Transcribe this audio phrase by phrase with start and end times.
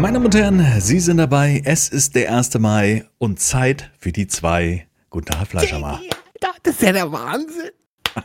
[0.00, 1.62] Meine Damen und Herren, Sie sind dabei.
[1.64, 2.58] Es ist der 1.
[2.58, 4.86] Mai und Zeit für die zwei.
[5.10, 6.00] Guten Tag, Fleischermann.
[6.62, 7.70] Das ist ja der Wahnsinn.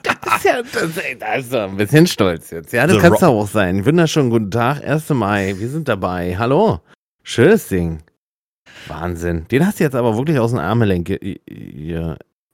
[0.03, 2.73] Das ist ja, das, da ist doch ein bisschen stolz jetzt.
[2.73, 3.85] Ja, das The kannst du auch sein.
[3.85, 5.09] Wunderschönen guten Tag, 1.
[5.11, 5.53] Mai.
[5.57, 6.35] Wir sind dabei.
[6.37, 6.79] Hallo.
[7.23, 8.01] Schönes Ding.
[8.87, 9.45] Wahnsinn.
[9.51, 11.39] Den hast du jetzt aber wirklich aus dem ge-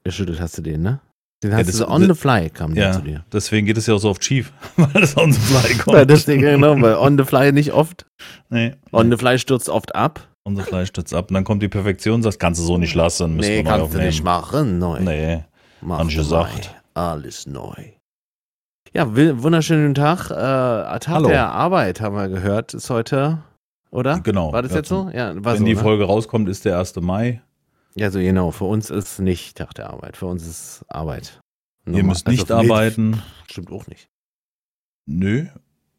[0.04, 1.00] geschüttelt, hast du den, ne?
[1.42, 3.24] Den hast das- du so on the fly, kam der Ja, zu dir.
[3.32, 6.10] deswegen geht es ja auch so oft schief, weil es on the fly kommt.
[6.10, 8.06] Das Ding, genau, weil on the fly nicht oft.
[8.48, 10.20] nee, On the fly stürzt oft ab.
[10.44, 11.28] on the fly stützt ab.
[11.30, 13.36] Und dann kommt die Perfektion und sagt, kannst du so nicht lassen.
[13.36, 14.06] Müssen Nee, wir neu kannst du aufnehmen.
[14.06, 14.78] nicht machen.
[14.78, 14.98] Neu.
[15.00, 15.44] Nee,
[15.80, 16.14] Mach neu.
[16.14, 16.74] gesagt.
[16.94, 17.74] Alles neu.
[18.94, 20.30] Ja, wunderschönen Tag.
[20.30, 21.28] Äh, Tag Hallo.
[21.28, 22.72] der Arbeit haben wir gehört.
[22.74, 23.38] Ist heute,
[23.90, 24.18] oder?
[24.20, 24.52] genau.
[24.52, 25.10] War das Ja, jetzt so?
[25.14, 25.64] Ja, war Wenn so.
[25.66, 25.80] die ne?
[25.80, 26.96] Folge rauskommt, ist der 1.
[27.02, 27.42] Mai.
[27.94, 28.50] Ja, so genau.
[28.50, 30.16] Für uns ist nicht Tag der Arbeit.
[30.16, 31.40] Für uns ist Arbeit.
[31.86, 33.22] Ihr Normal- müsst nicht also mich- arbeiten.
[33.50, 34.08] Stimmt auch nicht.
[35.06, 35.46] Nö.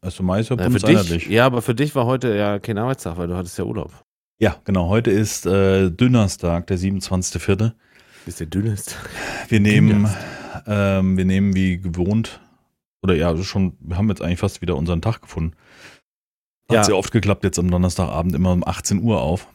[0.02, 0.20] 1.
[0.22, 3.28] Mai ist ja für dich, ja, aber für dich war heute ja kein Arbeitstag, weil
[3.28, 3.92] du hattest ja Urlaub.
[4.38, 4.88] Ja, genau.
[4.88, 7.72] Heute ist äh, Dünnerstag, der 27.04.
[8.24, 8.96] Bist der dünnest.
[9.48, 10.08] Wir nehmen,
[10.66, 12.40] ähm, wir nehmen wie gewohnt,
[13.02, 15.54] oder ja, also schon, wir haben jetzt eigentlich fast wieder unseren Tag gefunden.
[16.70, 16.84] Hat Ja.
[16.84, 19.48] sehr oft geklappt, jetzt am Donnerstagabend immer um 18 Uhr auf.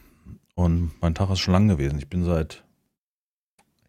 [0.56, 1.98] Und mein Tag ist schon lang gewesen.
[1.98, 2.64] Ich bin seit,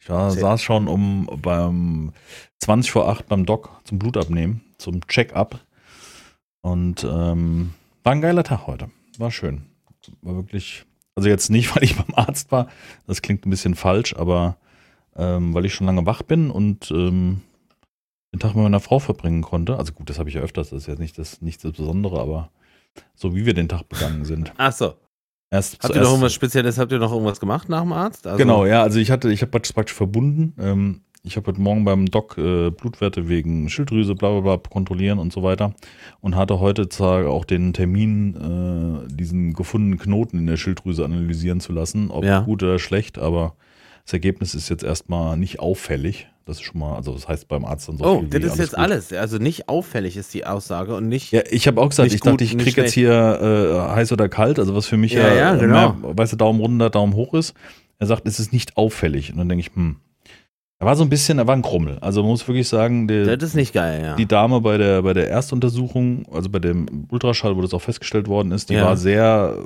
[0.01, 2.11] ich war, saß schon um beim
[2.59, 5.61] 20 vor 8 beim Doc zum Blutabnehmen, zum Check-up.
[6.61, 8.91] Und ähm, war ein geiler Tag heute.
[9.17, 9.61] War schön.
[10.21, 12.67] War wirklich, also jetzt nicht, weil ich beim Arzt war,
[13.07, 14.57] das klingt ein bisschen falsch, aber
[15.15, 17.43] ähm, weil ich schon lange wach bin und ähm,
[18.33, 19.77] den Tag mit meiner Frau verbringen konnte.
[19.77, 22.19] Also gut, das habe ich ja öfters, das ist jetzt nicht das, nicht das Besondere,
[22.19, 22.49] aber
[23.15, 24.51] so wie wir den Tag begangen sind.
[24.57, 24.95] Ach so.
[25.49, 26.77] Erst Habt ihr noch irgendwas Spezielles?
[26.77, 28.27] Habt ihr noch irgendwas gemacht nach dem Arzt?
[28.27, 30.53] Also, Genau, ja, also ich hatte, ich habe praktisch, praktisch verbunden.
[30.59, 35.19] Ähm, ich habe heute Morgen beim Doc äh, Blutwerte wegen Schilddrüse, bla bla bla, kontrollieren
[35.19, 35.73] und so weiter.
[36.21, 38.35] Und hatte heute zwar auch den Termin,
[39.07, 42.41] äh, diesen gefundenen Knoten in der Schilddrüse analysieren zu lassen, ob Ja.
[42.41, 43.55] gut oder schlecht, aber
[44.07, 46.27] das Ergebnis ist jetzt erstmal nicht auffällig.
[46.45, 48.69] Das ist schon mal, also das heißt beim Arzt dann so Oh, das ist jetzt
[48.69, 48.79] gut.
[48.79, 49.11] alles.
[49.11, 51.33] Also nicht auffällig ist die Aussage und nicht.
[51.33, 54.13] Ja, ich habe auch gesagt, ich gut, dachte, ich nicht krieg jetzt hier äh, heiß
[54.13, 55.93] oder kalt, also was für mich Ja, ja, ja, äh, genau.
[55.95, 57.53] mehr, weißt du, Daumen runter, Daumen hoch ist.
[57.99, 59.33] Er sagt, es ist nicht auffällig.
[59.33, 59.97] Und dann denke ich, hm.
[60.79, 61.97] Er war so ein bisschen, er war ein Krummel.
[61.99, 64.15] Also man muss wirklich sagen, der, Das ist nicht geil, ja.
[64.15, 68.27] die Dame bei der, bei der Erstuntersuchung, also bei dem Ultraschall, wo das auch festgestellt
[68.29, 68.85] worden ist, die Ja.
[68.85, 69.57] war sehr,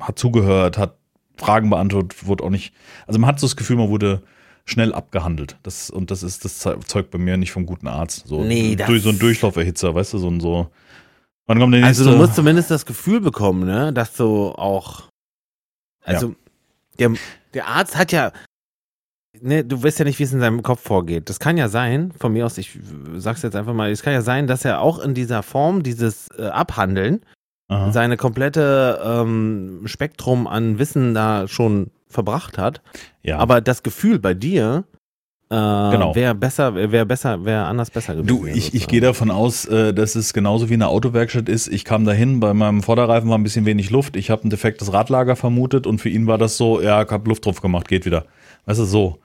[0.00, 0.96] hat zugehört, hat
[1.38, 2.74] Fragen beantwortet, wurde auch nicht,
[3.06, 4.22] also man hat so das Gefühl, man wurde
[4.64, 5.56] schnell abgehandelt.
[5.62, 8.26] Das, und das ist, das zeugt bei mir nicht vom guten Arzt.
[8.26, 10.68] So, Nee, das- durch so ein Durchlauferhitzer, weißt du, so ein so.
[11.46, 12.02] Wann kommt der nächste?
[12.04, 15.08] Also du musst zumindest das Gefühl bekommen, ne, dass du auch.
[16.04, 16.34] Also
[16.98, 17.12] der,
[17.54, 18.32] der Arzt hat ja.
[19.40, 21.28] Ne, du weißt ja nicht, wie es in seinem Kopf vorgeht.
[21.30, 22.78] Das kann ja sein, von mir aus, ich
[23.16, 26.28] sag's jetzt einfach mal, es kann ja sein, dass er auch in dieser Form, dieses
[26.38, 27.20] äh, Abhandeln,
[27.68, 27.92] Aha.
[27.92, 32.80] seine komplette ähm, Spektrum an Wissen da schon verbracht hat.
[33.22, 33.38] Ja.
[33.38, 34.84] Aber das Gefühl bei dir
[35.50, 36.14] äh, Genau.
[36.14, 38.26] wäre besser, wäre besser, wäre anders besser gewesen.
[38.26, 41.68] Du, ich, ich gehe davon aus, äh, dass es genauso wie eine Autowerkstatt ist.
[41.68, 44.16] Ich kam dahin, bei meinem Vorderreifen war ein bisschen wenig Luft.
[44.16, 47.28] Ich habe ein defektes Radlager vermutet und für ihn war das so, ja, ich habe
[47.28, 48.26] Luft drauf gemacht, geht wieder.
[48.66, 49.20] Weißt du, so.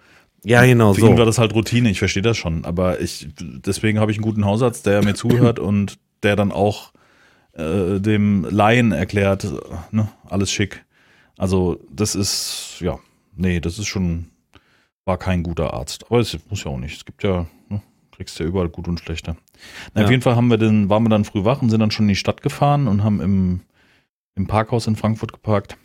[0.45, 1.07] Ja, genau Für so.
[1.07, 2.63] ihn war das halt Routine, ich verstehe das schon.
[2.65, 6.92] Aber ich, deswegen habe ich einen guten Hausarzt, der mir zuhört und der dann auch
[7.53, 9.47] äh, dem Laien erklärt,
[9.91, 10.85] ne, alles schick.
[11.37, 12.99] Also, das ist, ja,
[13.35, 14.27] nee, das ist schon,
[15.05, 16.05] war kein guter Arzt.
[16.09, 16.97] Aber es muss ja auch nicht.
[16.97, 17.81] Es gibt ja, ne,
[18.11, 19.35] kriegst ja überall gut und schlechter.
[19.93, 20.05] Na, Ja.
[20.05, 22.05] Auf jeden Fall haben wir den, waren wir dann früh wach und sind dann schon
[22.05, 23.61] in die Stadt gefahren und haben im,
[24.35, 25.77] im Parkhaus in Frankfurt geparkt.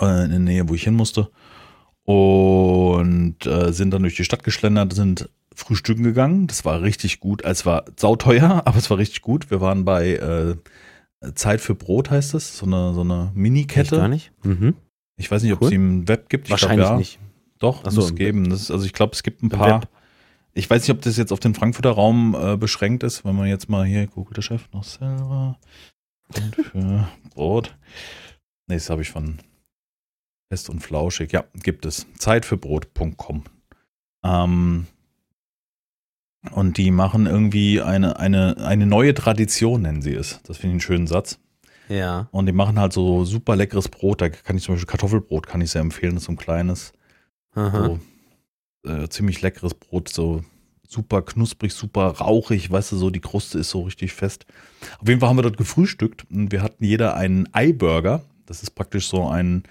[0.00, 1.30] Äh, in der Nähe, wo ich hin musste.
[2.04, 6.46] Und äh, sind dann durch die Stadt geschlendert, sind frühstücken gegangen.
[6.46, 7.42] Das war richtig gut.
[7.44, 9.50] Es war sauteuer, aber es war richtig gut.
[9.50, 10.56] Wir waren bei äh,
[11.34, 12.58] Zeit für Brot, heißt es.
[12.58, 13.96] So eine, so eine Mini-Kette.
[13.96, 14.32] gar nicht.
[14.42, 14.74] Mhm.
[15.16, 15.68] Ich weiß nicht, ob Cool.
[15.68, 16.46] sie im Web gibt.
[16.46, 16.96] Ich Wahrscheinlich glaub, ja.
[16.98, 17.18] nicht.
[17.58, 18.50] Doch, Ach so, muss im geben.
[18.50, 19.82] Das ist, also ich glaube, es gibt ein paar.
[19.82, 19.88] Web.
[20.54, 23.46] Ich weiß nicht, ob das jetzt auf den Frankfurter Raum äh, beschränkt ist, wenn man
[23.46, 25.58] jetzt mal hier googelt, der Chef noch selber.
[26.34, 27.76] Und für Brot.
[28.66, 29.38] Nee, das habe ich von
[30.50, 31.32] Fest und Flauschig.
[31.32, 32.06] Ja, gibt es.
[32.18, 33.44] Zeitfürbrot.com.
[34.24, 34.86] Ähm,
[36.50, 40.40] und die machen irgendwie eine, eine, eine neue Tradition, nennen sie es.
[40.42, 41.38] Das finde ich einen schönen Satz.
[41.88, 42.28] Ja.
[42.32, 44.20] Und die machen halt so super leckeres Brot.
[44.20, 46.14] Da kann ich zum Beispiel Kartoffelbrot, kann ich sehr empfehlen.
[46.14, 46.92] Das ist so ein kleines,
[47.54, 47.98] Aha.
[48.84, 50.42] so äh, ziemlich leckeres Brot, so
[50.88, 54.46] super knusprig, super rauchig, weißt du, so die Kruste ist so richtig fest.
[55.00, 58.22] Auf jeden Fall haben wir dort gefrühstückt und wir hatten jeder einen Eiburger.
[58.46, 59.62] Das ist praktisch so ein,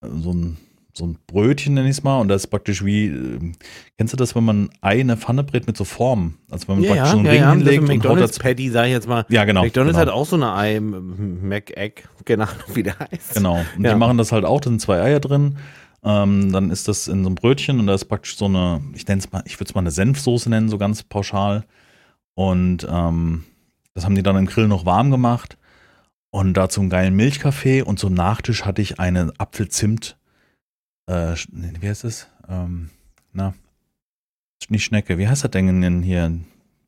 [0.00, 0.56] so ein
[0.94, 3.52] so ein Brötchen, nenne ich es mal, und das ist praktisch wie, äh,
[3.96, 6.38] kennst du das, wenn man Ei in eine Pfanne brät mit so Formen?
[6.50, 8.38] Also wenn man Ja, praktisch so einen ja, Ring ja, hinlegt und haut das.
[8.38, 9.24] Patty, sag ich jetzt mal.
[9.28, 9.62] Ja, genau.
[9.62, 10.10] McDonald's genau.
[10.10, 13.34] hat auch so eine Ei, Mac-Egg, genau, wie der heißt.
[13.34, 13.64] Genau.
[13.76, 15.56] Und die machen das halt auch, da sind zwei Eier drin.
[16.04, 19.06] Ähm, dann ist das in so einem Brötchen und da ist praktisch so eine, ich
[19.06, 21.64] nenne es mal, ich würde es mal eine Senfsoße nennen, so ganz pauschal.
[22.34, 23.44] Und ähm,
[23.94, 25.56] das haben die dann im Grill noch warm gemacht.
[26.30, 30.16] Und dazu einen geilen Milchkaffee und zum Nachtisch hatte ich eine Apfelzimt,
[31.06, 31.34] äh,
[31.80, 32.28] wie heißt es?
[32.48, 32.90] Ähm,
[33.32, 33.54] na,
[34.68, 36.38] nicht Schnecke, wie heißt das denn hier?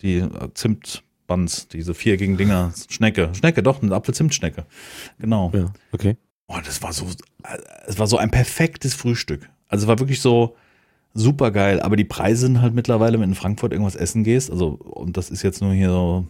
[0.03, 2.73] Die äh, Zimtbuns, diese viereckigen Dinger.
[2.89, 4.67] Schnecke, Schnecke, doch, eine Apfelzimtschnecke.
[5.19, 5.51] Genau.
[5.55, 6.17] Ja, okay.
[6.47, 9.49] Oh, das war so, äh, es war so ein perfektes Frühstück.
[9.69, 10.57] Also es war wirklich so
[11.15, 11.81] super geil.
[11.81, 15.17] Aber die Preise sind halt mittlerweile, wenn du in Frankfurt irgendwas essen gehst, also, und
[15.17, 16.29] das ist jetzt nur hier so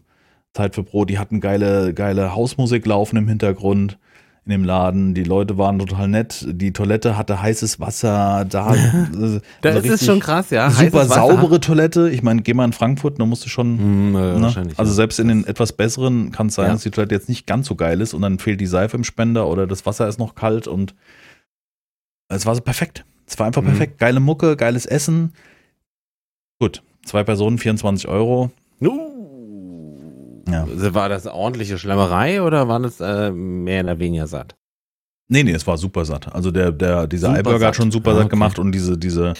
[0.52, 3.98] Zeit für Brot, die hatten geile, geile Hausmusik laufen im Hintergrund
[4.46, 5.14] in dem Laden.
[5.14, 6.44] Die Leute waren total nett.
[6.48, 8.44] Die Toilette hatte heißes Wasser.
[8.48, 10.70] Da, äh, Das also ist schon krass, ja.
[10.70, 12.10] Super saubere Toilette.
[12.10, 14.42] Ich meine, geh mal in Frankfurt, da musst du schon Hm, äh, Ne?
[14.42, 14.78] wahrscheinlich.
[14.78, 14.96] Also ja.
[14.96, 16.72] selbst in den etwas besseren kann es sein, Ja.
[16.74, 19.04] dass die Toilette jetzt nicht ganz so geil ist und dann fehlt die Seife im
[19.04, 20.94] Spender oder das Wasser ist noch kalt und
[22.28, 23.04] es war so perfekt.
[23.26, 23.66] Es war einfach Mhm.
[23.68, 23.98] perfekt.
[23.98, 25.32] Geile Mucke, geiles Essen.
[26.60, 28.50] Gut, zwei Personen, 24 Euro.
[28.82, 29.13] Uh.
[30.48, 30.64] Ja.
[30.64, 34.56] Also War das ordentliche Schlemmerei oder war das äh, mehr oder weniger satt?
[35.26, 36.32] Nee, nee, es war super satt.
[36.34, 38.30] Also der, der, dieser Super Eiburger hat schon super Ah, satt okay.
[38.30, 39.32] gemacht und diese, diese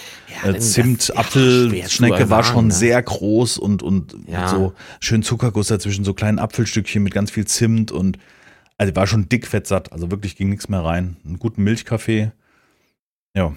[0.43, 4.47] Ja, äh, Zimt-Apfelschnecke war schon sehr groß und, und Ja.
[4.47, 8.17] so schön Zuckerguss dazwischen, so kleinen Apfelstückchen mit ganz viel Zimt und
[8.77, 9.91] also war schon dick fett satt.
[9.93, 11.17] Also wirklich ging nichts mehr rein.
[11.23, 12.31] Einen guten Milchkaffee.
[13.35, 13.55] Ja.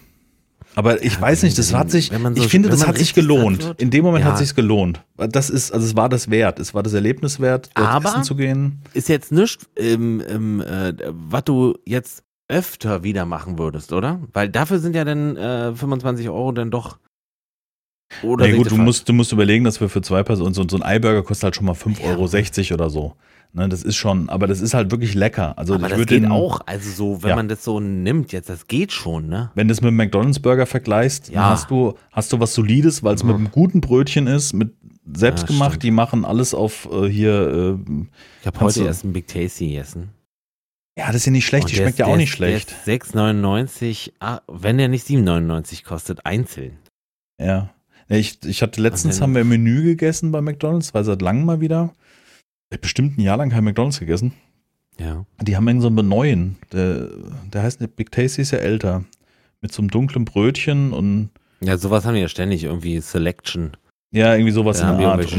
[0.74, 3.64] Aber ich Ja, weiß nicht, das hat sich, so- ich finde, das hat sich gelohnt.
[3.64, 3.80] wird.
[3.82, 4.30] In dem Moment Ja.
[4.32, 5.02] hat sich's gelohnt.
[5.16, 6.58] Das ist, also es war das wert.
[6.60, 8.80] Es war das Erlebnis wert, dort Aber- essen zu gehen.
[8.94, 14.20] Ist jetzt nichts, ähm, ähm, äh, was du jetzt öfter wieder machen würdest, oder?
[14.32, 16.98] Weil dafür sind ja dann äh, 25 Euro dann doch.
[18.22, 20.76] Oder Nee, gut, du musst, du musst überlegen, dass wir für zwei Personen, so, so
[20.76, 22.10] ein Eiburger kostet halt schon mal 5,60 Ja.
[22.10, 23.14] Euro oder so.
[23.54, 25.56] Ne, das ist schon, aber das ist halt wirklich lecker.
[25.56, 27.36] Also Aber ich das würde geht den, auch, also so, wenn Ja.
[27.36, 29.50] man das so nimmt jetzt, das geht schon, ne?
[29.54, 31.48] Wenn du es mit einem McDonalds-Burger vergleichst, Ja.
[31.50, 33.44] hast du, hast du was Solides, weil es mit Mhm.
[33.46, 34.74] einem guten Brötchen ist, mit
[35.10, 35.70] selbst Ja.
[35.70, 37.78] Die machen alles auf äh, hier.
[37.88, 38.02] Äh,
[38.42, 40.10] Ich habe heute erst ein Big Tasty gegessen.
[40.98, 41.64] ja, das ist ja nicht schlecht.
[41.64, 42.70] Und Die schmeckt ist- ja auch nicht ist- schlecht.
[42.70, 46.76] ist 6,99, ah, wenn der nicht 7,99 kostet, einzeln.
[47.40, 47.70] Ja.
[48.08, 51.60] Ich, ich hatte letztens haben wir ein Menü gegessen bei McDonalds, war seit langem mal
[51.60, 51.92] wieder.
[52.80, 54.32] Bestimmt ein Jahr lang kein McDonalds gegessen.
[54.98, 55.24] Ja.
[55.42, 56.56] Die haben irgend so einen neuen.
[56.72, 57.08] Der,
[57.52, 59.04] der heißt Big Tasty ist ja älter.
[59.60, 63.72] Mit so einem dunklen Brötchen und Ja, sowas haben wir ja ständig, irgendwie Selection.
[64.12, 65.20] ja, irgendwie sowas Da in die der Art.
[65.22, 65.32] echt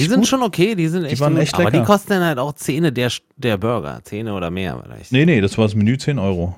[0.00, 0.26] Die sind gut.
[0.28, 1.86] schon okay, die sind echt waren gut, echt aber die lecker.
[1.86, 4.00] kosten dann halt auch Zähne der, der Burger.
[4.04, 5.12] Zähne oder mehr vielleicht.
[5.12, 6.56] nee, nee, das war das Menü 10 Euro.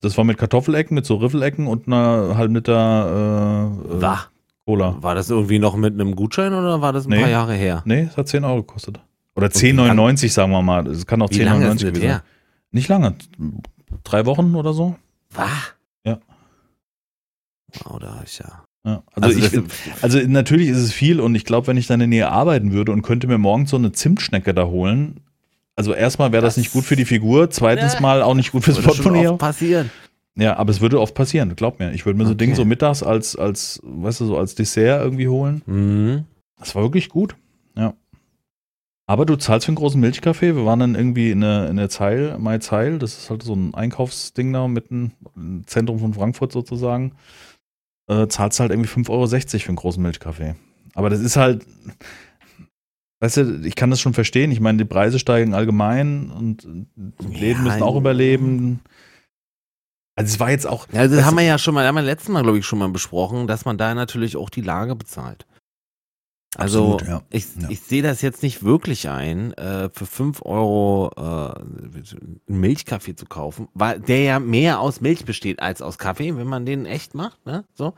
[0.00, 4.20] Das war mit Kartoffelecken, mit so Riffelecken und einer halben Liter äh, äh, Wah.
[4.64, 4.96] Cola.
[5.02, 7.20] War das irgendwie noch mit einem Gutschein oder war das ein Nee.
[7.20, 7.82] paar Jahre her?
[7.84, 9.00] Nee, es hat 10 Euro gekostet.
[9.34, 10.86] Oder wie lang- 10,99 sagen wir mal.
[10.86, 12.20] Es kann auch Wie lange ist 10,99 das gewesen sein.
[12.72, 13.14] Nicht lange.
[14.04, 14.96] Drei Wochen oder so.
[15.32, 15.48] Wah.
[16.04, 16.18] Ja.
[17.84, 18.62] Wow, da hab ich ja.
[18.84, 19.02] Ja.
[19.14, 19.62] Also, ich, das-
[20.02, 22.72] Also natürlich ist es viel und ich glaube, wenn ich da in der Nähe arbeiten
[22.72, 25.20] würde und könnte mir morgens so eine Zimtschnecke da holen,
[25.80, 28.00] also erstmal wäre das, Das- nicht gut für die Figur, zweitens Ja.
[28.00, 29.28] mal auch nicht gut fürs würde schon Portemonnaie.
[29.28, 29.90] oft passieren.
[30.36, 31.92] Ja, aber es würde oft passieren, glaub mir.
[31.92, 32.38] Ich würde mir so Okay.
[32.44, 35.62] Dinge so mittags als, als, weißt du, so als Dessert irgendwie holen.
[35.66, 36.24] Mhm.
[36.58, 37.34] Das war wirklich gut,
[37.76, 37.94] ja.
[39.06, 40.54] Aber du zahlst für einen großen Milchkaffee.
[40.54, 42.98] Wir waren dann irgendwie in der, in der Zeil, Mai Zeil.
[43.00, 47.12] Das ist halt so ein Einkaufsding da mitten im Zentrum von Frankfurt sozusagen.
[48.08, 49.26] Äh, zahlst halt irgendwie 5,60 Euro
[49.62, 50.54] für einen großen Milchkaffee.
[50.94, 51.64] Aber das ist halt,
[53.20, 54.50] weißt du, ich kann das schon verstehen.
[54.50, 56.64] Ich meine, die Preise steigen allgemein und
[56.96, 58.80] die Läden Ja, müssen auch überleben.
[60.16, 62.28] Also es war jetzt auch, Ja, das haben wir ja schon mal, haben wir letztes
[62.28, 65.46] Mal, glaube ich, schon mal besprochen, dass man da natürlich auch die Lage bezahlt.
[66.56, 67.22] Also Absolut, ja.
[67.30, 67.70] ich, Ja.
[67.70, 71.20] ich sehe das jetzt nicht wirklich ein, äh, für 5 Euro äh,
[71.60, 76.48] einen Milchkaffee zu kaufen, weil der ja mehr aus Milch besteht als aus Kaffee, wenn
[76.48, 77.64] man den echt macht, ne?
[77.74, 77.94] So.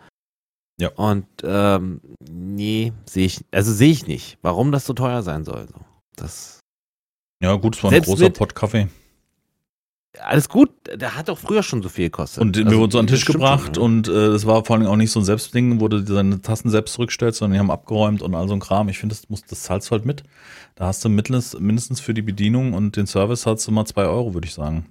[0.83, 0.91] Ja.
[0.97, 5.69] Und ähm, nee, sehe ich, also sehe ich nicht, warum das so teuer sein soll.
[5.69, 5.81] So.
[6.17, 6.59] Das
[7.41, 8.89] ja gut, es war ein großer Pott Kaffee.
[10.21, 12.43] alles gut, der hat doch früher schon so viel gekostet.
[12.43, 14.77] Und Also, wir wurden so an den Tisch gebracht schon, und äh, es war vor
[14.77, 17.71] allem auch nicht so ein Selbstding, wo du deine Tassen selbst zurückstellst, sondern die haben
[17.71, 18.89] abgeräumt und all so ein Kram.
[18.89, 20.25] Ich finde, das, muss- das zahlst du halt mit.
[20.75, 24.05] Da hast du mindestens, mindestens für die Bedienung und den Service hast du mal zwei
[24.07, 24.87] Euro, würde ich sagen.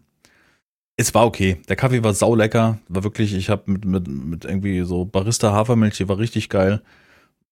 [0.98, 1.57] Es war okay.
[1.67, 2.79] Der Kaffee war saulecker.
[2.88, 6.81] War wirklich, ich habe mit, mit, mit irgendwie so Barista-Hafermilch, die war richtig geil.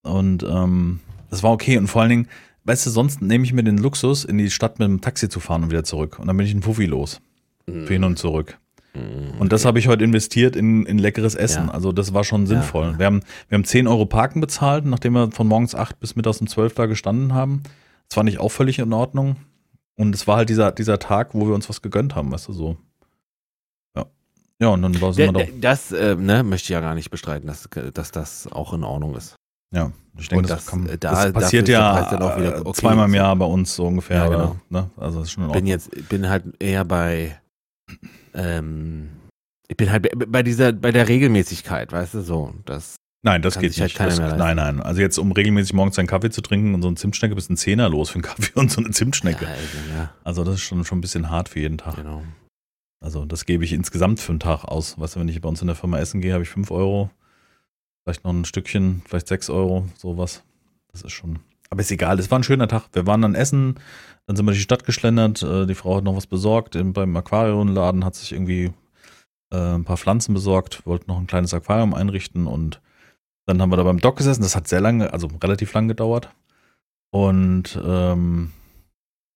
[0.04, 1.78] Und ähm, das war okay.
[1.78, 2.28] Und vor allen Dingen,
[2.66, 5.40] weißt du, sonst nehme ich mir den Luxus, in die Stadt mit dem Taxi zu
[5.40, 6.20] fahren und wieder zurück.
[6.20, 7.22] Und dann bin ich ein Fuffi los.
[7.68, 7.88] Mhm.
[7.88, 8.58] Für hin und zurück.
[8.94, 9.40] Mhm.
[9.40, 11.68] Und das habe ich heute investiert in, in leckeres Essen.
[11.68, 11.74] Ja.
[11.74, 12.92] Also das war schon sinnvoll.
[12.94, 13.00] Ja.
[13.00, 16.42] Wir, haben, wir haben 10 Euro Parken bezahlt, nachdem wir von morgens 8 bis mittags
[16.42, 17.64] um 12 da gestanden haben.
[18.08, 19.38] Das fand ich auch völlig in Ordnung.
[19.96, 22.54] Und es war halt dieser, dieser Tag, wo wir uns was gegönnt haben, weißt du,
[22.54, 22.78] so.
[24.62, 24.70] Ja.
[24.70, 25.48] Und dann war es immer doch.
[25.60, 29.16] Das äh, ne, möchte ich ja gar nicht bestreiten, dass, dass das auch in Ordnung
[29.16, 29.36] ist.
[29.74, 33.36] Ja, ich denke, das, das, kann, da, das passiert ja wieder, okay, zweimal im Jahr
[33.36, 34.18] bei uns so ungefähr.
[34.18, 34.60] Ja, genau.
[34.70, 34.90] ne?
[34.98, 37.40] Also das ist schon bin jetzt bin halt eher bei
[38.34, 39.10] ähm,
[39.68, 43.74] ich bin halt bei dieser bei der Regelmäßigkeit, weißt du so, das Nein, das geht
[43.78, 44.00] halt nicht.
[44.00, 44.80] Halt das, nein, nein.
[44.82, 47.58] Also jetzt, um regelmäßig morgens einen Kaffee zu trinken und so eine Zimtschnecke, bist ein
[47.58, 49.44] Zehner los für einen Kaffee und so eine Zimtschnecke.
[49.44, 50.14] Ja, also, ja.
[50.24, 51.98] also, das ist schon, schon ein bisschen hart für jeden Tag.
[51.98, 52.24] Genau.
[53.02, 55.00] Also das gebe ich insgesamt für einen Tag aus.
[55.00, 57.10] Weißt du, wenn ich bei uns in der Firma essen gehe, habe ich fünf Euro
[58.10, 60.44] vielleicht noch ein Stückchen, vielleicht sechs Euro, sowas.
[60.92, 61.40] Das ist schon.
[61.70, 62.86] Aber ist egal, es war ein schöner Tag.
[62.94, 63.76] Wir waren dann essen,
[64.26, 66.76] dann sind wir durch die Stadt geschlendert, äh, die Frau hat noch was besorgt.
[66.94, 68.72] Beim Aquariumladen hat sich irgendwie
[69.52, 72.82] äh, ein paar Pflanzen besorgt, wollte noch ein kleines Aquarium einrichten und
[73.46, 74.42] dann haben wir da beim Dock gesessen.
[74.42, 76.30] Das hat sehr lange, also relativ lang gedauert.
[77.12, 78.52] Und ähm,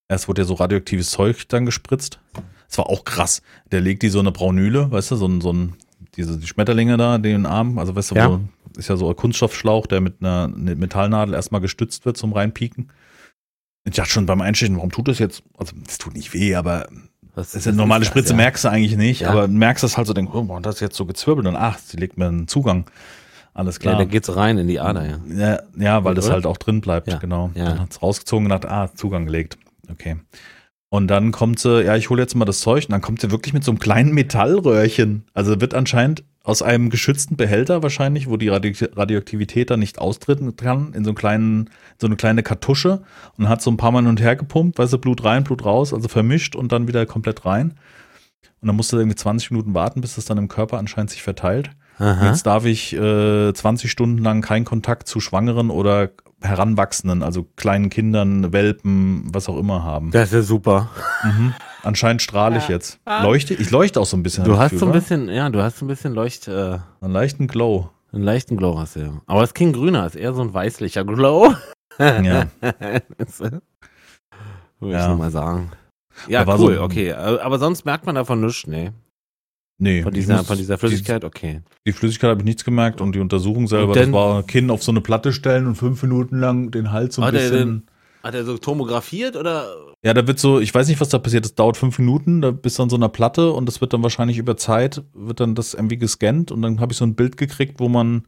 [0.10, 2.20] erst wurde ja so radioaktives Zeug dann gespritzt.
[2.68, 3.42] Das war auch krass.
[3.72, 5.76] Der legt die so eine Braunüle, weißt du, so ein, so ein
[6.16, 8.30] diese die Schmetterlinge da, den Arm, also weißt du, ja.
[8.30, 8.40] wo,
[8.78, 12.92] ist ja so ein Kunststoffschlauch, der mit einer Metallnadel erstmal gestützt wird zum Reinpieken.
[13.86, 15.44] Ich dachte schon beim Einstechen, warum tut das jetzt?
[15.58, 16.88] Also, es tut nicht weh, aber
[17.36, 18.36] das ist eine normale Spritze, ja.
[18.36, 19.30] merkst du eigentlich nicht, ja.
[19.30, 21.78] aber merkst das halt so, denkst, oh, warum das ist jetzt so gezwirbelt und ach,
[21.80, 22.86] sie legt mir einen Zugang.
[23.56, 23.94] Alles klar.
[23.94, 25.20] Ja, da geht's rein in die Ader, ja.
[25.28, 26.22] Ja, ja weil Oder?
[26.22, 27.52] das halt auch drin bleibt, genau.
[27.54, 27.66] Ja.
[27.66, 29.58] Dann hat's rausgezogen und hat, ah, Zugang gelegt.
[29.92, 30.18] Okay.
[30.94, 33.32] Und dann kommt sie, ja, ich hole jetzt mal das Zeug und dann kommt sie
[33.32, 35.24] wirklich mit so einem kleinen Metallröhrchen.
[35.34, 40.94] Also wird anscheinend aus einem geschützten Behälter wahrscheinlich, wo die Radioaktivität dann nicht austreten kann,
[40.94, 43.02] in so einen kleinen, so eine kleine Kartusche
[43.40, 45.66] und hat so ein paar Mal hin und her gepumpt, weißt du, Blut rein, Blut
[45.66, 47.74] raus, also vermischt und dann wieder komplett rein.
[48.62, 51.72] Und dann musste irgendwie 20 Minuten warten, bis das dann im Körper anscheinend sich verteilt.
[52.28, 56.12] Jetzt darf ich äh, 20 Stunden lang keinen Kontakt zu Schwangeren oder
[56.44, 60.12] Heranwachsenden, also kleinen Kindern, Welpen, was auch immer haben.
[60.12, 60.90] Das ist ja super.
[61.24, 61.54] Mhm.
[61.84, 62.76] Anscheinend strahle ich ja.
[62.76, 63.00] jetzt.
[63.06, 64.44] Leuchte, ich leuchte auch so ein bisschen.
[64.44, 66.48] Du hast so ein bisschen, ja, du hast so ein bisschen Leucht.
[66.48, 67.90] Äh, einen leichten Glow.
[68.12, 69.22] Einen leichten Glow hast du ja.
[69.26, 71.54] Aber es ist kein grüner, es ist eher so ein weißlicher Glow.
[72.00, 72.48] Ja.
[72.62, 73.62] Würde
[74.82, 75.02] ja.
[75.02, 75.72] ich nur mal sagen.
[76.28, 77.14] Ja, cool, so, okay.
[77.14, 78.92] Aber sonst merkt man davon nichts, nee.
[79.78, 80.04] Nee.
[80.04, 81.62] Von dieser, muss, von dieser Flüssigkeit, okay.
[81.86, 84.84] Die Flüssigkeit habe ich nichts gemerkt und die Untersuchung selber, denn, das war Kinn auf
[84.84, 87.54] so eine Platte stellen und fünf Minuten lang den Hals so ein hat bisschen.
[87.54, 87.84] Er denn,
[88.24, 89.68] hat er so tomografiert oder?
[90.04, 91.46] Ja, da wird so, ich weiß nicht, was da passiert.
[91.46, 94.04] Das dauert fünf Minuten, da bist du an so einer Platte und das wird dann
[94.04, 97.38] wahrscheinlich über Zeit, wird dann das irgendwie gescannt und dann habe ich so ein Bild
[97.38, 98.24] gekriegt, wo man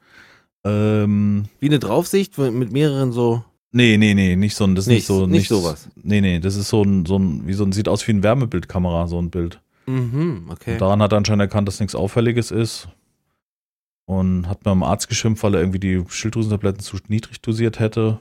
[0.66, 3.46] ähm, Wie eine Draufsicht mit mehreren so.
[3.72, 5.28] Nee, nee, nee, nicht so ein, das ist nicht, nicht so.
[5.28, 5.90] Nicht, nicht sowas.
[6.02, 8.24] Nee, nee, das ist so ein, so ein, wie so ein, sieht aus wie ein
[8.24, 9.62] Wärmebildkamera, so ein Bild.
[9.86, 10.74] Mhm, okay.
[10.74, 12.88] Und daran hat er anscheinend erkannt, dass nichts Auffälliges ist.
[14.06, 18.20] Und hat mir am Arzt geschimpft, weil er irgendwie die Schilddrüsentabletten zu niedrig dosiert hätte.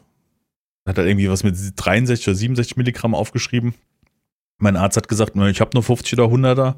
[0.86, 3.74] Hat er irgendwie was mit 63 oder 67 Milligramm aufgeschrieben.
[4.58, 6.74] Mein Arzt hat gesagt, ich habe nur 50 oder 100er.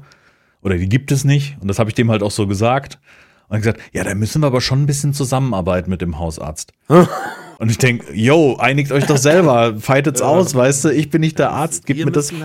[0.61, 1.57] Oder die gibt es nicht.
[1.61, 2.99] Und das habe ich dem halt auch so gesagt.
[3.47, 6.73] Und gesagt, ja, da müssen wir aber schon ein bisschen zusammenarbeiten mit dem Hausarzt.
[6.89, 11.39] und ich denke, yo, einigt euch doch selber, fightet's aus, weißt du, ich bin nicht
[11.39, 12.33] der Arzt, gib mir das.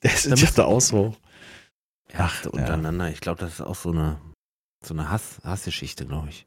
[0.00, 1.16] Das ist ja auch so.
[2.18, 3.06] Ärzte untereinander.
[3.06, 3.12] Ja.
[3.12, 4.18] Ich glaube, das ist auch so eine,
[4.84, 6.46] so eine Hass, Hassgeschichte, glaube ich.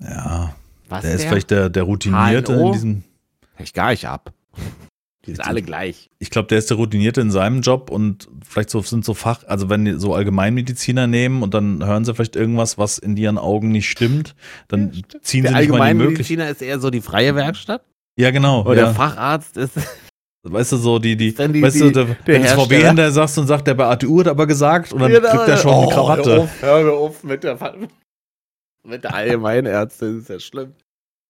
[0.00, 0.54] Ja.
[0.88, 2.66] Was der, der ist vielleicht der, der Routinierte HNO?
[2.66, 3.04] in diesem.
[3.58, 4.32] Ich gar nicht ab.
[5.26, 6.10] Die sind alle gleich.
[6.18, 9.42] Ich glaube, der ist der Routinierte in seinem Job und vielleicht so sind so Fach,
[9.46, 13.38] also wenn die so Allgemeinmediziner nehmen und dann hören sie vielleicht irgendwas, was in ihren
[13.38, 14.34] Augen nicht stimmt,
[14.68, 16.40] dann ja, ziehen der sie nicht mal die Möglichkeit.
[16.40, 17.84] Allgemeinmediziner ist eher so die freie Werkstatt.
[18.16, 18.62] Ja, genau.
[18.62, 18.84] Oder ja.
[18.86, 19.78] der Facharzt ist
[20.46, 23.46] Weißt du, so die, die, die weißt du, der, der wenn VW hinter sagst und
[23.46, 25.90] sagt, der bei ATU hat aber gesagt und dann genau, kriegt er schon oh, eine
[25.90, 26.30] Krawatte.
[26.30, 27.58] Hör auf, hör mir auf mit der,
[28.82, 30.74] mit der Allgemeinärzte, das ist ja schlimm.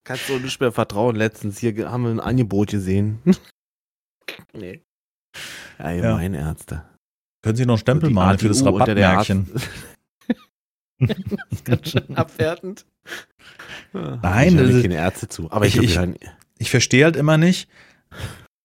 [0.02, 1.14] Kannst du nicht mehr vertrauen.
[1.14, 3.20] Letztens hier haben wir ein Angebot gesehen.
[4.52, 4.82] nee.
[5.78, 6.74] Allgemeinärzte.
[6.74, 6.90] Ja.
[7.42, 9.48] Können Sie noch Stempel malen für das Rabattmärkchen?
[10.98, 11.18] das
[11.50, 12.84] ist ganz schön abwertend.
[13.92, 15.52] Nein, ich habe keine Ärzte zu.
[15.52, 16.16] Aber ich, ich, ich,
[16.58, 17.68] ich verstehe halt immer nicht,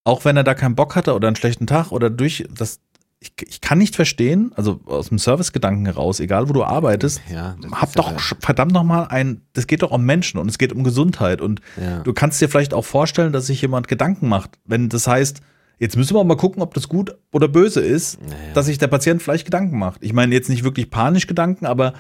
[0.10, 2.80] auch wenn er da keinen Bock hatte oder einen schlechten Tag oder durch das
[3.22, 7.58] ich, ich kann nicht verstehen, also aus dem Servicegedanken heraus, egal wo du arbeitest, ja,
[7.74, 10.86] hab doch ja verdammt nochmal ein, das geht doch um Menschen und es geht um
[10.86, 12.00] Gesundheit und ja.
[12.00, 15.42] du kannst dir vielleicht auch vorstellen, dass sich jemand Gedanken macht, wenn das heißt,
[15.80, 18.20] jetzt müssen wir mal gucken, ob das gut oder böse ist,
[18.54, 20.02] dass sich der Patient vielleicht Gedanken macht.
[20.02, 21.94] Ich meine jetzt nicht wirklich panisch Gedanken, aber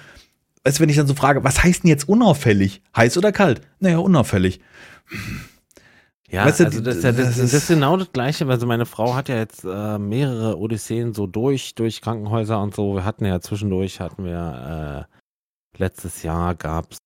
[0.63, 2.82] weißt wenn ich dann so frage, was heißt denn jetzt unauffällig?
[2.96, 3.60] Heiß oder kalt?
[3.82, 4.62] Naja, unauffällig
[6.31, 8.45] Ja, weißt du, also das, das, das, das, ist genau das Gleiche.
[8.48, 12.95] Also meine Frau hat ja jetzt äh, mehrere Odysseen so durch, durch Krankenhäuser und so.
[12.95, 16.98] Wir hatten ja zwischendurch, hatten wir äh, letztes Jahr gab es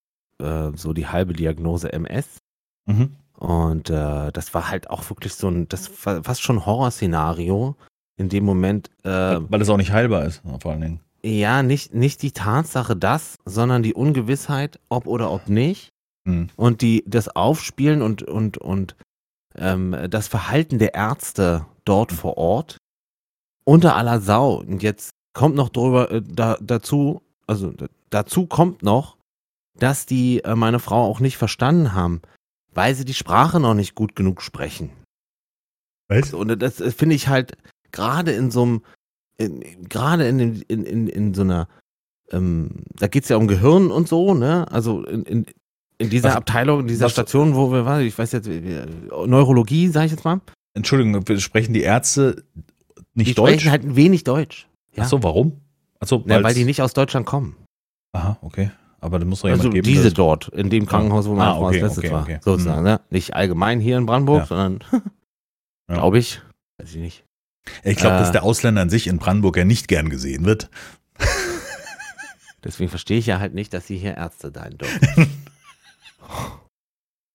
[0.45, 2.39] äh, so die halbe Diagnose MS.
[2.85, 3.15] Mhm.
[3.37, 7.75] Und äh, das war halt auch wirklich so ein, das war fast schon Horrorszenario
[8.17, 8.89] in dem Moment.
[9.03, 10.99] Äh, Weil es auch nicht heilbar ist, vor allen Dingen.
[11.23, 15.89] Ja, nicht, nicht die Tatsache das, sondern die Ungewissheit, ob oder ob nicht.
[16.25, 16.49] Mhm.
[16.55, 18.95] Und die, das Aufspielen und, und, und
[19.55, 22.15] ähm, das Verhalten der Ärzte dort mhm.
[22.15, 22.77] vor Ort
[23.65, 24.55] unter aller Sau.
[24.55, 27.73] Und jetzt kommt noch drüber äh, da, dazu, also
[28.09, 29.17] dazu kommt noch,
[29.77, 32.21] dass die äh, meine Frau auch nicht verstanden haben,
[32.73, 34.91] weil sie die Sprache noch nicht gut genug sprechen.
[36.07, 36.33] Was?
[36.33, 37.57] Und das, das finde ich halt
[37.91, 38.81] gerade in so einem,
[39.89, 41.67] gerade in, in, in, in so einer,
[42.31, 44.71] ähm, da geht es ja um Gehirn und so, ne?
[44.71, 45.45] Also in, in,
[45.97, 49.87] in dieser was, Abteilung, in dieser was, Station, wo wir waren, ich weiß jetzt, Neurologie,
[49.87, 50.41] sage ich jetzt mal.
[50.73, 52.43] Entschuldigung, sprechen die Ärzte
[53.13, 53.53] nicht die Deutsch?
[53.53, 54.67] Die sprechen halt wenig Deutsch.
[54.95, 55.03] Ja.
[55.03, 55.61] Ach so, warum?
[55.99, 57.55] Ach so, ja, weil die nicht aus Deutschland kommen.
[58.13, 58.71] Aha, okay.
[58.99, 59.85] Aber da muss doch jemand also geben.
[59.85, 62.23] Diese dort, in dem Krankenhaus, wo man ah, okay, letztes okay, war.
[62.23, 62.39] Okay.
[62.41, 62.85] Sozusagen, mhm.
[62.85, 63.01] ne?
[63.09, 64.45] Nicht allgemein hier in Brandenburg, ja.
[64.45, 64.79] sondern
[65.87, 66.41] glaube ich.
[66.77, 67.23] Weiß ich nicht.
[67.83, 70.69] Ich glaube, äh, dass der Ausländer an sich in Brandenburg ja nicht gern gesehen wird.
[72.63, 75.27] Deswegen verstehe ich ja halt nicht, dass sie hier Ärzte sein dürfen.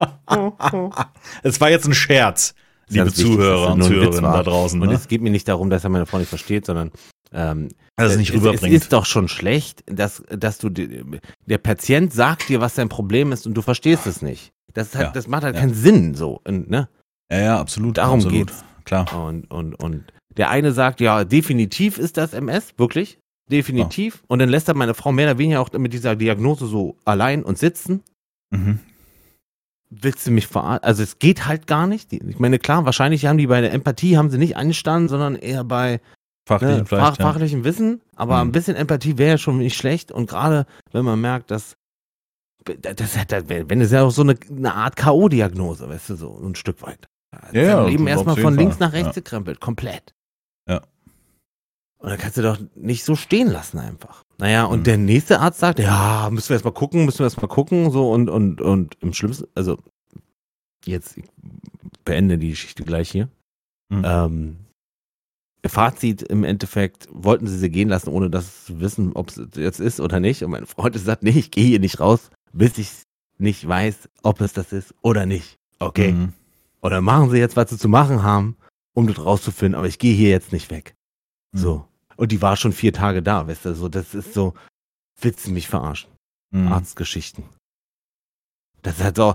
[1.43, 2.55] Es war jetzt ein Scherz,
[2.89, 4.81] liebe Zuhörer und Zuhörerinnen da draußen.
[4.81, 4.95] Und ne?
[4.95, 6.93] es geht mir nicht darum, dass er meine Frau nicht versteht, sondern
[7.33, 8.75] ähm, also es, nicht rüberbringt.
[8.75, 13.33] es ist doch schon schlecht, dass, dass du der Patient sagt dir, was dein Problem
[13.33, 14.53] ist und du verstehst es nicht.
[14.73, 15.61] Das, halt, ja, das macht halt ja.
[15.63, 16.41] keinen Sinn so.
[16.47, 16.89] Ne?
[17.31, 17.99] Ja, ja, absolut.
[17.99, 18.49] Darum absolut.
[18.49, 18.65] geht's.
[18.85, 19.27] Klar.
[19.27, 20.05] Und, und, und
[20.37, 23.19] der eine sagt, ja, definitiv ist das MS, wirklich.
[23.51, 24.17] Definitiv.
[24.17, 24.21] Ja.
[24.29, 27.43] Und dann lässt er meine Frau mehr oder weniger auch mit dieser Diagnose so allein
[27.43, 28.03] und sitzen.
[28.51, 28.81] Mhm.
[29.91, 30.85] Willst du mich verarschen?
[30.85, 32.13] Also es geht halt gar nicht.
[32.13, 35.65] Ich meine, klar, wahrscheinlich haben die bei der Empathie haben sie nicht angestanden, sondern eher
[35.65, 36.01] bei
[36.47, 38.03] fachlichen, ne, fach, fachlichem Wissen.
[38.15, 38.51] Aber mhm.
[38.51, 40.13] ein bisschen Empathie wäre ja schon nicht schlecht.
[40.13, 41.77] Und gerade wenn man merkt, dass
[42.65, 46.55] das hat, wenn es ja auch so eine, eine Art K.O.-Diagnose, weißt du, so ein
[46.55, 47.09] Stück weit.
[47.53, 49.23] Ja, ja, Leben erstmal von links nach rechts ja.
[49.23, 50.15] gekrempelt, komplett.
[50.69, 50.83] Ja.
[51.99, 54.25] Und dann kannst du doch nicht so stehen lassen einfach.
[54.39, 54.85] Naja, und mhm.
[54.85, 58.31] der nächste Arzt sagt, ja, müssen wir erstmal gucken, müssen wir erstmal gucken, so und,
[58.31, 59.79] und, und im schlimmsten, also
[60.85, 61.25] jetzt ich
[62.05, 63.29] beende die Geschichte gleich hier.
[63.91, 64.03] Mhm.
[64.05, 64.57] Ähm,
[65.67, 69.81] Fazit im Endeffekt, wollten sie sie gehen lassen, ohne dass sie wissen, ob es jetzt
[69.81, 70.43] ist oder nicht.
[70.43, 72.91] Und mein Freund gesagt, nee, ich gehe hier nicht raus, bis ich
[73.39, 75.57] nicht weiß, ob es das ist oder nicht.
[75.79, 76.13] Okay.
[76.13, 76.33] Mhm.
[76.81, 78.57] Oder machen sie jetzt, was sie zu machen haben,
[78.95, 80.95] um das rauszufinden, aber ich gehe hier jetzt nicht weg.
[81.53, 81.59] Mhm.
[81.59, 81.85] So.
[82.19, 84.55] Und die war schon vier Tage da, weißt du, so, das ist so,
[85.21, 86.11] willst du mich verarschen?
[86.51, 86.73] Mhm.
[86.73, 87.45] Arztgeschichten.
[88.83, 89.35] Das ist halt so,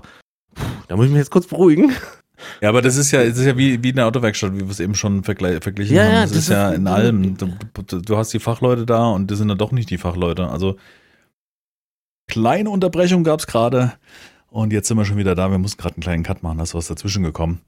[0.54, 1.92] pff, da muss ich mich jetzt kurz beruhigen.
[2.60, 4.80] Ja, aber das ist ja, das ist ja wie, wie eine Autowerkstatt, wie wir es
[4.80, 6.12] eben schon verglichen ja, haben.
[6.12, 7.36] Ja, das, das ist, ist ja in allem.
[7.36, 10.48] Du, du, hast die Fachleute da und das sind dann doch nicht die Fachleute.
[10.48, 10.76] Also
[12.28, 13.94] kleine Unterbrechung gab es gerade.
[14.54, 15.50] Und jetzt sind wir schon wieder da.
[15.50, 17.60] Wir mussten gerade einen kleinen Cut machen, da ist was dazwischen gekommen.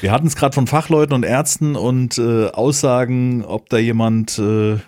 [0.00, 4.78] Wir hatten es gerade von Fachleuten und Ärzten und äh, Aussagen, ob da jemand äh,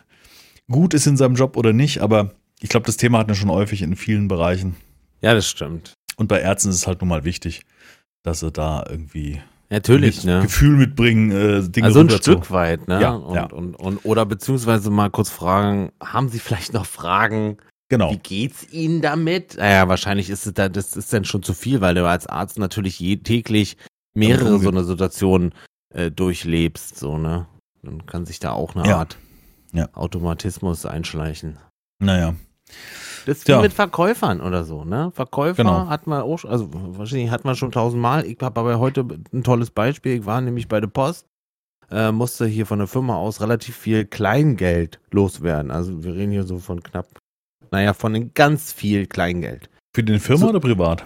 [0.71, 2.01] gut ist in seinem Job oder nicht.
[2.01, 4.77] Aber ich glaube, das Thema hatten wir schon häufig in vielen Bereichen.
[5.21, 5.93] Ja, das stimmt.
[6.17, 7.61] Und bei Ärzten ist es halt nun mal wichtig,
[8.23, 10.41] dass sie da irgendwie Natürlich, ne?
[10.41, 12.99] Gefühl mitbringen, äh, Dinge Also ein Stück weit, ne?
[12.99, 13.45] Ja, und, ja.
[13.53, 17.59] Und, und, oder beziehungsweise mal kurz fragen, haben Sie vielleicht noch Fragen
[17.93, 18.11] Genau.
[18.11, 19.59] Wie geht's Ihnen damit?
[19.59, 22.59] Naja, wahrscheinlich ist es da, das ist dann schon zu viel, weil du als Arzt
[22.59, 23.77] natürlich je, täglich
[24.15, 25.53] mehrere so eine Situation
[25.93, 27.47] äh, durchlebst, so, ne?
[27.83, 28.97] Dann kann sich da auch eine ja.
[28.97, 29.19] Art
[29.75, 29.91] ja.
[29.93, 31.59] Automatismus einschleichen.
[31.99, 32.35] Naja.
[33.27, 35.13] Das ist wie mit Verkäufern oder so, ne?
[35.15, 35.89] Verkäufer genau.
[35.89, 38.25] hat man auch, also wahrscheinlich hat man schon tausendmal.
[38.25, 40.21] Ich habe aber heute ein tolles Beispiel.
[40.21, 41.27] Ich war nämlich bei der Post,
[41.91, 45.71] äh, musste hier von der Firma aus relativ viel Kleingeld loswerden.
[45.71, 47.07] Also wir reden hier so von knapp
[47.73, 49.69] naja, von ganz viel Kleingeld.
[49.95, 51.05] Für die Firma so, oder privat?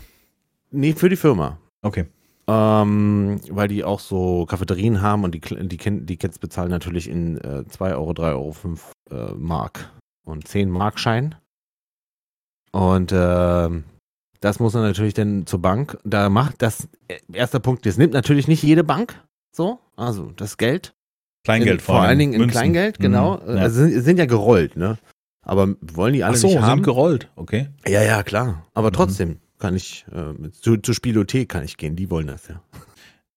[0.71, 1.59] Nee, für die Firma.
[1.83, 2.07] Okay.
[2.49, 7.39] Ähm, weil die auch so Cafeterien haben und die, die, die Kids bezahlen natürlich in
[7.39, 9.91] äh, 2 Euro, 3 Euro, 5 äh, Mark
[10.25, 11.35] und 10 Mark Schein.
[12.73, 13.71] Und äh,
[14.41, 15.99] das muss man natürlich dann zur Bank.
[16.05, 19.21] Da macht das, äh, erster Punkt, das nimmt natürlich nicht jede Bank
[19.53, 20.95] so, also das Geld.
[21.45, 22.59] Kleingeld in, vor, vor allen Dingen in Münzen.
[22.59, 23.39] Kleingeld, genau.
[23.39, 23.63] Mhm, ja.
[23.63, 24.99] Also sind, sind ja gerollt, ne?
[25.47, 26.79] Aber wollen die alle Ach so, nicht haben?
[26.79, 27.69] sind gerollt, okay.
[27.87, 28.67] Ja, ja, klar.
[28.75, 28.95] Aber mhm.
[28.95, 32.61] trotzdem kann ich, äh, zu, zur Spielothek kann ich gehen, die wollen das, ja.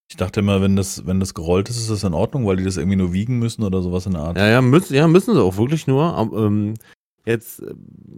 [0.09, 2.63] Ich dachte immer, wenn das, wenn das gerollt ist, ist das in Ordnung, weil die
[2.63, 4.37] das irgendwie nur wiegen müssen oder sowas in der Art.
[4.37, 6.17] Ja, ja, müssen, ja, müssen sie auch wirklich nur.
[6.33, 6.73] Ähm,
[7.25, 7.75] jetzt äh,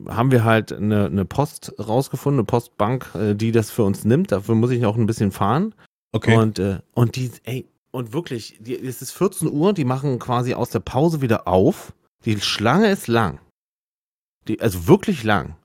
[0.07, 4.31] haben wir halt eine, eine Post rausgefunden, eine Postbank, äh, die das für uns nimmt.
[4.31, 5.75] Dafür muss ich auch ein bisschen fahren.
[6.13, 6.37] Okay.
[6.37, 10.53] Und, äh, und die, ey, und wirklich, die, es ist 14 Uhr, die machen quasi
[10.53, 11.93] aus der Pause wieder auf.
[12.23, 13.39] Die Schlange ist lang.
[14.47, 15.55] Die, also wirklich lang.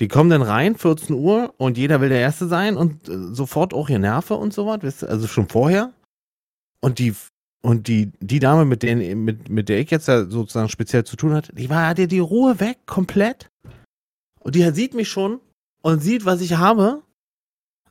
[0.00, 3.72] Die kommen dann rein, 14 Uhr, und jeder will der Erste sein und äh, sofort
[3.72, 5.92] auch hier Nerven und so was, weißt du, also schon vorher.
[6.80, 7.14] Und die,
[7.62, 11.16] und die, die Dame, mit, denen, mit, mit der ich jetzt ja sozusagen speziell zu
[11.16, 13.50] tun hatte, die war, hatte die Ruhe weg, komplett.
[14.40, 15.40] Und die sieht mich schon
[15.82, 17.02] und sieht, was ich habe.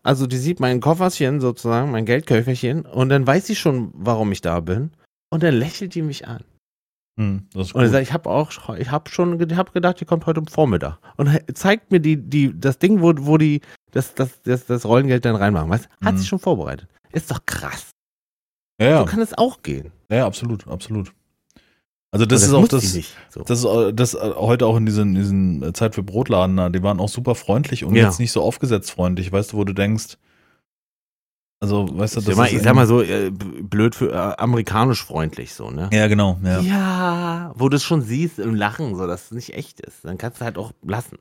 [0.04, 4.42] Also die sieht mein Kofferchen sozusagen, mein Geldköfferchen, und dann weiß sie schon, warum ich
[4.42, 4.92] da bin.
[5.32, 6.44] Und dann lächelt die mich an.
[7.18, 10.00] Hm, das ist Und er sagt, ich habe auch, ich habe schon, ich habe gedacht,
[10.02, 10.98] die kommt heute am Vormittag.
[11.18, 15.24] Und zeigt mir die, die, das Ding, wo, wo die, das, das, das, das Rollengeld
[15.24, 15.70] dann reinmachen.
[15.70, 15.88] Weißt?
[16.04, 16.18] Hat Mhm.
[16.18, 16.90] sich schon vorbereitet.
[17.14, 17.92] Ist doch krass.
[18.82, 19.92] ja, ja, So kann es auch gehen.
[20.12, 21.14] ja, absolut, absolut.
[22.12, 22.94] Also das, Und ist auch das.
[23.30, 23.44] So.
[23.44, 26.82] das ist äh, das äh, heute auch in diesen, diesen Zeit für Brotladen, da, die
[26.84, 28.06] waren auch super freundlich und Ja.
[28.06, 30.18] jetzt nicht so aufgesetzt freundlich, weißt du, wo du denkst,
[31.66, 34.12] also, weißt du, ich, das sag mal, ist ich sag mal so, äh, blöd für
[34.12, 35.90] äh, amerikanisch freundlich so, ne?
[35.92, 36.60] Ja, genau, ja.
[36.62, 40.06] Ja, wo du es schon siehst im Lachen, so dass es nicht echt ist.
[40.06, 41.18] Dann kannst du halt auch lassen.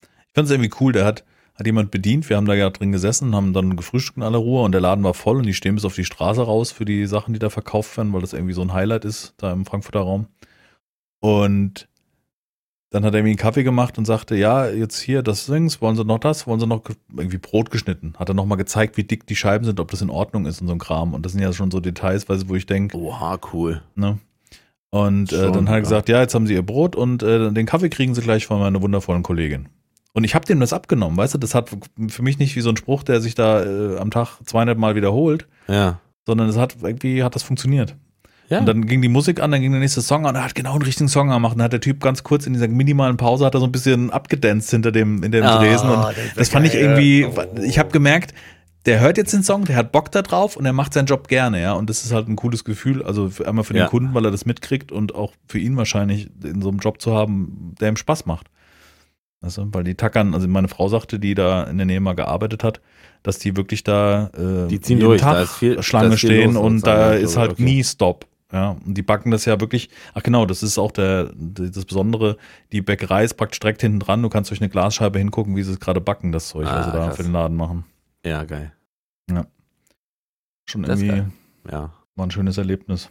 [0.00, 1.24] Ich fand es irgendwie cool, der hat,
[1.54, 4.64] hat jemand bedient, wir haben da ja drin gesessen, haben dann gefrühstückt in aller Ruhe
[4.64, 7.06] und der Laden war voll und die stehen bis auf die Straße raus für die
[7.06, 10.00] Sachen, die da verkauft werden, weil das irgendwie so ein Highlight ist, da im Frankfurter
[10.00, 10.26] Raum.
[11.20, 11.86] Und
[12.92, 15.96] dann hat er mir einen Kaffee gemacht und sagte, ja, jetzt hier das Dings, wollen
[15.96, 18.14] Sie noch das, wollen Sie noch ge- irgendwie Brot geschnitten?
[18.18, 20.68] Hat er nochmal gezeigt, wie dick die Scheiben sind, ob das in Ordnung ist und
[20.68, 21.14] so ein Kram.
[21.14, 23.82] Und das sind ja schon so Details, wo ich denke, Oha, cool.
[23.94, 24.18] ne?
[24.90, 27.50] Und äh, Schon, dann hat er gesagt, ja, jetzt haben Sie Ihr Brot und äh,
[27.50, 29.68] den Kaffee kriegen Sie gleich von meiner wundervollen Kollegin.
[30.12, 31.70] Und ich habe dem das abgenommen, weißt du, das hat
[32.08, 34.94] für mich nicht wie so ein Spruch, der sich da äh, am Tag 200 Mal
[34.94, 36.00] wiederholt, Ja.
[36.26, 37.96] sondern es hat irgendwie hat das funktioniert.
[38.52, 38.58] Ja.
[38.60, 40.74] Und dann ging die Musik an, dann ging der nächste Song an, er hat genau
[40.74, 41.52] den richtigen Song gemacht.
[41.52, 43.72] Und dann hat der Typ ganz kurz in dieser minimalen Pause hat er so ein
[43.72, 46.82] bisschen abgedanzt hinter dem in dem Ah, Dresen und das das fand ich geil.
[46.82, 47.60] irgendwie Oh.
[47.62, 48.34] ich habe gemerkt,
[48.84, 51.28] der hört jetzt den Song, der hat Bock da drauf und er macht seinen Job
[51.28, 51.72] gerne, ja.
[51.74, 53.86] Und das ist halt ein cooles Gefühl, also für, einmal für den Ja.
[53.88, 57.14] Kunden, weil er das mitkriegt und auch für ihn wahrscheinlich in so einem Job zu
[57.14, 58.48] haben, der ihm Spaß macht.
[59.40, 62.62] Also, weil die tackern, also meine Frau sagte, die da in der Nähe mal gearbeitet
[62.62, 62.80] hat,
[63.24, 66.20] dass die wirklich da äh, Die ziehen durch, Tag da ist viel- Schlange da ist
[66.20, 67.62] viel stehen und sozusagen, da ist halt okay.
[67.62, 68.26] nie Stopp.
[68.52, 72.36] Ja, und die backen das ja wirklich, ach genau, das ist auch der, das Besondere,
[72.70, 75.72] die Bäckerei ist praktisch direkt hinten dran, du kannst durch eine Glasscheibe hingucken, wie sie
[75.72, 77.16] es gerade backen, das Zeug, Ah, also da krass.
[77.16, 77.84] für den Laden machen.
[78.24, 78.72] Ja, geil.
[80.66, 81.32] Schon Das irgendwie.
[81.70, 81.92] Ja.
[82.14, 83.10] war ein schönes Erlebnis.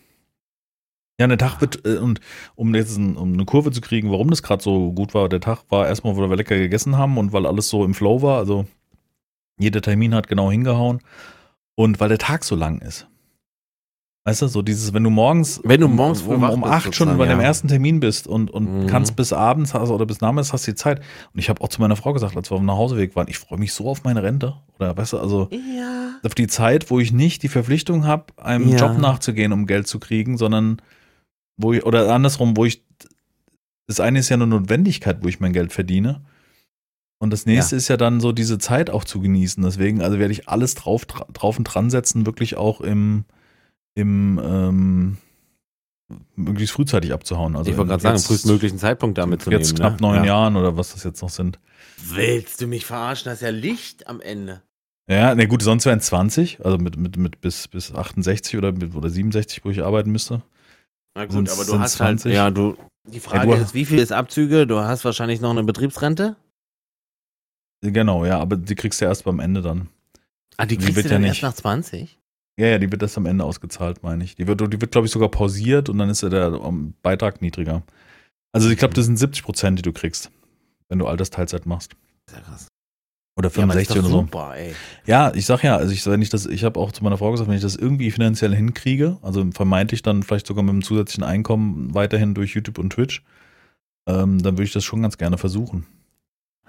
[1.20, 2.20] Ja, der Tag wird, äh, und
[2.56, 5.40] um jetzt ein, um eine Kurve zu kriegen, warum das gerade so gut war, der
[5.42, 8.38] Tag war erstmal, weil wir lecker gegessen haben und weil alles so im Flow war,
[8.40, 8.66] also
[9.60, 11.02] jeder Termin hat genau hingehauen
[11.76, 13.08] und weil der Tag so lang ist.
[14.24, 17.18] Weißt du, so dieses, wenn du morgens, Wenn du um- morgens um, um acht schon
[17.18, 17.46] bei dem ja.
[17.46, 18.88] ersten Termin bist und, und Mhm.
[18.88, 21.00] kannst bis abends hast, oder bis nachmittags hast du die Zeit.
[21.34, 23.40] Und ich habe auch zu meiner Frau gesagt, als wir auf dem Nachhauseweg waren, ich
[23.40, 24.54] freue mich so auf meine Rente.
[24.78, 26.20] Oder weißt du, also Ja.
[26.24, 28.78] auf die Zeit, wo ich nicht die Verpflichtung habe, einem Ja.
[28.78, 30.80] Job nachzugehen, um Geld zu kriegen, sondern
[31.58, 32.84] wo ich, oder andersrum, wo ich,
[33.88, 36.22] das eine ist ja eine Notwendigkeit, wo ich mein Geld verdiene.
[37.20, 39.64] Und das nächste ist ja dann so diese Zeit auch zu genießen.
[39.64, 43.26] Deswegen, also werde ich alles drauf, dra- drauf und dran setzen, wirklich auch im,
[43.96, 45.18] im, ähm,
[46.36, 47.56] möglichst frühzeitig abzuhauen.
[47.56, 49.62] Also ich wollte gerade sagen, jetzt- frühestmöglichen Zeitpunkt damit zu nehmen.
[49.62, 50.08] Jetzt knapp ne?
[50.08, 50.26] neun ja.
[50.26, 51.60] Jahren oder was das jetzt noch sind.
[51.98, 53.26] Willst du mich verarschen?
[53.26, 54.62] Das ist ja Licht am Ende.
[55.10, 58.96] Ja, na gut, sonst wären 20, also mit, mit, mit bis, bis 68 oder, mit,
[58.96, 60.42] oder 67, wo ich arbeiten müsste.
[61.16, 62.34] Na gut, Sind's- aber du hast halt, 20?
[62.34, 64.66] ja, du, die Frage Ja, du- ist, wie viel ist Abzüge?
[64.68, 66.36] Du hast wahrscheinlich noch eine Betriebsrente?
[67.84, 69.90] Genau, ja, aber die kriegst du erst beim Ende dann.
[70.58, 72.18] Ah, die Die kriegst wird du ja dann nicht- erst nach 20?
[72.62, 74.36] Ja, ja, die wird erst am Ende ausgezahlt, meine ich.
[74.36, 76.52] Die wird, die wird glaube ich, sogar pausiert und dann ist ja der
[77.02, 77.82] Beitrag niedriger.
[78.52, 80.30] Also ich glaube, das sind 70 Prozent, die du kriegst,
[80.88, 81.96] wenn du Altersteilzeit machst.
[82.30, 82.68] Sehr krass.
[83.36, 84.20] Oder Ja, aber das ist 65 doch oder so.
[84.20, 84.76] super, ey.
[85.08, 87.32] Ja, ich sag ja, also ich, wenn ich das, ich habe auch zu meiner Frau
[87.32, 91.24] gesagt, wenn ich das irgendwie finanziell hinkriege, also vermeintlich dann vielleicht sogar mit einem zusätzlichen
[91.24, 93.24] Einkommen weiterhin durch YouTube und Twitch,
[94.08, 95.88] ähm, dann würde ich das schon ganz gerne versuchen.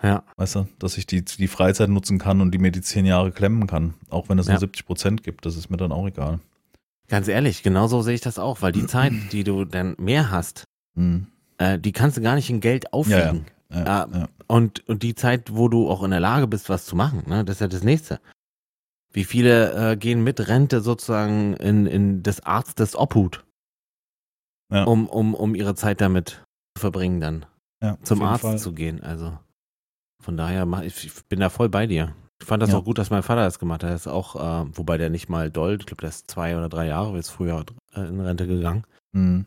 [0.02, 0.24] Ja.
[0.36, 3.30] Weißt du, dass ich die, die Freizeit nutzen kann und die mir die zehn Jahre
[3.30, 3.94] klemmen kann.
[4.10, 4.54] Auch wenn es Ja.
[4.54, 6.40] nur 70 Prozent gibt, das ist mir dann auch egal.
[7.08, 10.64] Ganz ehrlich, genauso sehe ich das auch, weil die Zeit, die du dann mehr hast,
[10.96, 11.26] Hm.
[11.58, 13.46] äh, die kannst du gar nicht in Geld aufwiegen.
[13.70, 14.28] Ja, ja.
[14.48, 17.44] Und, und die Zeit, wo du auch in der Lage bist, was zu machen, ne,
[17.44, 18.20] das ist ja das Nächste.
[19.14, 23.44] Wie viele äh, gehen mit Rente sozusagen in, in des Arztes Obhut,
[24.70, 26.42] um, um, um ihre Zeit damit
[26.76, 27.46] zu verbringen, dann
[28.04, 28.58] zum Arzt Fall.
[28.58, 29.02] zu gehen.
[29.02, 29.38] Also
[30.22, 32.14] von daher, ich, ich bin da voll bei dir.
[32.40, 32.78] Ich fand das Ja.
[32.78, 33.90] auch gut, dass mein Vater das gemacht hat.
[33.90, 36.68] Er ist auch, äh, wobei der nicht mal doll, ich glaube, der ist zwei oder
[36.68, 38.84] drei Jahre, ist früher äh, in Rente gegangen.
[39.14, 39.44] Hm.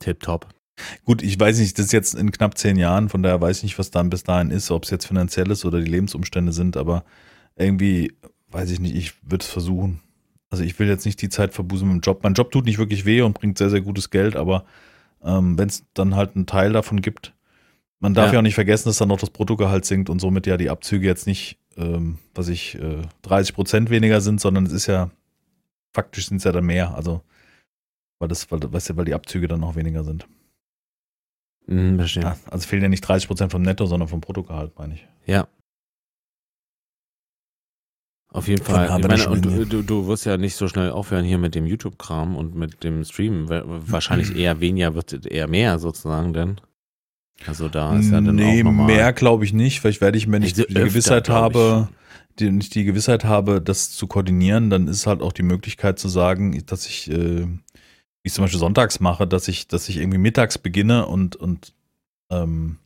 [0.00, 0.48] Tipptopp.
[1.04, 3.62] Gut, ich weiß nicht, das ist jetzt in knapp zehn Jahren, von daher weiß ich
[3.62, 6.76] nicht, was dann bis dahin ist, ob es jetzt finanziell ist oder die Lebensumstände sind,
[6.76, 7.04] aber
[7.54, 8.16] irgendwie
[8.50, 10.00] weiß ich nicht, ich würde es versuchen.
[10.50, 12.24] Also ich will jetzt nicht die Zeit verbusen mit dem Job.
[12.24, 14.64] Mein Job tut nicht wirklich weh und bringt sehr, sehr gutes Geld, aber
[15.22, 17.32] ähm, wenn es dann halt einen Teil davon gibt,
[18.02, 18.32] man darf ja.
[18.32, 18.38] ja.
[18.40, 21.28] auch nicht vergessen, dass dann noch das Bruttogehalt sinkt und somit ja die Abzüge jetzt
[21.28, 25.10] nicht, ähm, was ich, äh, 30 Prozent weniger sind, sondern es ist ja,
[25.94, 26.96] faktisch sind es ja dann mehr.
[26.96, 27.22] Also,
[28.18, 30.26] weil das, weil, weißt du, weil die Abzüge dann noch weniger sind.
[31.66, 35.06] Mhm, ja, also fehlen ja nicht 30 Prozent vom Netto, sondern vom Bruttogehalt, meine ich.
[35.24, 35.46] Ja.
[38.32, 38.86] Auf jeden Fall.
[38.98, 41.66] Ich meine, und du, du, du wirst ja nicht so schnell aufhören hier mit dem
[41.66, 43.48] YouTube-Kram und mit dem Stream.
[43.48, 46.60] Wahrscheinlich eher weniger wird eher mehr sozusagen, denn.
[47.46, 49.80] Also da ist ja dann nee, auch nochmal mehr glaube ich nicht.
[49.80, 51.88] Vielleicht werde ich, wenn ich die öfter, Gewissheit habe,
[52.38, 56.08] die, nicht die Gewissheit habe, das zu koordinieren, dann ist halt auch die Möglichkeit zu
[56.08, 57.58] sagen, dass ich, äh, wie
[58.22, 61.74] ich zum Beispiel sonntags mache, dass ich, dass ich irgendwie mittags beginne und, und
[62.30, 62.78] ähm,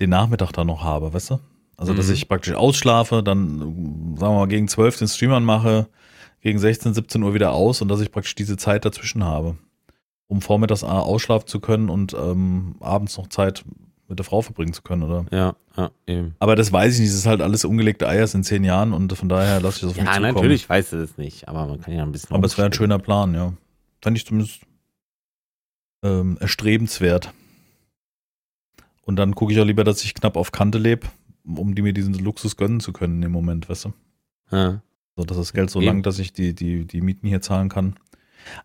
[0.00, 1.40] den Nachmittag dann noch habe, weißt du?
[1.76, 2.14] Also, dass mhm.
[2.14, 3.58] ich praktisch ausschlafe, dann,
[4.18, 5.88] sagen wir mal, gegen 12 den Stream anmache,
[6.40, 9.56] gegen 16, 17 Uhr wieder aus und dass ich praktisch diese Zeit dazwischen habe
[10.28, 13.64] um vormittags ausschlafen zu können und ähm, abends noch Zeit
[14.08, 15.26] mit der Frau verbringen zu können, oder?
[15.30, 16.34] Ja, ja, eben.
[16.38, 19.12] Aber das weiß ich nicht, das ist halt alles ungelegte Eier in zehn Jahren und
[19.12, 20.24] von daher lasse ich das auf ja, mich zukommen.
[20.24, 22.34] Ja, natürlich weiß ich das nicht, aber man kann ja ein bisschen.
[22.34, 23.52] Aber es wäre ein schöner Plan, ja.
[24.00, 24.60] Fände ich zumindest
[26.02, 27.32] ähm, erstrebenswert.
[29.02, 31.06] Und dann gucke ich auch lieber, dass ich knapp auf Kante lebe,
[31.44, 33.92] um die mir diesen Luxus gönnen zu können im Moment, weißt du?
[34.50, 34.82] Ja.
[35.16, 35.86] So, dass das Geld so eben.
[35.86, 37.96] lang, dass ich die, die, die Mieten hier zahlen kann.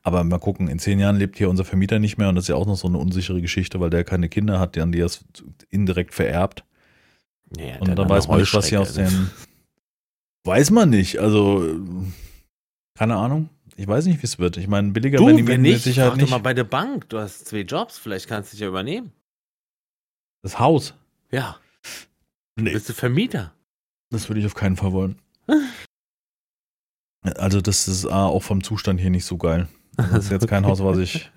[0.01, 2.49] Aber mal gucken, in zehn Jahren lebt hier unser Vermieter nicht mehr und das ist
[2.49, 5.07] ja auch noch so eine unsichere Geschichte, weil der keine Kinder hat, an die er
[5.07, 5.25] es
[5.69, 6.63] indirekt vererbt.
[7.57, 9.29] Ja, und dann weiß man nicht, was hier aus den.
[10.43, 11.19] Weiß man nicht.
[11.19, 11.65] Also,
[12.95, 13.49] keine Ahnung.
[13.75, 14.57] Ich weiß nicht, wie es wird.
[14.57, 16.29] Ich meine, billiger du, wenn die wenn nicht, mit Sicherheit nicht.
[16.29, 17.09] mal bei der Bank.
[17.09, 19.11] Du hast zwei Jobs, vielleicht kannst du dich ja übernehmen.
[20.41, 20.93] Das Haus?
[21.31, 21.57] Ja.
[22.55, 22.71] Nee.
[22.71, 23.53] Bist du Vermieter?
[24.09, 25.19] Das würde ich auf keinen Fall wollen.
[27.37, 29.67] Also das ist auch vom Zustand hier nicht so geil.
[29.95, 31.29] Das ist jetzt kein Haus, was ich,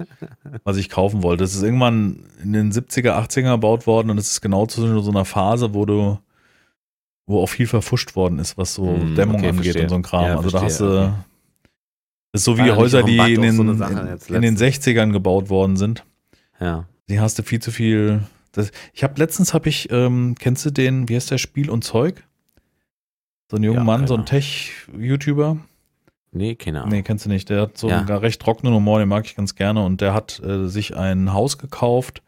[0.64, 1.44] was ich kaufen wollte.
[1.44, 5.10] Das ist irgendwann in den 70er, 80er gebaut worden und es ist genau zu so
[5.10, 6.18] einer Phase, wo du,
[7.26, 9.82] wo auch viel verfuscht worden ist, was so hm, Dämmung okay, angeht verstehe.
[9.82, 10.24] und so ein Kram.
[10.24, 11.12] Ja, also verstehe, da hast du, okay.
[12.32, 15.76] das ist so wie Häuser, die in den, so in, in, den 60ern gebaut worden
[15.76, 16.04] sind.
[16.58, 16.86] Ja.
[17.08, 18.22] Die hast du viel zu viel.
[18.52, 21.84] Das, ich habe letztens habe ich, ähm, kennst du den, wie heißt der Spiel und
[21.84, 22.24] Zeug?
[23.50, 25.58] So ein junger ja, Mann, so ein Tech-YouTuber.
[26.36, 26.92] Nee, keine Ahnung.
[26.92, 27.48] Nee, kennst du nicht.
[27.48, 27.98] Der hat so ja.
[27.98, 29.84] einen recht trockenen Humor, den mag ich ganz gerne.
[29.84, 32.22] Und der hat äh, sich ein Haus gekauft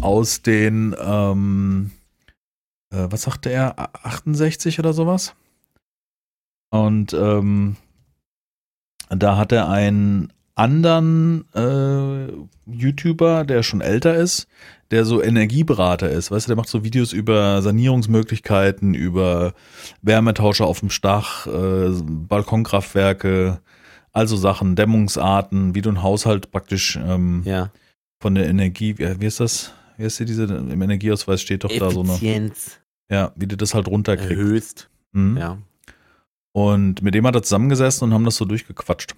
[0.00, 1.90] aus den, ähm,
[2.90, 5.34] äh, was sagte er, 68 oder sowas.
[6.70, 7.76] Und ähm,
[9.08, 12.32] da hat er einen anderen äh,
[12.70, 14.46] YouTuber, der schon älter ist,
[14.90, 16.30] der so Energieberater ist.
[16.30, 19.54] Weißt du, der macht so Videos über Sanierungsmöglichkeiten, über
[20.02, 23.60] Wärmetauscher auf dem Dach, äh, Balkonkraftwerke,
[24.12, 27.70] also Sachen, Dämmungsarten, wie du ein Haushalt praktisch ähm, ja.
[28.20, 29.72] von der Energie, wie, wie ist das?
[29.96, 31.94] Wie ist die diese, im Energieausweis steht doch Effizienz.
[31.94, 32.70] da
[33.10, 33.22] so eine.
[33.22, 34.30] Ja, wie du das halt runterkriegst.
[34.30, 34.90] Erhöhst.
[35.12, 35.36] Mhm.
[35.36, 35.58] Ja.
[36.52, 39.14] Und mit dem hat er zusammengesessen und haben das so durchgequatscht.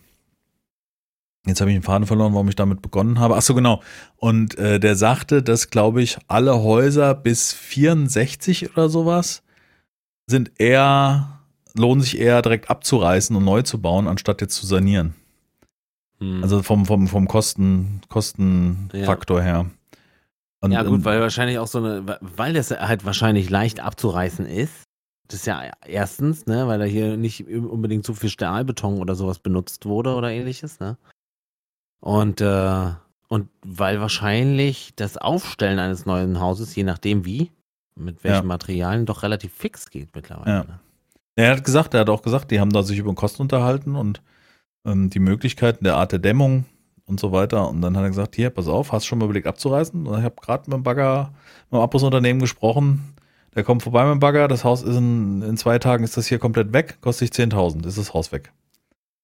[1.47, 3.37] Jetzt habe ich den Faden verloren, warum ich damit begonnen habe.
[3.37, 3.83] Ach so, genau.
[4.17, 9.43] Und äh, der sagte, dass, glaube ich, alle Häuser bis 64 oder sowas
[10.29, 11.41] sind eher,
[11.75, 15.15] lohnen sich eher direkt abzureißen und neu zu bauen, anstatt jetzt zu sanieren.
[16.19, 16.45] Hm.
[16.45, 19.45] Also vom, vom, vom Kosten, Kostenfaktor ja.
[19.45, 19.71] her.
[20.61, 24.85] Und, ja, gut, weil wahrscheinlich auch so eine, weil das halt wahrscheinlich leicht abzureißen ist.
[25.27, 29.41] Das ist ja erstens, ne, weil da hier nicht unbedingt so viel Stahlbeton oder sowas
[29.41, 30.99] benutzt wurde oder ähnliches, ne?
[32.03, 32.91] Und, äh,
[33.29, 37.53] und weil wahrscheinlich das Aufstellen eines neuen Hauses, je nachdem wie,
[37.95, 38.43] mit welchen ja.
[38.43, 40.51] Materialien, doch relativ fix geht mittlerweile.
[40.51, 40.65] Ja.
[40.65, 40.81] Ne?
[41.37, 44.21] Er hat gesagt, er hat auch gesagt, die haben da sich über Kosten unterhalten und
[44.85, 46.65] ähm, die Möglichkeiten der Art der Dämmung
[47.07, 47.69] und so weiter.
[47.69, 50.05] Und dann hat er gesagt, hier, pass auf, hast du schon mal überlegt abzureißen?
[50.05, 51.33] Und ich habe gerade mit dem Bagger,
[51.71, 53.15] mit dem Abbruchsunternehmen gesprochen.
[53.55, 56.27] Der kommt vorbei mit dem Bagger, das Haus ist in, in zwei Tagen ist das
[56.27, 58.53] hier komplett weg, kostet sich 10.000, ist das Haus weg.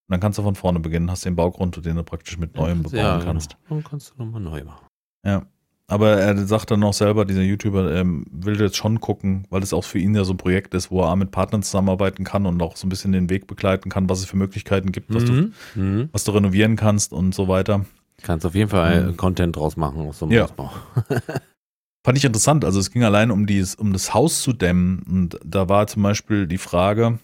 [0.09, 2.81] Und dann kannst du von vorne beginnen, hast den Baugrund, den du praktisch mit Neuem
[2.81, 3.57] bebauen ja, kannst.
[3.67, 3.81] Genau.
[3.81, 4.87] Dann kannst du nochmal neu machen.
[5.23, 5.45] Ja.
[5.85, 9.71] Aber er sagt dann noch selber, dieser YouTuber, er will jetzt schon gucken, weil es
[9.71, 12.59] auch für ihn ja so ein Projekt ist, wo er mit Partnern zusammenarbeiten kann und
[12.63, 15.53] auch so ein bisschen den Weg begleiten kann, was es für Möglichkeiten gibt, was, mhm.
[15.75, 16.09] du, mhm.
[16.11, 17.85] was du renovieren kannst und so weiter.
[18.23, 19.17] Kannst auf jeden Fall mhm.
[19.17, 20.43] Content draus machen aus so einem ja.
[20.45, 20.71] Ausbau.
[22.05, 22.65] Fand ich interessant.
[22.65, 25.03] Also es ging allein um, dieses, um das Haus zu dämmen.
[25.09, 27.19] Und da war zum Beispiel die Frage,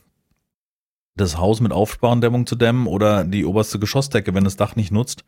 [1.16, 5.24] das Haus mit Aufsparendämmung zu dämmen oder die oberste Geschossdecke, wenn das Dach nicht nutzt,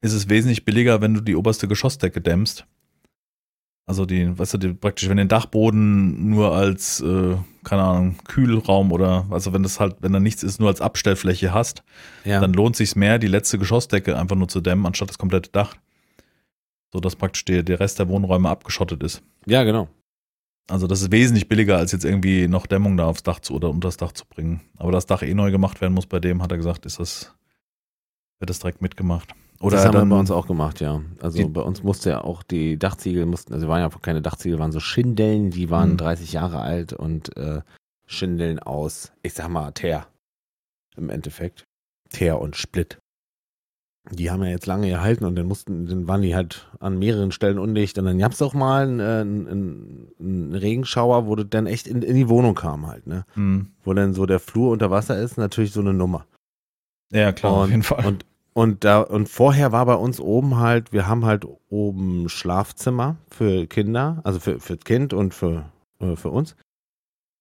[0.00, 2.66] ist es wesentlich billiger, wenn du die oberste Geschossdecke dämmst.
[3.86, 8.92] Also die, weißt du, die, praktisch, wenn den Dachboden nur als, äh, keine Ahnung, Kühlraum
[8.92, 11.82] oder, also wenn das halt, wenn da nichts ist, nur als Abstellfläche hast,
[12.24, 12.40] Ja.
[12.40, 15.74] dann lohnt sich mehr, die letzte Geschossdecke einfach nur zu dämmen, anstatt das komplette Dach.
[16.92, 19.22] So dass praktisch der, der Rest der Wohnräume abgeschottet ist.
[19.46, 19.88] ja, genau.
[20.70, 23.68] Also das ist wesentlich billiger, als jetzt irgendwie noch Dämmung da aufs Dach zu oder
[23.70, 24.60] unter das Dach zu bringen.
[24.76, 27.34] Aber das Dach eh neu gemacht werden muss bei dem, hat er gesagt, ist das,
[28.38, 29.34] wird das direkt mitgemacht.
[29.60, 31.02] Oder das haben dann, wir bei uns auch gemacht, ja.
[31.20, 34.58] Also Die- bei uns musste ja auch die Dachziegel mussten, also waren ja keine Dachziegel,
[34.58, 35.96] waren so Schindeln, die waren Mhm.
[35.98, 37.60] 30 Jahre alt und äh,
[38.06, 40.06] Schindeln aus, ich sag mal, Teer.
[40.96, 41.64] Im Endeffekt.
[42.10, 42.98] Teer und Split.
[44.10, 47.30] Die haben ja jetzt lange gehalten und dann mussten, dann waren die halt an mehreren
[47.30, 51.46] Stellen undicht und dann gab es auch mal einen, äh, einen, einen Regenschauer, wo das
[51.50, 53.24] dann echt in, in die Wohnung kam halt, ne?
[53.34, 53.68] Hm.
[53.84, 56.26] Wo dann so der Flur unter Wasser ist, natürlich so eine Nummer.
[57.12, 58.04] Ja, klar, auf Und- jeden Fall.
[58.04, 63.16] Und, und da, und vorher war bei uns oben halt, wir haben halt oben Schlafzimmer
[63.30, 66.56] für Kinder, also für, für das Kind und für, äh, für uns.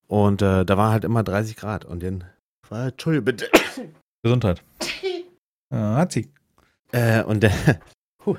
[0.08, 1.86] Und äh, da war halt immer 30 Grad.
[1.86, 2.24] Und dann
[2.70, 3.50] war, Entschuldigung, bitte.
[4.24, 4.64] Gesundheit.
[5.72, 6.30] Ja, hat sie.
[6.92, 7.52] Äh, und dann,
[8.26, 8.36] Huh.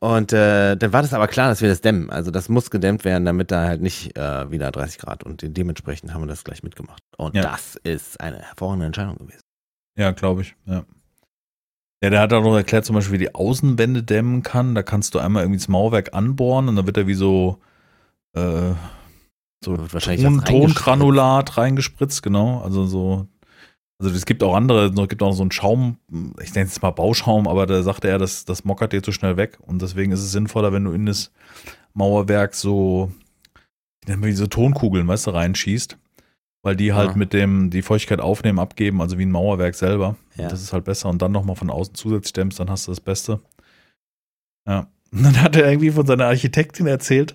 [0.00, 2.10] und äh, dann war das aber klar, dass wir das dämmen.
[2.10, 5.24] Also das muss gedämmt werden, damit da halt nicht äh, wieder 30 Grad.
[5.24, 7.02] Und de dementsprechend haben wir das gleich mitgemacht.
[7.16, 7.42] Und Ja.
[7.42, 9.40] das ist eine hervorragende Entscheidung gewesen.
[9.98, 10.54] Ja, glaube ich.
[10.66, 10.84] Ja.
[12.02, 14.74] Ja, der hat auch noch erklärt, zum Beispiel, wie die Außenwände dämmen kann.
[14.74, 17.58] Da kannst du einmal irgendwie das Mauerwerk anbohren und dann wird er wie so,
[18.34, 18.72] äh,
[19.64, 20.44] so Ton.
[20.44, 22.60] Tongranulat reingespritzt, genau.
[22.60, 23.26] Also so,
[23.98, 25.96] also es gibt auch andere, es gibt auch so einen Schaum,
[26.42, 29.36] ich nenne es mal Bauschaum, aber da sagte er, das, das mockert dir zu schnell
[29.36, 31.30] weg und deswegen ist es sinnvoller, wenn du in das
[31.94, 33.10] Mauerwerk so,
[34.02, 35.96] ich nenne mal wie so Tonkugeln, weißt du, reinschießt,
[36.62, 37.16] weil die halt Ja.
[37.16, 40.16] mit dem, die Feuchtigkeit aufnehmen, abgeben, also wie ein Mauerwerk selber.
[40.36, 40.48] Ja.
[40.48, 43.00] Das ist halt besser und dann nochmal von außen zusätzlich dämmst, dann hast du das
[43.00, 43.40] Beste.
[44.66, 44.88] Ja.
[45.12, 47.34] Und dann hat er irgendwie von seiner Architektin erzählt,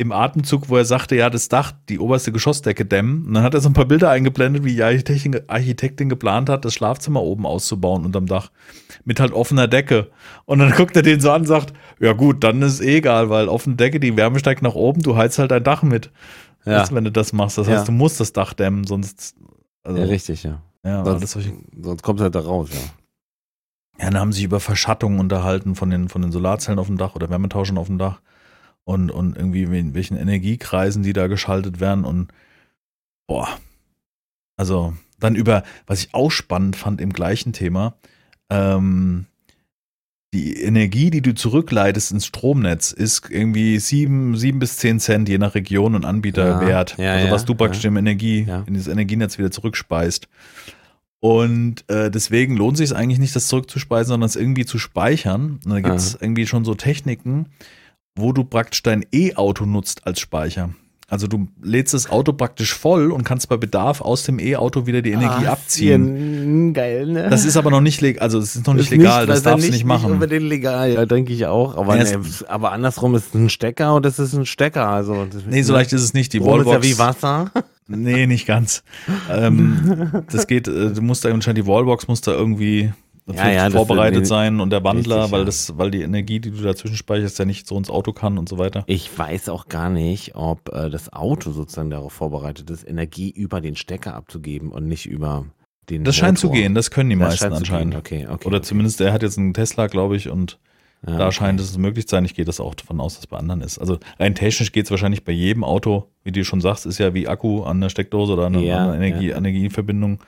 [0.00, 3.26] im Atemzug, wo er sagte, ja, das Dach, die oberste Geschossdecke dämmen.
[3.26, 6.64] Und dann hat er so ein paar Bilder eingeblendet, wie die Architektin, Architektin geplant hat,
[6.64, 8.52] das Schlafzimmer oben auszubauen unterm Dach.
[9.04, 10.08] Mit halt offener Decke.
[10.44, 12.98] Und dann guckt er den so an und sagt, ja gut, dann ist es eh
[12.98, 16.12] egal, weil offene Decke, die Wärme steigt nach oben, du heizt halt dein Dach mit.
[16.64, 17.58] Ja, du, wenn du das machst.
[17.58, 17.74] Das Ja.
[17.74, 19.34] heißt, du musst das Dach dämmen, sonst.
[19.82, 20.62] Also, ja richtig, ja.
[20.84, 24.04] ja, Sonst, solche sonst kommt halt da raus, ja.
[24.04, 26.98] Ja, dann haben sie sich über Verschattung unterhalten von den, von den Solarzellen auf dem
[26.98, 28.20] Dach oder Wärmetauschern auf dem Dach
[28.88, 32.28] und, und irgendwie in welchen Energiekreisen die da geschaltet werden und
[33.26, 33.46] boah.
[34.56, 37.96] Also dann über, was ich auch spannend fand im gleichen Thema,
[38.48, 39.26] ähm,
[40.32, 45.36] die Energie, die du zurückleitest ins Stromnetz, ist irgendwie sieben, sieben bis zehn Cent je
[45.36, 46.96] nach Region und Anbieter Ja, wert.
[46.96, 47.88] ja, also was du praktisch ja.
[47.88, 50.28] im Energie, in dieses Energienetz wieder zurückspeist.
[51.20, 55.60] Und äh, deswegen lohnt sich es eigentlich nicht, das zurückzuspeisen, sondern es irgendwie zu speichern.
[55.64, 57.48] Und da gibt es irgendwie schon so Techniken,
[58.18, 60.70] wo du praktisch dein E-Auto nutzt als Speicher.
[61.10, 65.00] Also du lädst das Auto praktisch voll und kannst bei Bedarf aus dem E-Auto wieder
[65.00, 66.74] die Energie Ah, abziehen.
[66.74, 67.30] Geil, ne?
[67.30, 69.44] Das ist aber noch nicht legal, also es ist noch nicht Ist legal, das ist
[69.46, 70.02] ja darfst du nicht machen.
[70.04, 71.78] Nicht unbedingt legal, ja, denke ich auch.
[71.78, 74.86] Aber, Ja, nee, aber andersrum ist es ein Stecker und es ist ein Stecker.
[74.86, 76.34] Also, das- nee, so leicht ist es nicht.
[76.34, 76.86] Die Strom ist Wallbox.
[76.86, 77.50] ja wie Wasser.
[77.86, 78.82] Nee, nicht ganz.
[79.30, 82.92] ähm, das geht, äh, du musst da anscheinend, die Wallbox muss da irgendwie
[83.34, 86.62] Ja, ja, vorbereitet sein und der Wandler, richtig, weil das, weil die Energie, die du
[86.62, 88.84] dazwischen speicherst, ja nicht so ins Auto kann und so weiter.
[88.86, 93.60] Ich weiß auch gar nicht, ob äh, das Auto sozusagen darauf vorbereitet ist, Energie über
[93.60, 95.46] den Stecker abzugeben und nicht über
[95.90, 96.62] den Das scheint zu Motor.
[96.62, 97.96] gehen, das können die Das meisten anscheinend.
[97.96, 98.46] Okay, okay.
[98.46, 98.66] Oder okay.
[98.66, 100.58] zumindest, er hat jetzt einen Tesla, glaube ich, und
[101.06, 102.24] Ja, da scheint es möglich zu sein.
[102.24, 103.78] Ich gehe das auch davon aus, dass es bei anderen ist.
[103.78, 107.14] Also rein technisch geht es wahrscheinlich bei jedem Auto, wie du schon sagst, ist ja
[107.14, 109.30] wie Akku an der Steckdose oder an einer, Energie.
[109.30, 110.18] Energieverbindung.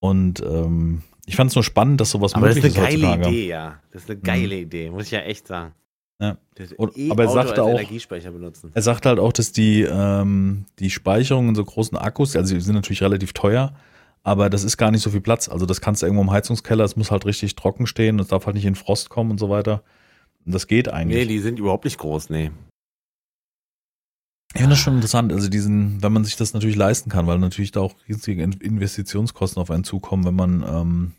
[0.00, 3.06] Und ähm, ich fand es nur spannend, dass sowas Aber das möglich ist eine geile
[3.08, 3.34] heutzutage.
[3.36, 3.80] Idee, ja.
[3.92, 5.72] Das ist eine geile Idee, muss ich ja echt sagen.
[6.20, 6.36] Ja.
[6.56, 8.70] Das Und- E-Auto aber er sagte auch- Energiespeicher benutzen.
[8.74, 12.60] Er sagt halt auch, dass die, ähm, die Speicherung in so großen Akkus, also die
[12.60, 13.74] sind natürlich relativ teuer,
[14.24, 15.48] aber das ist gar nicht so viel Platz.
[15.48, 18.46] Also das kannst du irgendwo im Heizungskeller, es muss halt richtig trocken stehen, es darf
[18.46, 19.84] halt nicht in Frost kommen und so weiter.
[20.44, 21.28] Und das geht Nee, eigentlich.
[21.28, 22.50] die sind überhaupt nicht groß, nee.
[24.54, 27.38] Ich finde das schon interessant, also diesen, wenn man sich das natürlich leisten kann, weil
[27.38, 31.12] natürlich da auch riesige In- Investitionskosten auf einen zukommen, wenn man ähm,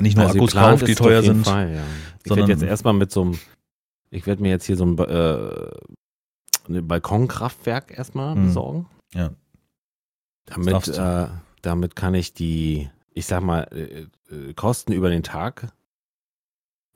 [0.00, 1.44] nicht nur Also Akkus kauft, die teuer sind.
[1.44, 1.84] Fall, ja.
[2.24, 3.38] Ich werde jetzt erstmal mit so einem,
[4.10, 8.44] ich werde mir jetzt hier so ein äh, Balkonkraftwerk erstmal Hm.
[8.44, 8.86] besorgen.
[9.14, 9.30] Ja.
[10.46, 11.26] Damit, äh,
[11.62, 15.72] damit kann ich die, ich sag mal, äh, äh, Kosten über den Tag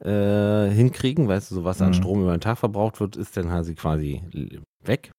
[0.05, 1.29] äh, hinkriegen.
[1.29, 1.95] Weißt du, so was an Mhm.
[1.95, 4.23] Strom über den Tag verbraucht wird, ist dann halt quasi
[4.85, 5.11] weg.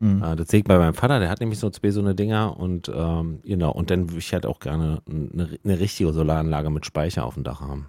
[0.00, 0.22] Mhm.
[0.22, 2.56] Äh, das sehe ich bei meinem Vater, der hat nämlich so zwei so eine Dinger
[2.56, 6.86] und ähm, genau, und dann würde ich halt auch gerne eine, eine richtige Solaranlage mit
[6.86, 7.88] Speicher auf dem Dach haben.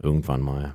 [0.00, 0.74] Irgendwann mal.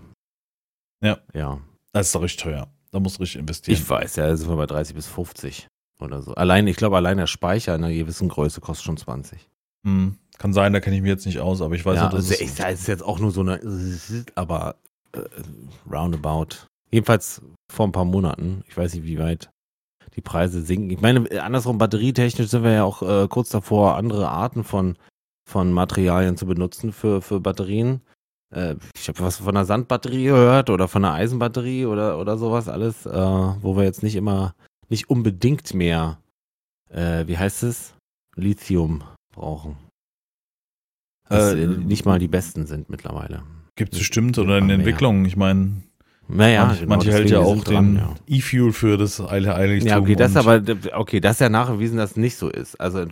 [1.04, 1.20] Ja.
[1.34, 1.60] Ja.
[1.94, 2.68] Das ist doch richtig teuer.
[2.92, 3.78] Da musst du richtig investieren.
[3.80, 5.68] Ich weiß, ja, da sind wir bei 30 bis 50
[6.00, 6.34] oder so.
[6.36, 9.50] Allein, ich glaube, allein der Speicher in einer gewissen Größe kostet schon 20.
[9.86, 12.18] Hm, kann sein, da kenne ich mich jetzt nicht aus, aber ich weiß ja, also,
[12.18, 13.60] es, ich, es ist jetzt auch nur so eine,
[14.36, 14.76] aber
[15.14, 15.22] äh,
[15.90, 16.68] roundabout.
[16.92, 18.64] Jedenfalls vor ein paar Monaten.
[18.68, 19.50] Ich weiß nicht, wie weit
[20.18, 20.90] die Preise sinken.
[20.90, 24.98] Ich meine, andersrum, batterietechnisch sind wir ja auch äh, kurz davor, andere Arten von,
[25.48, 28.02] von Materialien zu benutzen für, für Batterien.
[28.54, 32.68] Äh, ich habe was von einer Sandbatterie gehört oder von einer Eisenbatterie oder, oder sowas
[32.68, 34.56] alles, äh, wo wir jetzt nicht immer,
[34.90, 36.20] nicht unbedingt mehr,
[36.90, 37.94] äh, wie heißt es?
[38.36, 39.04] Lithium
[39.34, 39.78] brauchen.
[41.30, 43.44] Äh, äh, nicht mal die besten sind mittlerweile.
[43.76, 44.70] gibt es bestimmt oder in.
[44.70, 45.26] Entwicklung.
[45.26, 45.84] Ich meine,
[46.30, 48.16] Naja, manche, genau, manche hält ja auch dran, den ja.
[48.28, 49.88] E-Fuel für das Eile Heiligtum.
[49.88, 50.62] Ja, okay, das aber,
[50.94, 52.80] okay, das ist ja nachgewiesen, dass es nicht so ist.
[52.80, 53.06] Also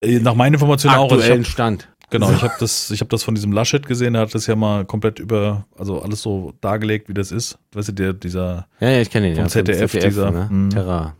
[0.00, 1.12] äh, Nach meiner Information auch.
[1.12, 1.88] Also hab, Stand.
[2.10, 4.56] genau, ich habe das, ich hab das von diesem Laschet gesehen, der hat das ja
[4.56, 7.58] mal komplett über, also alles so dargelegt, wie das ist.
[7.72, 9.34] Weißt du, der, dieser, Ja, ja, ich kenne ihn.
[9.34, 10.48] Vom ja, ZDF, dieser, ne?
[10.48, 10.70] hm.
[10.70, 11.16] Terra.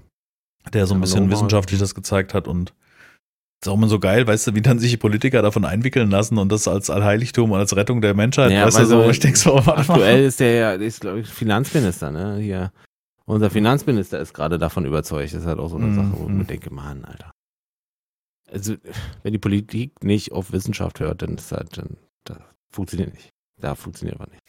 [0.72, 2.72] der so ein bisschen wissenschaftlich das gezeigt hat und
[3.62, 6.36] ist auch immer so geil, weißt du, wie dann sich die Politiker davon einwickeln lassen
[6.38, 9.20] und das als Allheiligtum und als Rettung der Menschheit, Ja, weißt du, so, so- ich
[9.20, 9.56] denk so.
[9.56, 12.38] Aktuell ist der ja, ist, glaube ich, Finanzminister, ne?
[12.38, 12.72] Hier.
[13.24, 15.32] Unser Finanzminister ist gerade davon überzeugt.
[15.32, 15.94] Das ist halt auch so eine Mhm.
[15.94, 17.30] Sache, wo ich mir denke, Mann, Alter.
[18.50, 18.74] Also,
[19.22, 22.38] wenn die Politik nicht auf Wissenschaft hört, dann ist halt, dann, das
[22.70, 23.30] funktioniert nicht.
[23.60, 24.42] Da funktioniert aber nicht.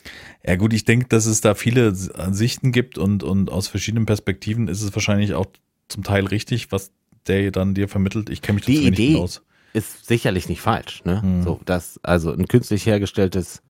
[0.43, 4.67] Ja gut, ich denke, dass es da viele Sichten gibt und, und aus verschiedenen Perspektiven
[4.67, 5.45] ist es wahrscheinlich auch
[5.87, 6.91] zum Teil richtig, was
[7.27, 8.29] der dann dir vermittelt.
[8.29, 9.41] Ich kenne mich Die Idee- aus.
[9.73, 11.21] Ist sicherlich nicht falsch, ne?
[11.23, 11.41] Mhm.
[11.43, 13.63] So, dass, also ein künstlich hergestelltes,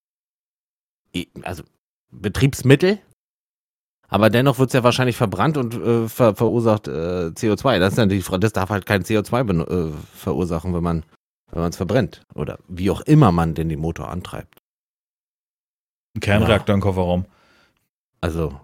[1.44, 1.64] also
[2.12, 3.00] Betriebsmittel,
[4.10, 7.80] aber dennoch wird es ja wahrscheinlich verbrannt und äh, ver verursacht äh, CO2.
[7.80, 11.04] Das ist Frage, das darf halt kein CO2 benu- äh, verursachen, wenn man
[11.52, 12.24] wenn man es verbrennt.
[12.36, 14.60] Oder wie auch immer man denn den Motor antreibt.
[16.16, 17.26] Ein Kernreaktor im Kofferraum.
[18.22, 18.60] Also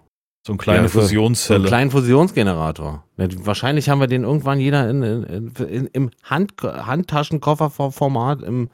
[0.46, 1.58] So eine kleine Ja, so- so Fusionszelle.
[1.60, 3.04] einen kleinen Fusionsgenerator.
[3.16, 8.70] Wahrscheinlich haben wir den irgendwann jeder in, in, in, im Hand, Handtaschenkofferformat im,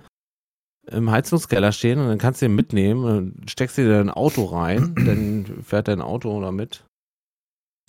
[0.87, 4.95] im Heizungskeller stehen und dann kannst du den mitnehmen und steckst dir dein Auto rein,
[5.05, 6.85] dann fährt dein Auto damit.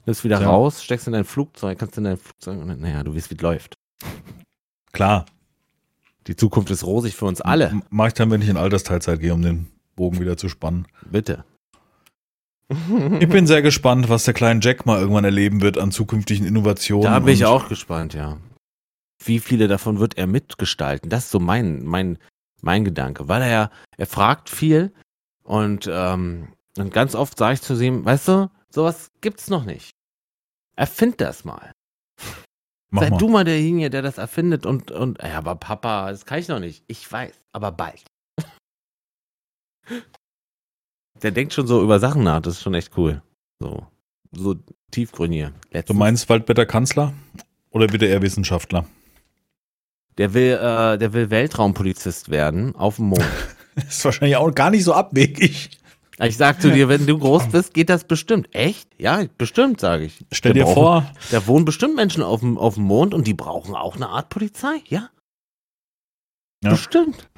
[0.06, 0.50] Nimmst wieder Ja.
[0.50, 3.42] raus, steckst in dein Flugzeug, kannst in dein Flugzeug und naja, du weißt, wie es
[3.42, 3.76] läuft.
[4.94, 5.26] Klar.
[6.28, 7.68] Die Zukunft ist rosig für uns alle.
[7.68, 10.88] M- Mach ich dann, wenn ich in Altersteilzeit gehe, um den Bogen wieder zu spannen.
[11.10, 11.46] Bitte.
[12.70, 17.11] Ich bin sehr gespannt, was der kleine Jack mal irgendwann erleben wird an zukünftigen Innovationen.
[17.11, 18.38] Da bin ich auch gespannt, ja.
[19.24, 21.09] Wie viele davon wird er mitgestalten?
[21.09, 22.18] Das ist so mein, mein,
[22.61, 23.30] mein Gedanke.
[23.30, 24.93] Weil er ja, er fragt viel
[25.43, 29.91] und, ähm, und ganz oft sage ich zu ihm, weißt du, sowas gibt's noch nicht.
[30.76, 31.72] Erfind das mal.
[32.89, 33.18] Mach Sei mal.
[33.18, 36.59] du mal derjenige, der das erfindet und, und, ja, aber Papa, das kann ich noch
[36.59, 36.84] nicht.
[36.88, 38.03] Ich weiß, aber bald.
[41.24, 43.22] Der denkt schon so über Sachen nach, das ist schon echt cool.
[43.59, 43.88] So,
[44.32, 44.55] so
[44.91, 45.47] tiefgründig.
[45.86, 47.13] Du meinst Waldbetter Kanzler?
[47.72, 48.86] Oder wird er Wissenschaftler?
[50.18, 53.26] Der will, äh, der will Weltraumpolizist werden auf dem Mond.
[53.76, 55.70] ist wahrscheinlich auch gar nicht so abwegig.
[56.20, 58.53] Ich sag zu dir, wenn du groß bist, geht das bestimmt.
[58.55, 58.89] Echt?
[58.97, 60.26] Ja, bestimmt, sage ich.
[60.32, 63.28] Stell Wir dir brauchen- vor, Da wohnen bestimmt Menschen auf dem, auf dem Mond und
[63.28, 65.09] die brauchen auch eine Art Polizei, ja?
[66.63, 66.72] Ja.
[66.72, 67.30] Bestimmt.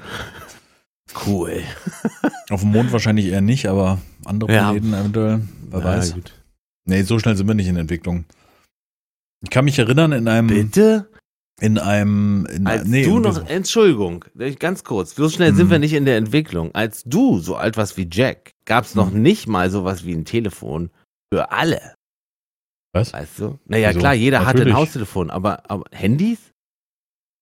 [1.26, 1.64] Cool.
[2.50, 4.72] auf dem Mond wahrscheinlich eher nicht, aber andere Ja.
[4.72, 5.42] Planeten eventuell.
[5.70, 6.14] Wer Na weiß.
[6.14, 6.34] gut.
[6.86, 8.26] Nee, so schnell sind wir nicht in Entwicklung.
[9.42, 11.10] Ich kann mich erinnern, in einem, Bitte?
[11.62, 14.26] in einem, in, Als nee, du noch, Entschuldigung,
[14.60, 15.72] ganz kurz, so schnell sind Hm.
[15.72, 16.74] wir nicht in der Entwicklung.
[16.76, 19.22] Als du so alt warst wie Jack, gab's noch Hm.
[19.22, 20.90] nicht mal sowas wie ein Telefon
[21.34, 21.96] für alle.
[22.94, 23.14] Was?
[23.14, 23.60] Weißt du?
[23.66, 24.00] Naja, Wieso?
[24.00, 24.74] klar, jeder hatte ein Natürlich.
[24.76, 26.40] Haustelefon, aber, aber Handys?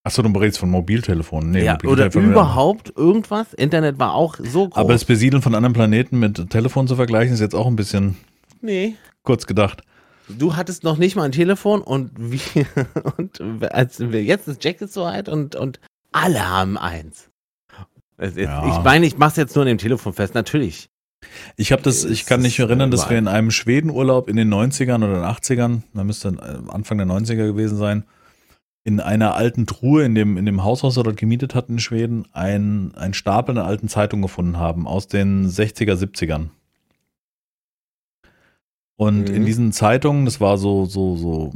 [0.08, 1.52] Achso, du redest von Mobiltelefonen.
[1.52, 3.54] Nee, ja, oder Mobiltelefone- überhaupt irgendwas?
[3.54, 4.78] Internet war auch so groß.
[4.78, 8.16] Aber das Besiedeln von anderen Planeten mit Telefon zu vergleichen, ist jetzt auch ein bisschen
[8.62, 8.96] nee.
[9.24, 9.82] kurz gedacht.
[10.30, 12.40] Du hattest noch nicht mal ein Telefon und wie,
[13.18, 13.42] und
[13.74, 15.82] als jetzt ist Jack ist so alt und, und
[16.14, 17.30] alle haben eins.
[18.16, 18.66] Es ist, Ja.
[18.78, 20.90] Ich meine, ich mach's jetzt nur an dem Telefon fest, natürlich.
[21.58, 24.38] Ich habe das, ich kann Es mich ist erinnern, dass wir in einem Schwedenurlaub in
[24.38, 28.06] den 90ern oder den 80ern, da müsste äh, Anfang der 90er gewesen sein,
[28.88, 31.80] in einer alten Truhe in dem, in dem Haus, was wir dort gemietet hatten in
[31.80, 36.52] Schweden, ein, ein Stapel an alten Zeitungen gefunden haben aus den 60er, 70ern.
[38.96, 39.36] Und Mhm.
[39.36, 41.52] in diesen Zeitungen, das war so, so, so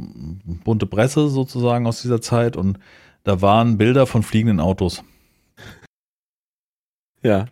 [0.62, 2.78] bunte Presse sozusagen aus dieser Zeit und
[3.24, 5.02] da waren Bilder von fliegenden Autos.
[7.22, 7.46] Ja.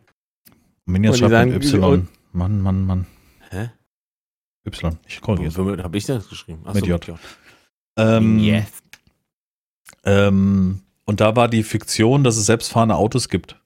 [0.85, 2.07] Minja schreibt sagen, mit Y.
[2.33, 3.07] Mann, Mann, Mann.
[3.49, 3.71] Hä?
[4.67, 4.99] Y.
[5.09, 5.57] Ich korrigiere.
[5.57, 6.61] Womit habe ich das geschrieben?
[6.67, 7.19] Ach Mit so, J.
[7.97, 8.67] Ähm, yes.
[10.05, 13.57] Ähm, und da war die Fiktion, dass es selbstfahrende Autos gibt.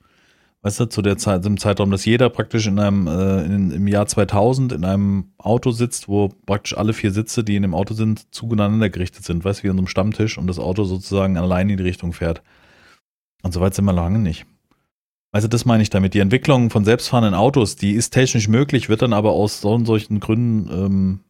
[0.63, 3.87] weißt du, zu der Zeit, im Zeitraum, dass jeder praktisch in einem, äh, in, im
[3.87, 7.93] Jahr 2000 in einem Auto sitzt, wo praktisch alle vier Sitze, die in dem Auto
[7.93, 11.37] sind, zueinander gerichtet sind, weißt du, wie in so einem Stammtisch und das Auto sozusagen
[11.37, 12.43] allein in die Richtung fährt.
[13.43, 14.47] Und so weit sind wir lange nicht.
[15.33, 16.15] Also das meine ich damit.
[16.15, 19.85] Die Entwicklung von selbstfahrenden Autos, die ist technisch möglich, wird dann aber aus so und
[19.85, 21.21] solchen Gründen ähm,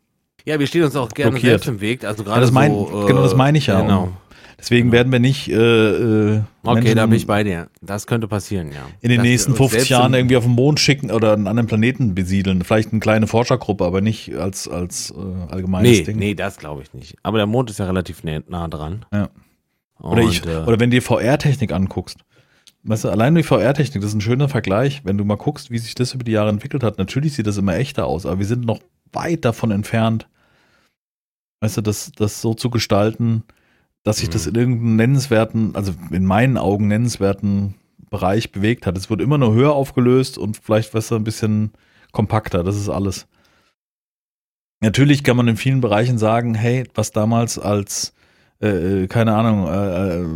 [0.45, 1.63] Ja, wir stehen uns auch gerne Blockiert.
[1.63, 2.05] selbst im Weg.
[2.05, 3.81] Also ja, gerade das mein, so, äh, genau das meine ich ja.
[3.81, 4.13] Genau.
[4.65, 4.93] Deswegen Genau.
[4.95, 7.69] werden wir nicht äh, äh, Okay, da bin ich bei dir.
[7.83, 8.87] Das könnte passieren, ja.
[9.03, 11.47] in den Dass nächsten uns 50 selbst Jahren irgendwie auf den Mond schicken oder einen
[11.47, 12.65] anderen Planeten besiedeln.
[12.65, 16.17] Vielleicht eine kleine Forschergruppe, aber nicht als, als äh, allgemeines Nee, Ding.
[16.17, 17.17] nee, das glaube ich nicht.
[17.23, 19.05] Aber der Mond ist ja relativ nah, nah dran.
[19.13, 19.29] Ja.
[20.01, 22.21] Oder, Und, ich, äh, oder wenn du dir VR-Technik anguckst.
[22.85, 25.79] Weißt du, allein die VR-Technik, das ist ein schöner Vergleich, wenn du mal guckst, wie
[25.79, 26.97] sich das über die Jahre entwickelt hat.
[26.97, 28.81] Natürlich sieht das immer echter aus, aber wir sind noch
[29.13, 30.27] weit davon entfernt,
[31.61, 33.45] weißt du, das, das so zu gestalten,
[34.05, 34.51] dass sich das Mhm.
[34.51, 37.75] in irgendeinem nennenswerten, also in meinen Augen nennenswerten
[38.11, 38.97] Bereich bewegt hat.
[38.97, 41.73] Es wird immer nur höher aufgelöst und vielleicht, weißt du, ein bisschen
[42.13, 42.63] kompakter.
[42.63, 43.27] Das ist alles.
[44.81, 48.13] Natürlich kann man in vielen Bereichen sagen, hey, was damals als
[48.61, 50.27] äh, keine Ahnung, äh, äh,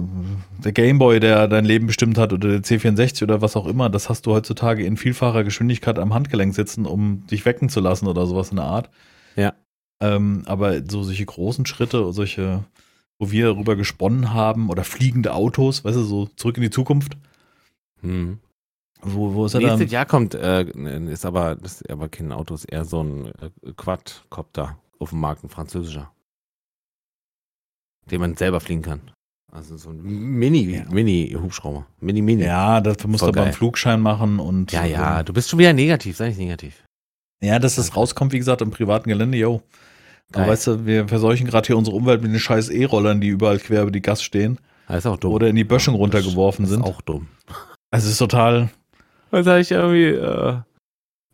[0.64, 4.08] der Gameboy, der dein Leben bestimmt hat oder der C64 oder was auch immer, das
[4.08, 8.26] hast du heutzutage in vielfacher Geschwindigkeit am Handgelenk sitzen, um dich wecken zu lassen oder
[8.26, 8.90] sowas in der Art.
[9.36, 9.54] Ja.
[10.00, 12.64] Ähm, aber so solche großen Schritte, solche,
[13.18, 17.16] wo wir darüber gesponnen haben oder fliegende Autos, weißt du, so zurück in die Zukunft,
[18.00, 18.38] hm.
[19.02, 19.60] wo, wo ist er?
[19.60, 20.64] Nächstes Jahr kommt, äh,
[21.10, 25.20] ist aber, das ist aber kein Auto, ist eher so ein äh, Quadcopter auf dem
[25.20, 26.12] Markt, ein französischer.
[28.10, 29.00] Den man selber fliegen kann.
[29.50, 30.84] Also so ein Mini, Ja.
[30.90, 31.86] Mini-Hubschrauber.
[32.00, 32.44] Mini-Mini.
[32.44, 33.54] Ja, dafür musst du Voll aber einen.
[33.54, 36.84] Flugschein machen und ja, ja, du bist schon wieder negativ, sei nicht negativ.
[37.42, 39.62] Ja, dass das rauskommt, wie gesagt, im privaten Gelände, yo.
[40.32, 40.52] Aber Geil.
[40.52, 43.82] weißt du, wir verseuchen gerade hier unsere Umwelt mit den scheiß E-Rollern, die überall quer
[43.82, 45.32] über die Gas stehen Das ist auch dumm.
[45.32, 46.84] oder in die Böschung runtergeworfen das ist sind.
[46.86, 47.28] auch dumm.
[47.90, 48.68] Also es ist total,
[49.30, 50.56] Was habe ich irgendwie, äh,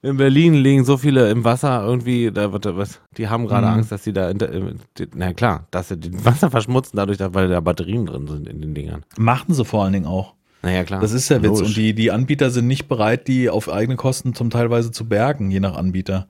[0.02, 3.72] in Berlin liegen so viele im Wasser irgendwie, da wird was, die haben gerade Mhm.
[3.72, 4.78] Angst, dass sie da, in,
[5.14, 8.74] na klar, dass sie das Wasser verschmutzen, dadurch, weil da Batterien drin sind in den
[8.74, 9.02] Dingern.
[9.16, 10.34] machen sie vor allen Dingen auch.
[10.62, 11.00] Naja, klar.
[11.00, 11.50] Das ist der Witz.
[11.58, 11.68] Logisch.
[11.68, 15.50] Und die, die Anbieter sind nicht bereit, die auf eigene Kosten zum Teilweise zu bergen,
[15.50, 16.26] je nach Anbieter.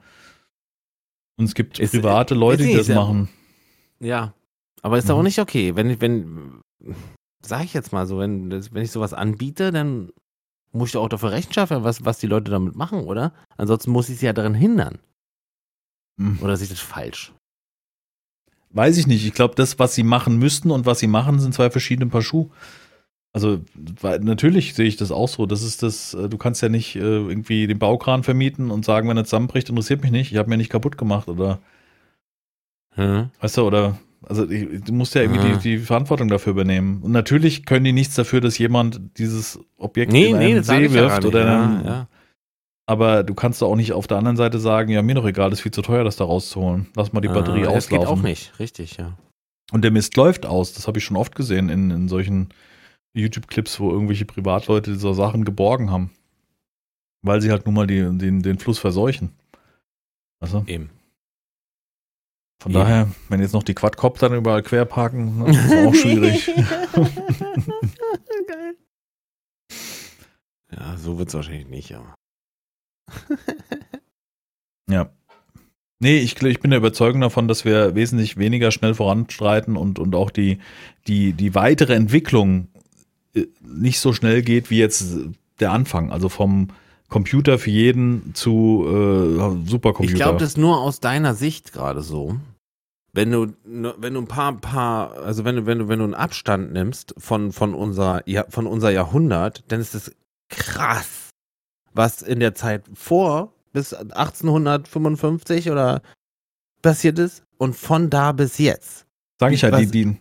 [1.36, 2.94] Und es gibt Ist- private Leute, die das ja.
[2.96, 3.28] machen.
[4.00, 4.34] Ja,
[4.82, 5.14] aber ist Mhm.
[5.14, 5.74] auch nicht okay.
[5.76, 6.60] Wenn, ich- wenn,
[7.42, 10.10] sag ich jetzt mal so, wenn, wenn ich sowas anbiete, dann
[10.72, 13.32] muss ich auch dafür Rechenschaft haben, was, was die Leute damit machen, oder?
[13.56, 14.98] Ansonsten muss ich sie ja daran hindern.
[16.20, 16.38] Hm.
[16.42, 17.32] Oder sehe ich das falsch?
[18.70, 19.24] Weiß ich nicht.
[19.24, 22.22] Ich glaube, das, was sie machen müssten und was sie machen, sind zwei verschiedene Paar
[22.22, 22.50] Schuhe.
[23.36, 23.60] Also,
[24.20, 25.44] natürlich sehe ich das auch so.
[25.44, 29.08] Das ist das, äh, du kannst ja nicht äh, irgendwie den Baukran vermieten und sagen,
[29.08, 31.58] wenn er zusammenbricht, interessiert mich nicht, ich habe mir nicht kaputt gemacht oder,
[32.94, 33.30] Hm?
[33.40, 35.56] weißt du, oder, also ich- du musst ja irgendwie Ah.
[35.56, 37.02] die, die Verantwortung dafür übernehmen.
[37.02, 40.66] Und natürlich können die nichts dafür, dass jemand dieses Objekt Nee, in nee, einen das
[40.68, 41.26] sag See ja wirft nicht.
[41.26, 42.08] oder ja, ja.
[42.86, 45.60] aber du kannst auch nicht auf der anderen Seite sagen, ja, mir doch egal, ist
[45.60, 46.86] viel zu teuer, das da rauszuholen.
[46.94, 48.20] Lass mal die Batterie Ah, Das geht auslaufen.
[48.20, 49.18] auch nicht, richtig, ja.
[49.72, 50.72] Und der Mist läuft aus.
[50.74, 52.50] Das habe ich schon oft gesehen in, in solchen
[53.14, 56.10] YouTube-Clips, wo irgendwelche Privatleute so Sachen geborgen haben.
[57.22, 59.32] Weil sie halt nun mal die, den, den Fluss verseuchen.
[60.40, 60.90] Also, Eben.
[62.60, 62.80] von Ja.
[62.80, 66.46] daher, wenn jetzt noch die Quadcopter dann überall quer parken, ne, ist auch schwierig.
[68.46, 68.76] Geil.
[70.72, 72.14] Ja, so wird es wahrscheinlich nicht, aber.
[74.90, 75.10] ja.
[76.00, 80.14] Nee, ich, ich bin der Überzeugung davon, dass wir wesentlich weniger schnell voranstreiten und, und
[80.14, 80.58] auch die,
[81.06, 82.68] die, die weitere Entwicklung
[83.62, 85.04] nicht so schnell geht wie jetzt
[85.60, 86.10] der Anfang.
[86.12, 86.68] Also vom
[87.08, 90.12] Computer für jeden zu äh, Supercomputer.
[90.14, 92.36] Ich glaube, das ist nur aus deiner Sicht gerade so.
[93.12, 96.14] Wenn du, wenn du ein paar, paar, also wenn du, wenn du, wenn du einen
[96.14, 100.12] Abstand nimmst von, von unser, ja, von unser Jahrhundert, dann ist es
[100.48, 101.30] krass,
[101.92, 106.02] was in der Zeit vor bis 1855 oder
[106.82, 109.06] passiert ist und von da bis jetzt.
[109.40, 110.16] Sag ich ja, was- die, die,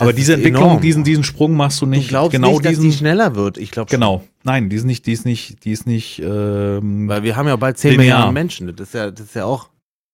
[0.00, 0.80] aber diese Entwicklung, enorm.
[0.80, 2.08] diesen, diesen Sprung machst du Du nicht.
[2.08, 3.58] glaubst genau nicht, dass diesen, die schneller wird.
[3.58, 4.24] Ich glaube genau.
[4.44, 7.56] Nein, die ist nicht, die ist nicht, die ist nicht, ähm, Weil wir haben ja
[7.56, 8.04] bald 10 Linear.
[8.04, 8.74] Milliarden Menschen.
[8.76, 9.68] Das ist ja, das ist ja auch.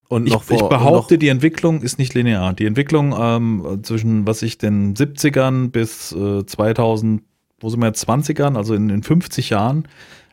[0.08, 2.52] Und Ich, noch vor, ich und behaupte, die Entwicklung ist nicht linear.
[2.52, 7.22] Die Entwicklung ähm, zwischen, was ich, den 70ern bis äh, 2000,
[7.60, 9.88] wo sind wir jetzt, 20ern, also in, in 50 Jahren,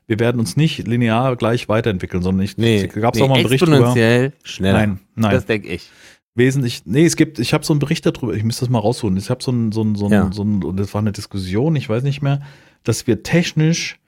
[0.08, 3.36] wir werden uns nicht linear gleich weiterentwickeln, sondern ich, nee, gab es nee, auch mal
[3.36, 3.76] einen Bericht drüber.
[3.78, 4.78] exponentiell schneller.
[4.80, 5.32] Nein, nein.
[5.32, 5.89] Das denke ich.
[6.36, 9.18] Wesentlich, nee, es gibt, ich habe so einen Bericht darüber, ich müsste das mal rausholen.
[9.18, 10.32] Ich habe so ein, so ein, so ein, Ja.
[10.32, 12.42] so ein, und das war eine Diskussion, ich weiß nicht mehr,
[12.84, 14.00] dass wir technisch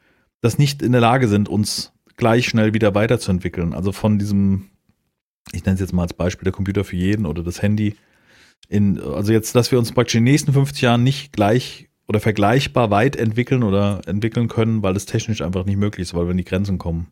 [0.41, 3.73] das nicht in der Lage sind, uns gleich schnell wieder weiterzuentwickeln.
[3.73, 4.69] Also von diesem,
[5.51, 7.95] ich nenne es jetzt mal als Beispiel, der Computer für jeden oder das Handy.
[8.69, 12.19] In, also jetzt, dass wir uns praktisch in den nächsten 50 Jahren nicht gleich oder
[12.19, 16.37] vergleichbar weit entwickeln oder entwickeln können, weil es technisch einfach nicht möglich ist, weil wenn
[16.37, 17.07] die Grenzen kommen.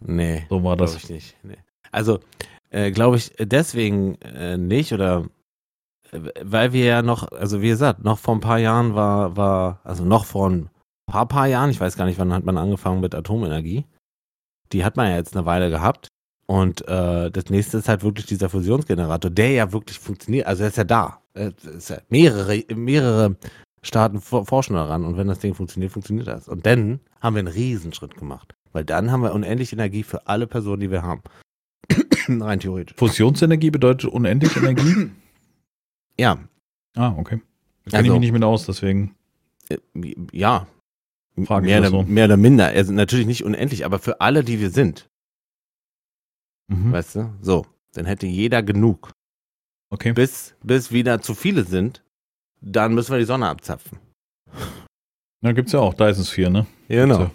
[0.00, 0.46] Nee.
[0.48, 0.96] So war das.
[0.96, 1.36] Ich nicht.
[1.42, 1.56] Nee.
[1.90, 2.20] Also,
[2.70, 5.26] äh, glaube ich, deswegen äh, nicht oder
[6.12, 9.80] äh, weil wir ja noch, also wie gesagt, noch vor ein paar Jahren war, war,
[9.84, 10.70] also noch vor ein
[11.06, 13.86] paar, paar Jahren, ich weiß gar nicht, wann hat man angefangen mit Atomenergie.
[14.72, 16.08] Die hat man ja jetzt eine Weile gehabt.
[16.46, 20.46] Und äh, das nächste ist halt wirklich dieser Fusionsgenerator, der ja wirklich funktioniert.
[20.46, 21.20] Also er ist ja da.
[21.34, 23.36] Ist ja mehrere, mehrere
[23.82, 25.04] Staaten forschen daran.
[25.04, 26.48] Und wenn das Ding funktioniert, funktioniert das.
[26.48, 28.54] Und dann haben wir einen Riesenschritt gemacht.
[28.72, 31.22] Weil dann haben wir unendlich Energie für alle Personen, die wir haben.
[32.28, 32.96] Rein theoretisch.
[32.96, 35.10] Fusionsenergie bedeutet unendlich Energie?
[36.20, 36.36] Ja.
[36.96, 37.40] Ah, okay.
[37.84, 39.14] Da kenne also, ich mich nicht mit aus, deswegen.
[39.68, 39.78] Äh,
[40.32, 40.66] ja.
[41.46, 42.02] Frage mehr, oder, so.
[42.02, 42.66] mehr oder minder.
[42.66, 45.08] Also natürlich nicht unendlich, aber für alle, die wir sind.
[46.66, 46.90] Mhm.
[46.90, 47.32] Weißt du?
[47.40, 47.66] So.
[47.92, 49.12] Dann hätte jeder genug.
[49.90, 50.12] Okay.
[50.12, 52.02] Bis, bis wieder zu viele sind,
[52.60, 53.98] dann müssen wir die Sonne abzapfen.
[55.40, 56.66] Da gibt es ja auch Dyson Sphere, ne?
[56.88, 57.20] Genau.
[57.20, 57.30] Ja.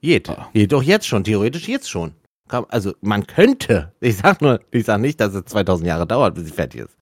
[0.00, 0.28] Geht.
[0.28, 0.50] Ah.
[0.52, 2.14] Geht doch jetzt schon, theoretisch jetzt schon.
[2.54, 3.92] Also man könnte.
[4.00, 6.96] Ich sag nur, ich sag nicht, dass es 2000 Jahre dauert, bis sie fertig ist.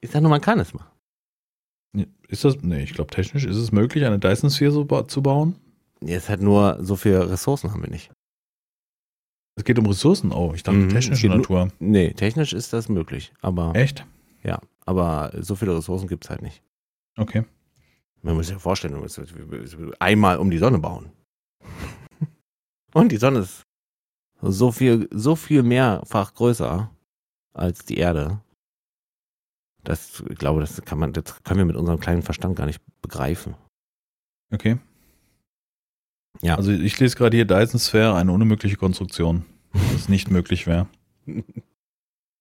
[0.00, 0.90] Ich sag nur, man kann es machen.
[2.28, 5.22] Ist das, nee, ich glaube technisch ist es möglich, eine Dyson Sphere so ba zu
[5.22, 5.56] bauen?
[6.00, 8.10] Jetzt hat nur so viele Ressourcen haben wir nicht.
[9.54, 11.68] Es geht um Ressourcen, oh, ich dachte mhm, technische Natur.
[11.78, 13.74] Nee, technisch ist das möglich, aber.
[13.76, 14.06] Echt?
[14.42, 16.62] Ja, aber so viele Ressourcen gibt es halt nicht.
[17.18, 17.44] Okay.
[18.22, 19.20] Man muss sich ja vorstellen, man muss
[19.98, 21.12] einmal um die Sonne bauen.
[22.94, 23.62] Und die Sonne ist
[24.42, 26.90] so viel, so viel mehrfach größer
[27.54, 28.40] als die Erde.
[29.84, 32.80] Das, ich glaube, das kann man, das können wir mit unserem kleinen Verstand gar nicht
[33.00, 33.54] begreifen.
[34.52, 34.78] Okay.
[36.40, 36.56] Ja.
[36.56, 39.44] Also ich lese gerade hier Dyson Sphere, eine unmögliche Konstruktion,
[39.92, 40.88] das nicht möglich wäre.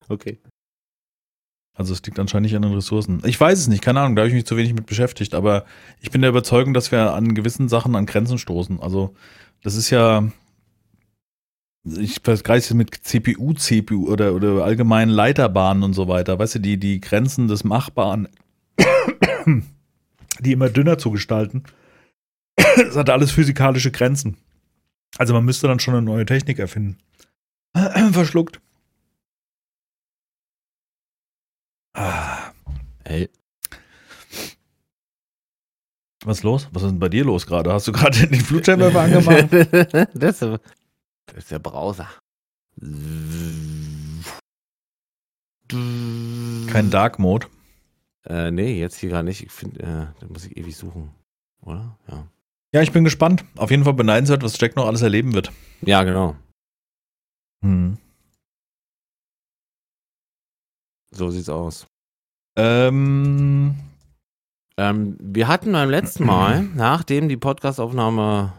[0.08, 0.39] Okay.
[1.74, 3.22] Also es liegt anscheinend nicht an den Ressourcen.
[3.26, 5.66] Ich weiß es nicht, keine Ahnung, da habe ich mich zu wenig mit beschäftigt, aber
[5.99, 8.80] ich bin der Überzeugung, dass wir an gewissen Sachen an Grenzen stoßen.
[8.82, 9.16] Also
[9.64, 10.30] das ist ja,
[11.84, 16.38] ich vergleiche es mit CPU, CPU oder, oder allgemeinen Leiterbahnen und so weiter.
[16.38, 18.28] Weißt du, die, die Grenzen des Machbaren,
[20.40, 21.64] die immer dünner zu gestalten.
[22.78, 24.38] Das hat alles physikalische Grenzen.
[25.18, 26.98] Also man müsste dann schon eine neue Technik erfinden.
[28.12, 28.62] Verschluckt.
[31.94, 32.52] Ah.
[33.04, 33.30] Ey.
[36.24, 36.70] Was ist los?
[36.72, 37.74] Was ist denn bei dir los gerade?
[37.74, 39.48] Hast du gerade den Flutscheinwerfer angemacht?
[40.14, 40.42] das,
[41.34, 42.10] das ist der Browser.
[45.70, 47.48] Kein Dark Mode?
[48.26, 49.44] Äh, nee, jetzt hier gar nicht.
[49.44, 51.12] Ich finde, äh, da muss ich ewig suchen.
[51.62, 51.98] Oder?
[52.08, 52.28] Ja.
[52.74, 53.44] Ja, ich bin gespannt.
[53.58, 55.52] Auf jeden Fall beneidenswert, was Jack noch alles erleben wird.
[55.82, 56.36] Ja, genau.
[57.64, 57.98] Hm.
[61.12, 61.88] So sieht's aus.
[62.58, 63.76] Ähm,
[64.78, 68.54] ähm, wir hatten beim letzten Mal, nachdem die Podcastaufnahme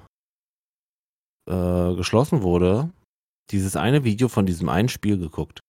[1.48, 2.90] äh, geschlossen wurde,
[3.50, 5.60] dieses eine Video von diesem einen Spiel geguckt.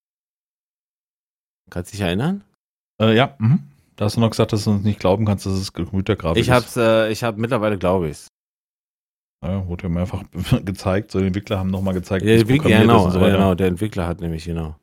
[1.70, 2.44] Kannst du dich erinnern?
[3.02, 3.36] Äh, ja.
[3.40, 3.64] Mhm.
[3.96, 6.50] Da hast du noch gesagt, dass du uns nicht glauben kannst, dass es Computergrafik ich
[6.50, 6.78] hab's, ist.
[6.78, 8.28] Äh, ich habe mittlerweile glaube ich's.
[9.44, 10.24] Ja, wurde ja mehrfach
[10.66, 11.12] gezeigt.
[11.12, 13.20] So, die Entwickler haben nochmal gezeigt, wie es programmiert genau, so.
[13.20, 14.78] Genau, der Entwickler hat nämlich, genau.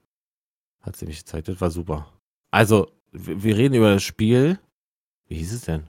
[0.80, 2.12] Hat sie nämlich gezeigt, das war super.
[2.50, 4.58] Also, wir reden über das Spiel.
[5.28, 5.84] Wie hieß es denn?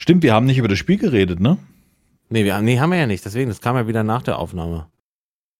[0.00, 1.58] Stimmt, wir haben nicht über das Spiel geredet, ne?
[2.28, 3.24] Nee, wir, nee, haben wir ja nicht.
[3.24, 4.88] Deswegen, das kam ja wieder nach der Aufnahme.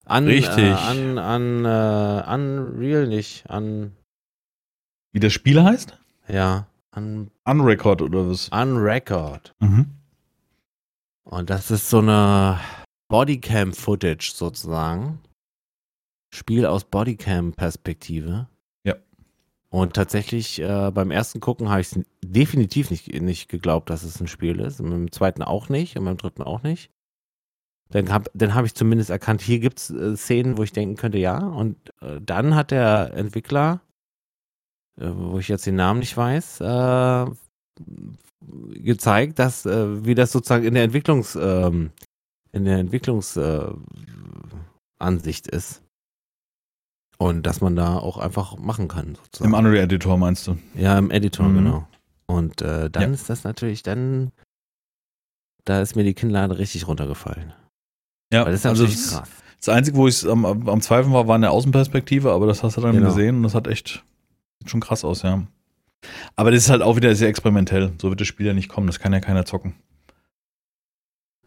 [0.04, 0.64] An, Richtig.
[0.64, 3.48] Äh, an, an, äh, Unreal nicht.
[3.50, 3.92] An.
[5.12, 5.98] Wie das Spiel heißt?
[6.28, 6.66] Ja.
[6.90, 8.48] An, Unrecord oder was?
[8.48, 9.54] Unrecord.
[9.60, 9.86] Mhm.
[11.24, 12.58] Und das ist so eine
[13.08, 15.20] Bodycam-Footage sozusagen.
[16.30, 18.48] Spiel aus Bodycam-Perspektive.
[19.70, 21.90] Und tatsächlich äh, beim ersten Gucken habe ich
[22.24, 24.80] definitiv nicht, nicht geglaubt, dass es ein Spiel ist.
[24.80, 26.90] Und beim zweiten auch nicht und beim dritten auch nicht.
[27.90, 30.96] Dann habe dann hab ich zumindest erkannt, hier gibt es äh, Szenen, wo ich denken
[30.96, 31.38] könnte, ja.
[31.38, 33.82] Und äh, dann hat der Entwickler,
[34.98, 37.26] äh, wo ich jetzt den Namen nicht weiß, äh,
[38.74, 41.92] gezeigt, dass äh, wie das sozusagen in der Entwicklungs ähm,
[42.52, 45.82] in der Entwicklungsansicht ist
[47.18, 49.16] und dass man da auch einfach machen kann.
[49.16, 49.52] Sozusagen.
[49.52, 50.56] Im Unreal Editor meinst du?
[50.74, 51.56] Ja, im Editor mhm.
[51.56, 51.88] genau.
[52.26, 53.08] Und äh, dann ja.
[53.10, 54.32] ist das natürlich dann
[55.68, 57.52] da ist mir die Kinnlade richtig runtergefallen.
[58.32, 59.28] Ja, Weil das ist also das, krass.
[59.58, 62.76] Das Einzige, wo ich am, am Zweifeln war, war in der Außenperspektive, aber das hast
[62.76, 63.08] du dann genau.
[63.08, 64.04] gesehen und das hat echt
[64.60, 65.46] sieht schon krass aus, ja.
[66.36, 67.92] Aber das ist halt auch wieder sehr experimentell.
[68.00, 68.86] So wird das Spiel ja nicht kommen.
[68.86, 69.74] Das kann ja keiner zocken.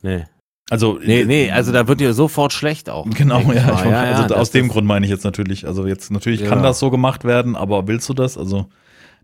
[0.01, 0.25] Nee.
[0.69, 3.09] Also, nee, nee, also da wird dir sofort schlecht auch.
[3.09, 3.55] Genau, ja, ich
[3.89, 5.67] ja, also ja, aus dem Grund meine ich jetzt natürlich.
[5.67, 6.51] Also jetzt, natürlich genau.
[6.51, 8.37] kann das so gemacht werden, aber willst du das?
[8.37, 8.67] Also,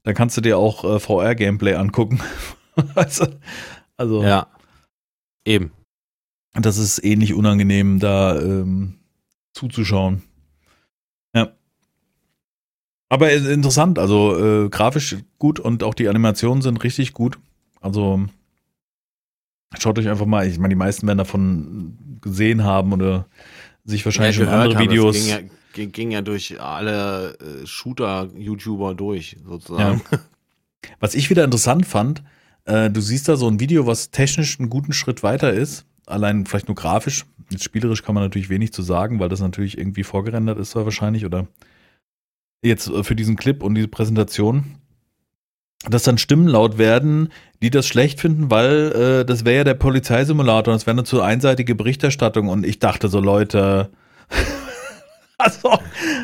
[0.04, 2.20] Da kannst du dir auch äh, VR-Gameplay angucken.
[2.96, 3.28] also,
[3.96, 4.48] also, Ja.
[5.46, 5.72] Eben.
[6.54, 8.96] das ist ähnlich unangenehm, da ähm,
[9.54, 10.24] zuzuschauen.
[11.34, 11.54] Ja.
[13.08, 17.40] Aber äh, interessant, also äh, grafisch gut und auch die Animationen sind richtig gut.
[17.80, 18.26] Also
[19.78, 23.28] schaut euch einfach mal, ich meine, die meisten werden davon gesehen haben oder
[23.84, 25.15] sich wahrscheinlich schon gehört andere haben, das Videos.
[25.15, 25.39] Ging ja,
[25.74, 30.01] ging, ging ja durch alle äh, Shooter-YouTuber durch, sozusagen.
[30.99, 32.24] Was ich wieder interessant fand,
[32.65, 36.45] äh, du siehst da so ein Video, was technisch einen guten Schritt weiter ist, allein
[36.45, 37.26] vielleicht nur grafisch.
[37.49, 41.26] Jetzt spielerisch kann man natürlich wenig zu sagen, weil das natürlich irgendwie vorgerendert ist, wahrscheinlich,
[41.26, 41.47] oder
[42.63, 44.76] jetzt äh, für diesen Clip und diese Präsentation,
[45.86, 47.30] dass dann Stimmen laut werden,
[47.62, 51.04] die das schlecht finden, weil äh, das wäre ja der Polizeisimulator und es wäre eine
[51.04, 53.90] zu einseitige Berichterstattung und ich dachte so, Leute,
[55.38, 55.80] also,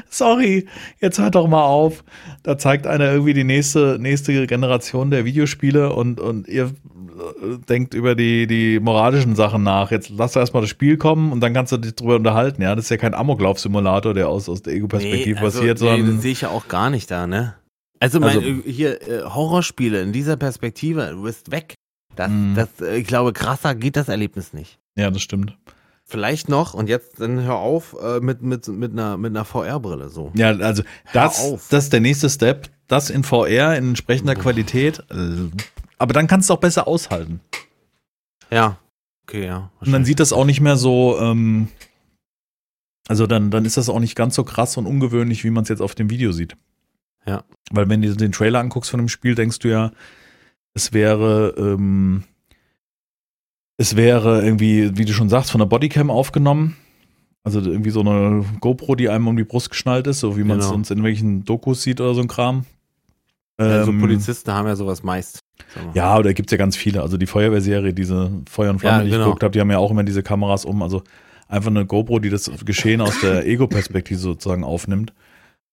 [0.09, 0.67] sorry,
[0.99, 2.03] jetzt hört doch mal auf.
[2.43, 7.93] Da zeigt einer irgendwie die nächste, nächste Generation der Videospiele und, und ihr äh, denkt
[7.93, 9.91] über die, die moralischen Sachen nach.
[9.91, 12.61] Jetzt lass erstmal das Spiel kommen und dann kannst du dich drüber unterhalten.
[12.61, 16.15] Ja, das ist ja kein Amoklauf-Simulator, der aus, aus der Ego-Perspektive also, passiert, nee, sondern.
[16.15, 17.55] das sehe ich ja auch gar nicht da, ne?
[18.03, 21.75] Also, mein, Also- äh, hier äh, Horrorspiele in dieser Perspektive, du bist weg.
[22.15, 22.55] Das, Mhm.
[22.55, 24.77] das, äh, ich glaube, krasser geht das Erlebnis nicht.
[24.95, 25.57] ja, das stimmt.
[26.05, 30.09] Vielleicht noch, und jetzt dann hör auf äh, mit, mit, mit einer, mit einer VR-Brille
[30.09, 30.31] so.
[30.35, 30.83] Ja, also
[31.13, 32.69] das, das ist der nächste Step.
[32.87, 34.99] Das in VR in entsprechender Qualität.
[35.09, 35.49] äh,
[35.97, 37.39] Aber dann kannst du auch besser aushalten.
[38.51, 38.77] Ja.
[39.25, 39.71] Okay, ja.
[39.79, 41.69] Und dann sieht das auch nicht mehr so, ähm,
[43.07, 45.69] also dann, dann ist das auch nicht ganz so krass und ungewöhnlich, wie man es
[45.69, 46.57] jetzt auf dem Video sieht.
[47.25, 47.43] Ja.
[47.71, 49.91] Weil wenn du den Trailer anguckst von dem Spiel, denkst du ja,
[50.73, 52.23] es wäre, ähm,
[53.77, 56.75] es wäre irgendwie, wie du schon sagst, von der Bodycam aufgenommen.
[57.43, 60.59] Also irgendwie so eine GoPro, die einem um die Brust geschnallt ist, so wie man
[60.59, 60.75] es Genau.
[60.75, 62.65] sonst in welchen Dokus sieht oder so ein Kram.
[63.57, 65.39] Also Ähm, Polizisten haben ja sowas meist.
[65.93, 67.01] Ja, oder gibt's ja ganz viele.
[67.01, 69.25] Also die Feuerwehrserie, diese Feuer und Flamme, Ja, die ich genau.
[69.25, 70.81] geguckt habe, die haben ja auch immer diese Kameras um.
[70.81, 71.03] Also
[71.47, 75.13] einfach eine GoPro, die das Geschehen aus der Ego-Perspektive sozusagen aufnimmt.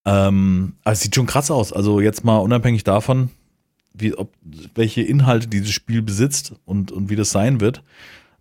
[0.07, 1.73] Ähm, aber es sieht schon krass aus.
[1.73, 3.31] Also jetzt mal unabhängig davon,
[3.93, 4.33] wie, ob,
[4.75, 7.83] welche Inhalte dieses Spiel besitzt und, und wie das sein wird.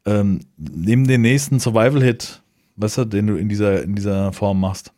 [0.05, 2.41] Ähm, neben den nächsten Survival-Hit,
[2.78, 4.93] weißt du, den du in dieser, in dieser Form machst.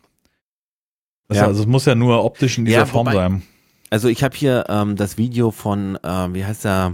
[1.30, 1.48] Weißt Ja.
[1.48, 3.42] also es muss ja nur optisch in dieser Ja, Form wobei- sein.
[3.90, 6.94] Also ich habe hier ähm, das Video von, äh, wie heißt der?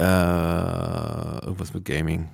[0.00, 0.04] Äh,
[1.44, 2.28] irgendwas mit Gaming.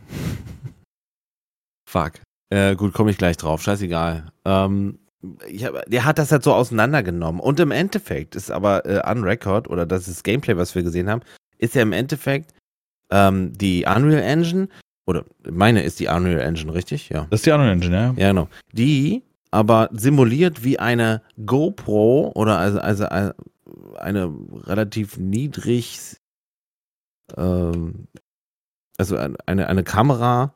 [1.89, 2.21] Fuck.
[2.51, 3.63] Äh, gut, komme ich gleich drauf.
[3.63, 4.33] Scheißegal.
[4.45, 7.41] Ähm, hab, der hat das halt so auseinandergenommen.
[7.41, 11.09] Und im Endeffekt ist aber äh, on Record, oder das ist Gameplay, was wir gesehen
[11.11, 11.23] haben,
[11.59, 12.55] ist ja im Endeffekt
[13.11, 14.69] ähm, die Unreal Engine,
[15.07, 17.09] oder meine ist die Unreal Engine, richtig?
[17.09, 17.27] Ja.
[17.31, 18.15] Das ist die Unreal Engine, ja.
[18.17, 18.49] Ja, genau.
[18.73, 23.33] Die aber simuliert wie eine GoPro oder also, also äh,
[23.99, 24.33] eine
[24.67, 25.99] relativ niedrig,
[27.37, 28.07] ähm,
[28.97, 30.55] also ein- eine, eine Kamera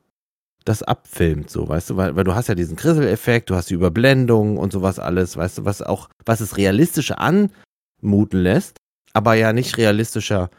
[0.65, 3.75] das abfilmt, so, weißt du, weil, weil du hast ja diesen Krisseleffekt, du hast die
[3.75, 8.77] Überblendung und sowas alles, weißt du, was auch, was es realistischer anmuten lässt,
[9.13, 10.49] aber ja nicht realistischer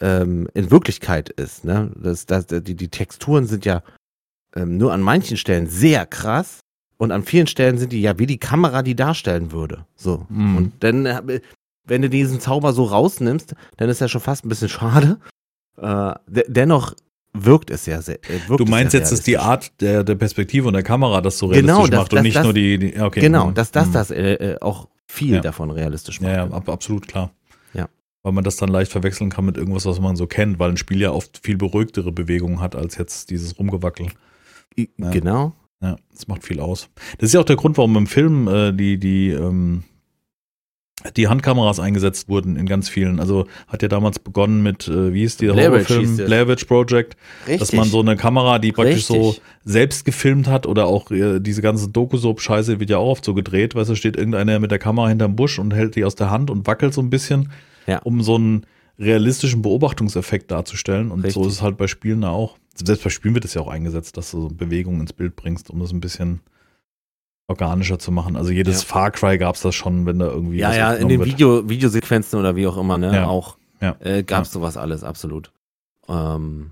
[0.00, 1.92] ähm, in Wirklichkeit ist, ne?
[1.96, 3.82] Das, das, die, die Texturen sind ja
[4.56, 6.60] ähm, nur an manchen Stellen sehr krass
[6.96, 9.86] und an vielen Stellen sind die ja wie die Kamera die darstellen würde.
[9.94, 10.26] So.
[10.28, 10.56] Mhm.
[10.56, 11.40] Und dann, äh,
[11.86, 15.18] wenn du diesen Zauber so rausnimmst, dann ist ja schon fast ein bisschen schade.
[15.76, 16.94] Äh, de dennoch
[17.34, 18.16] wirkt es ja sehr.
[18.24, 19.36] Äh, wirkt Du meinst jetzt, dass die.
[19.38, 22.22] Art der, der Perspektive und der Kamera das so Genau, realistisch das- macht und das-
[22.22, 23.20] nicht das- nur die, die okay.
[23.20, 23.54] Genau, mhm.
[23.54, 23.92] dass das Mhm.
[23.92, 25.40] das äh, äh, auch viel Ja.
[25.40, 26.32] davon realistisch macht.
[26.32, 27.30] Ja, ja, ab, absolut klar.
[27.74, 27.88] Ja.
[28.22, 30.76] Weil man das dann leicht verwechseln kann mit irgendwas, was man so kennt, weil ein
[30.76, 34.06] Spiel ja oft viel beruhigtere Bewegungen hat als jetzt dieses Rumgewackel.
[34.76, 35.10] Ja.
[35.10, 35.52] Genau.
[35.82, 36.88] Ja, das macht viel aus.
[37.18, 39.84] Das ist ja auch der Grund, warum im Film äh, die, die, ähm,
[41.16, 43.20] die Handkameras eingesetzt wurden in ganz vielen.
[43.20, 46.16] Also hat ja damals begonnen mit, äh, wie hieß Blair Witch Horrorfilm?
[46.16, 47.16] Blair Witch Project.
[47.46, 47.58] Richtig.
[47.60, 49.42] Dass man so eine Kamera, die praktisch so Richtig.
[49.64, 53.74] selbst gefilmt hat oder auch äh, diese ganze Doku-Soap-Scheiße wird ja auch oft so gedreht,
[53.74, 56.50] weißt du, steht irgendeiner mit der Kamera hinterm Busch und hält die aus der Hand
[56.50, 57.50] und wackelt so ein bisschen,
[57.86, 57.98] Ja.
[57.98, 58.64] um so einen
[58.98, 61.10] realistischen Beobachtungseffekt darzustellen.
[61.10, 61.46] Und so Richtig.
[61.46, 62.56] ist es halt bei Spielen da auch.
[62.82, 65.68] Selbst bei Spielen wird es ja auch eingesetzt, dass du so Bewegungen ins Bild bringst,
[65.70, 66.40] um das ein bisschen
[67.48, 68.36] organischer zu machen.
[68.36, 68.86] Also jedes Ja.
[68.88, 71.24] Far Cry gab es das schon, wenn da irgendwie Ja, ja, in den.
[71.24, 73.14] Video, Videosequenzen oder wie auch immer, ne?
[73.14, 73.26] Ja.
[73.26, 73.96] Auch Ja.
[74.00, 75.50] äh, gab es sowas alles, absolut.
[76.08, 76.70] Ähm,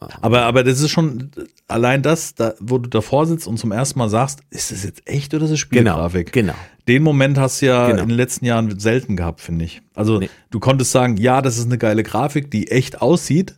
[0.00, 1.30] äh, Aber, aber das ist schon
[1.68, 5.06] allein das, da, wo du davor sitzt und zum ersten Mal sagst, ist das jetzt
[5.08, 6.32] echt oder ist es genau, Spielgrafik?
[6.32, 6.54] genau.
[6.88, 8.02] Den Moment hast du ja Genau.
[8.02, 9.80] in den letzten Jahren selten gehabt, finde ich.
[9.94, 10.30] Also Nee.
[10.50, 13.54] du konntest sagen, ja, das ist eine geile Grafik, die echt aussieht,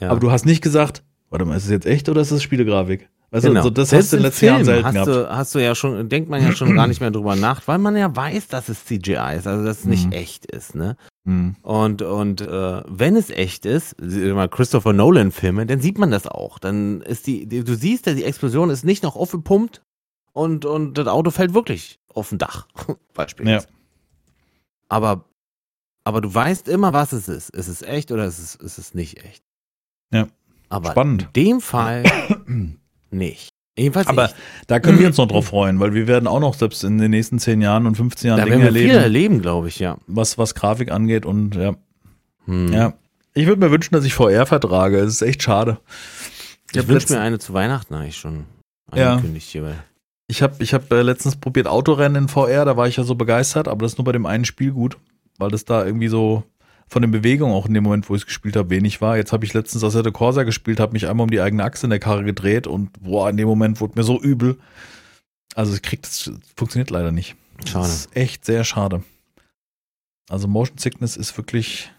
[0.00, 3.10] aber du hast nicht gesagt, warte mal, ist es jetzt echt oder ist es Spielegrafik?
[3.32, 3.60] Weißt genau.
[3.60, 5.08] du, so, das Selbst hast du in den letzten Jahren selten hast gehabt.
[5.08, 7.78] Du, hast du ja schon, denkt man ja schon gar nicht mehr drüber nach, weil
[7.78, 10.12] man ja weiß, dass es CGI ist, also dass es nicht mhm.
[10.12, 10.96] echt ist, ne?
[11.24, 11.54] Mhm.
[11.62, 16.58] Und, und äh, wenn es echt ist, mal Christopher Nolan-Filme, dann sieht man das auch.
[16.58, 19.82] Dann ist die, du siehst, die Explosion ist nicht noch aufgepumpt
[20.32, 22.66] und, und das Auto fällt wirklich auf ein Dach,
[23.14, 23.66] beispielsweise.
[23.66, 23.74] Ja.
[24.88, 25.24] Aber,
[26.02, 27.50] aber du weißt immer, was es ist.
[27.50, 29.44] Ist es echt oder ist es, ist es nicht echt?
[30.12, 30.26] Ja.
[30.68, 31.22] Aber Spannend.
[31.22, 32.02] in dem Fall
[33.10, 33.50] nicht.
[33.78, 34.36] Jedenfalls Aber nicht.
[34.66, 37.10] da können wir uns noch drauf freuen, weil wir werden auch noch selbst in den
[37.10, 38.90] nächsten 10 Jahren und 15 Jahren da Dinge erleben.
[38.90, 39.96] Viel erleben, glaube ich, ja.
[40.06, 41.74] Was, was Grafik angeht und ja.
[42.46, 42.72] Hm.
[42.72, 42.94] Ja.
[43.34, 44.98] Ich würde mir wünschen, dass ich VR vertrage.
[44.98, 45.78] Es ist echt schade.
[46.72, 48.44] Ich, ich wünsche mir eine zu Weihnachten eigentlich schon
[48.90, 49.60] angekündigt ja.
[49.60, 49.84] hier.
[50.26, 53.16] Ich habe ich hab, äh, letztens probiert Autorennen in VR, da war ich ja so
[53.16, 54.96] begeistert, aber das ist nur bei dem einen Spiel gut,
[55.38, 56.44] weil das da irgendwie so
[56.90, 59.16] von den Bewegungen auch in dem Moment, wo ich es gespielt habe, wenig war.
[59.16, 61.90] Jetzt habe ich letztens Assetto Corsa gespielt, habe mich einmal um die eigene Achse in
[61.90, 64.58] der Karre gedreht und boah, in dem Moment wurde mir so übel.
[65.54, 67.36] Also es kriegt, es funktioniert leider nicht.
[67.64, 67.86] Schade.
[67.86, 69.04] Das ist echt sehr schade.
[70.28, 71.92] Also Motion Sickness ist wirklich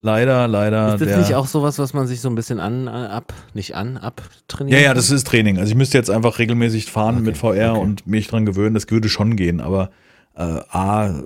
[0.00, 0.94] leider, leider.
[0.94, 3.34] Ist das der, nicht auch sowas, was man sich so ein bisschen an, äh, ab,
[3.52, 4.78] nicht an, abtrainiert?
[4.78, 5.58] Ja, ja, das ist Training.
[5.58, 7.80] Also ich müsste jetzt einfach regelmäßig fahren okay, mit VR okay.
[7.80, 8.74] und mich dran gewöhnen.
[8.74, 9.90] Das würde schon gehen, aber
[10.36, 11.20] äh, A,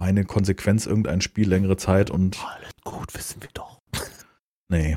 [0.00, 2.42] meine Konsequenz irgendein Spiel längere Zeit und.
[2.44, 3.78] Alles gut, wissen wir doch.
[4.68, 4.96] Nee.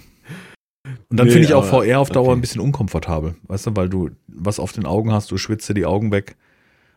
[1.10, 2.38] Und dann nee, finde ich auch VR auf Dauer okay.
[2.38, 5.74] ein bisschen unkomfortabel, weißt du, weil du was auf den Augen hast, du schwitzt dir
[5.74, 6.36] die Augen weg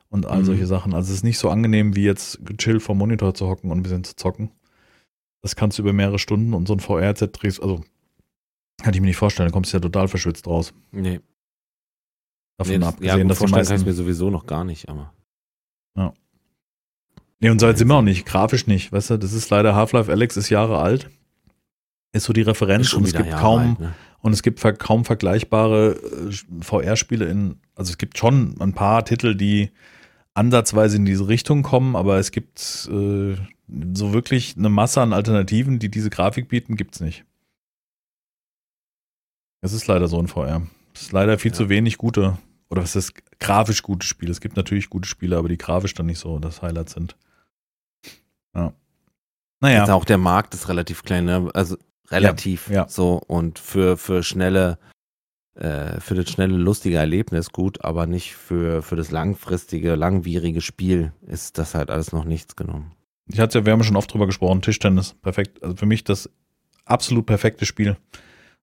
[0.09, 0.45] und all mhm.
[0.45, 0.93] solche Sachen.
[0.95, 3.83] Also es ist nicht so angenehm, wie jetzt gechillt vom Monitor zu hocken und ein
[3.83, 4.51] bisschen zu zocken.
[5.43, 7.85] Das kannst du über mehrere Stunden und so ein VR-Set drehst, also
[8.83, 10.75] kann ich mir nicht vorstellen, da kommst du ja total verschwitzt raus.
[10.91, 11.21] Nee.
[12.59, 13.73] Davon nee, abgesehen, ja, dass die meisten...
[13.73, 15.15] kann ich mir sowieso noch gar nicht, aber.
[15.97, 16.13] Ja.
[17.41, 19.74] Nee, und so alt sind wir auch nicht, grafisch nicht, weißt du, das ist leider
[19.74, 21.11] Half-Life Alex ist Jahre alt.
[22.12, 23.95] Ist so die Referenz und es gibt Jahre kaum alt, ne?
[24.22, 29.34] und es gibt kaum vergleichbare äh, VR-Spiele in, also es gibt schon ein paar Titel,
[29.34, 29.70] die
[30.32, 33.37] ansatzweise in diese Richtung kommen, aber es gibt äh,
[33.95, 37.24] so wirklich eine Masse an Alternativen, die diese Grafik bieten, gibt's nicht.
[39.61, 40.62] Es ist leider so in VR.
[40.95, 41.57] Es ist leider viel ja.
[41.57, 42.39] zu wenig gute,
[42.70, 44.32] oder was ist grafisch gute Spiele.
[44.32, 47.16] Es gibt natürlich gute Spiele, aber die grafisch dann nicht so das Highlight sind.
[48.57, 48.73] Ja.
[49.61, 49.81] Naja.
[49.81, 51.49] Jetzt auch der Markt ist relativ klein, ne?
[51.55, 51.77] Also
[52.11, 52.89] relativ ja, ja.
[52.89, 54.79] so und für, für schnelle,
[55.55, 61.13] äh, für das schnelle, lustige Erlebnis gut, aber nicht für, für das langfristige, langwierige Spiel
[61.27, 62.93] ist das halt alles noch nichts genommen.
[63.29, 65.63] Ich hatte ja, wir haben schon oft drüber gesprochen, Tischtennis, perfekt.
[65.63, 66.31] Also für mich das
[66.85, 67.97] absolut perfekte Spiel.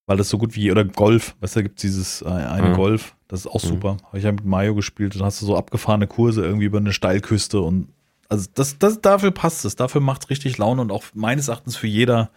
[0.06, 2.70] Weil das so gut wie, oder Golf, weißt du, da gibt es dieses äh, eine
[2.70, 2.74] mhm.
[2.74, 3.68] Golf, das ist auch mhm.
[3.68, 3.98] super.
[4.04, 6.91] Habe ich ja mit Mario gespielt, dann hast du so abgefahrene Kurse irgendwie über eine
[6.91, 7.88] Steilküste und
[8.34, 11.76] also das, das, dafür passt es, dafür macht es richtig Laune und auch meines Erachtens
[11.76, 12.32] für jeder,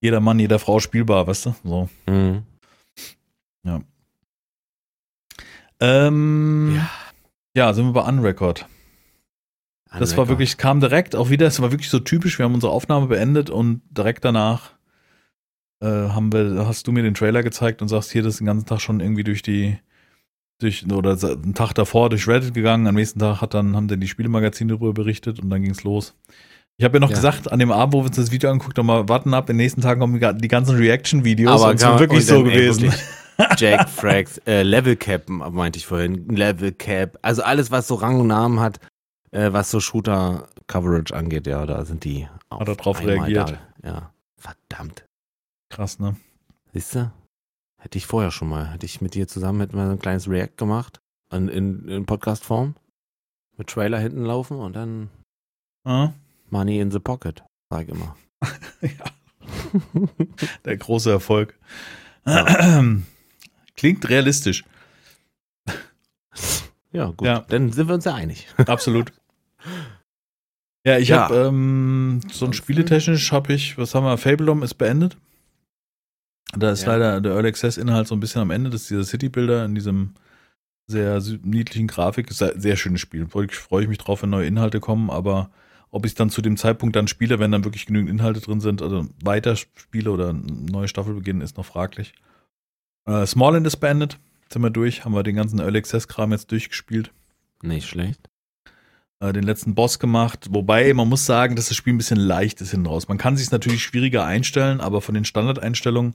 [0.00, 1.54] jeder Mann, jeder Frau spielbar, weißt du?
[1.62, 1.88] So.
[2.08, 2.42] Mhm.
[3.64, 3.80] Ja.
[5.78, 6.90] Ähm, ja.
[7.54, 8.66] ja, sind wir bei Unrecord.
[9.96, 12.72] Das war wirklich, kam direkt auch wieder, es war wirklich so typisch, wir haben unsere
[12.72, 14.72] Aufnahme beendet und direkt danach
[15.80, 18.46] äh, haben wir, hast du mir den Trailer gezeigt und sagst, hier, das ist den
[18.46, 19.78] ganzen Tag schon irgendwie durch die,
[20.62, 24.00] durch, oder einen Tag davor durch Reddit gegangen, am nächsten Tag hat dann, haben dann
[24.00, 26.14] die Spielemagazine darüber berichtet und dann ging's los.
[26.78, 27.16] Ich habe ja noch ja.
[27.16, 29.56] gesagt, an dem Abend, wo wir uns das Video angeguckt haben, mal warten ab, in
[29.56, 32.92] den nächsten Tagen kommen die ganzen Reaction-Videos und es sind wirklich so gewesen.
[33.56, 38.20] Jack Frags, äh, Level Cap, meinte ich vorhin, Level Cap, also alles, was so Rang
[38.20, 38.78] und Namen hat,
[39.30, 43.58] äh, was so Shooter-Coverage angeht, ja, da sind die Hat er drauf reagiert.
[43.82, 43.88] Da.
[43.88, 45.04] Ja, verdammt.
[45.70, 46.16] Krass, ne?
[46.72, 47.10] Siehst du?
[47.82, 48.72] Hätte ich vorher schon mal.
[48.72, 51.00] Hätte ich mit dir zusammen hätten wir ein kleines React gemacht.
[51.32, 52.76] In, in, in Podcast-Form.
[53.56, 55.10] Mit Trailer hinten laufen und dann
[55.84, 56.10] ah.
[56.48, 58.16] Money in the Pocket, sag ich immer.
[58.82, 59.04] ja.
[60.64, 61.58] Der große Erfolg.
[62.24, 62.84] Ja.
[63.76, 64.64] Klingt realistisch.
[66.92, 67.26] Ja, gut.
[67.26, 67.40] Ja.
[67.48, 68.46] Dann sind wir uns ja einig.
[68.66, 69.12] Absolut.
[70.86, 71.22] Ja, ich ja.
[71.22, 75.16] habe ähm, so ein spieletechnisch habe ich, was haben wir, Fabledom ist beendet.
[76.56, 76.92] Da ist ja.
[76.92, 79.64] leider der Early Access Inhalt so ein bisschen am Ende, das ist dieser City Builder
[79.64, 80.14] in diesem
[80.86, 82.30] sehr niedlichen Grafik.
[82.30, 83.26] Ist ein sehr schönes Spiel.
[83.48, 85.50] Ich freue mich drauf, wenn neue Inhalte kommen, aber
[85.90, 88.60] ob ich es dann zu dem Zeitpunkt dann spiele, wenn dann wirklich genügend Inhalte drin
[88.60, 92.14] sind, also weiter spiele oder eine neue Staffel beginnen, ist noch fraglich.
[93.06, 94.18] Äh, Smallland ist beendet,
[94.50, 97.12] sind wir durch, haben wir den ganzen Early Access Kram jetzt durchgespielt.
[97.62, 98.28] Nicht schlecht.
[99.22, 100.48] Äh, den letzten Boss gemacht.
[100.50, 103.06] Wobei man muss sagen, dass das Spiel ein bisschen leicht ist hinten raus.
[103.06, 106.14] Man kann sich natürlich schwieriger einstellen, aber von den Standardeinstellungen,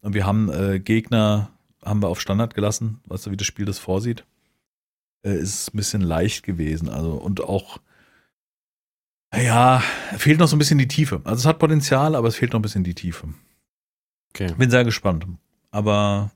[0.00, 1.50] wir haben äh, Gegner,
[1.84, 4.24] haben wir auf Standard gelassen, weißt du, wie das Spiel das vorsieht,
[5.24, 6.88] äh, ist ein bisschen leicht gewesen.
[6.88, 7.78] Also und auch
[9.34, 9.82] ja,
[10.16, 11.22] fehlt noch so ein bisschen die Tiefe.
[11.24, 13.26] Also es hat Potenzial, aber es fehlt noch ein bisschen die Tiefe.
[14.30, 14.54] Okay.
[14.56, 15.26] Bin sehr gespannt.
[15.72, 16.30] Aber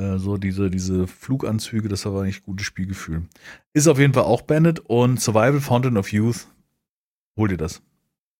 [0.00, 3.24] Äh, so diese, diese Fluganzüge, das war eigentlich gutes Spielgefühl.
[3.74, 6.46] Ist auf jeden Fall auch beendet und Survival Fountain of Youth.
[7.36, 7.82] Hol dir das.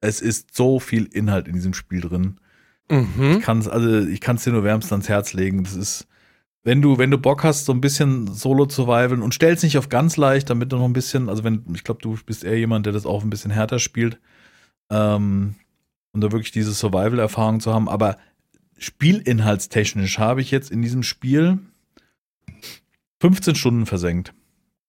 [0.00, 2.40] Es ist so viel Inhalt in diesem Spiel drin.
[2.90, 3.36] Mhm.
[3.38, 5.62] Ich kann es also, ich kann es dir nur wärmstens ans Herz legen.
[5.64, 6.08] Das ist,
[6.62, 9.76] wenn du, wenn du Bock hast, so ein bisschen Solo zu survivalen und stellst nicht
[9.76, 12.58] auf ganz leicht, damit du noch ein bisschen, also wenn, ich glaube, du bist eher
[12.58, 14.18] jemand, der das auch ein bisschen härter spielt,
[14.90, 15.56] ähm,
[16.12, 18.16] und da wirklich diese Survival-Erfahrung zu haben, aber
[18.80, 21.58] spielinhaltstechnisch habe ich jetzt in diesem Spiel
[23.20, 24.32] 15 Stunden versenkt.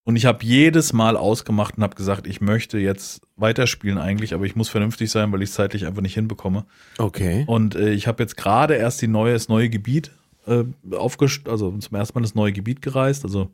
[0.04, 4.44] Und ich habe jedes Mal ausgemacht und habe gesagt, ich möchte jetzt weiterspielen eigentlich, aber
[4.44, 6.64] ich muss vernünftig sein, weil ich es zeitlich einfach nicht hinbekomme.
[6.98, 7.44] Okay.
[7.46, 10.10] Und äh, ich habe jetzt gerade erst die neue, das neue Gebiet
[10.46, 13.24] äh, aufgest also zum ersten Mal das neue Gebiet gereist.
[13.24, 13.50] Also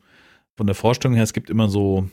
[0.57, 2.09] von der Vorstellung her, es gibt immer so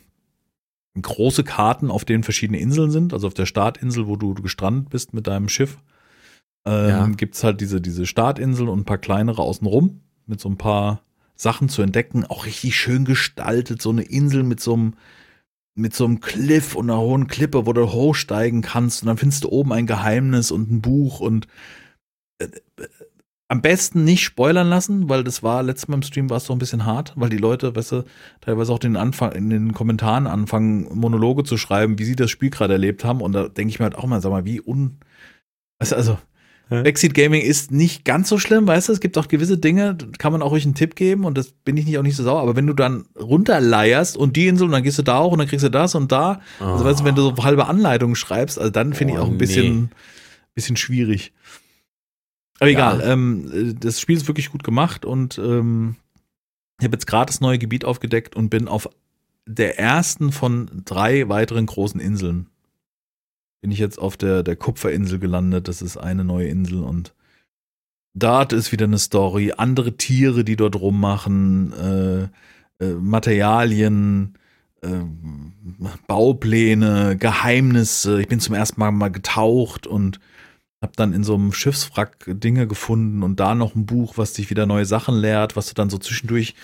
[1.00, 3.14] große Karten, auf denen verschiedene Inseln sind.
[3.14, 5.78] Also auf der Startinsel, wo du, du gestrandet bist mit deinem Schiff,
[6.66, 7.06] ähm, ja.
[7.06, 11.02] gibt es halt diese, diese Startinsel und ein paar kleinere außenrum mit so ein paar
[11.36, 14.94] Sachen zu entdecken, auch richtig schön gestaltet, so eine Insel mit so einem
[15.78, 19.02] mit so einem Cliff und einer hohen Klippe, wo du hochsteigen kannst.
[19.02, 21.48] Und dann findest du oben ein Geheimnis und ein Buch und
[22.38, 22.88] äh, äh,
[23.48, 26.54] am besten nicht spoilern lassen, weil das war letztes Mal im Stream war es doch
[26.54, 28.04] ein bisschen hart, weil die Leute, weißt du,
[28.40, 32.50] teilweise auch den Anfang in den Kommentaren anfangen Monologe zu schreiben, wie sie das Spiel
[32.50, 33.20] gerade erlebt haben.
[33.20, 34.98] Und da denke ich mir halt auch mal, sag mal, wie un
[35.78, 36.18] weißt du,
[36.68, 40.32] Backseat Gaming ist nicht ganz so schlimm, weißt du, es gibt auch gewisse Dinge, kann
[40.32, 42.40] man auch ruhig einen Tipp geben und das bin ich nicht auch nicht so sauer,
[42.40, 45.38] aber wenn du dann runterleierst und die Insel und dann gehst du da auch und
[45.38, 46.64] dann kriegst du das und da, oh.
[46.64, 49.28] also weißt du, wenn du so halbe Anleitungen schreibst, also dann finde oh, ich auch
[49.28, 49.88] ein bisschen, nee.
[50.56, 51.32] bisschen schwierig.
[52.58, 53.12] Aber egal, ja.
[53.12, 55.94] ähm, das Spiel ist wirklich gut gemacht und ähm,
[56.80, 58.88] ich habe jetzt gerade das neue Gebiet aufgedeckt und bin auf
[59.46, 62.48] der ersten von drei weiteren großen Inseln
[63.60, 65.68] bin ich jetzt auf der, der Kupferinsel gelandet.
[65.68, 67.14] Das ist eine neue Insel und
[68.14, 69.52] dort ist wieder eine Story.
[69.56, 74.34] Andere Tiere, die dort rummachen, äh, äh, Materialien,
[74.82, 74.88] äh,
[76.06, 78.20] Baupläne, Geheimnisse.
[78.20, 80.20] Ich bin zum ersten Mal mal getaucht und
[80.82, 84.50] habe dann in so einem Schiffswrack Dinge gefunden und da noch ein Buch, was dich
[84.50, 86.54] wieder neue Sachen lehrt, was du dann so zwischendurch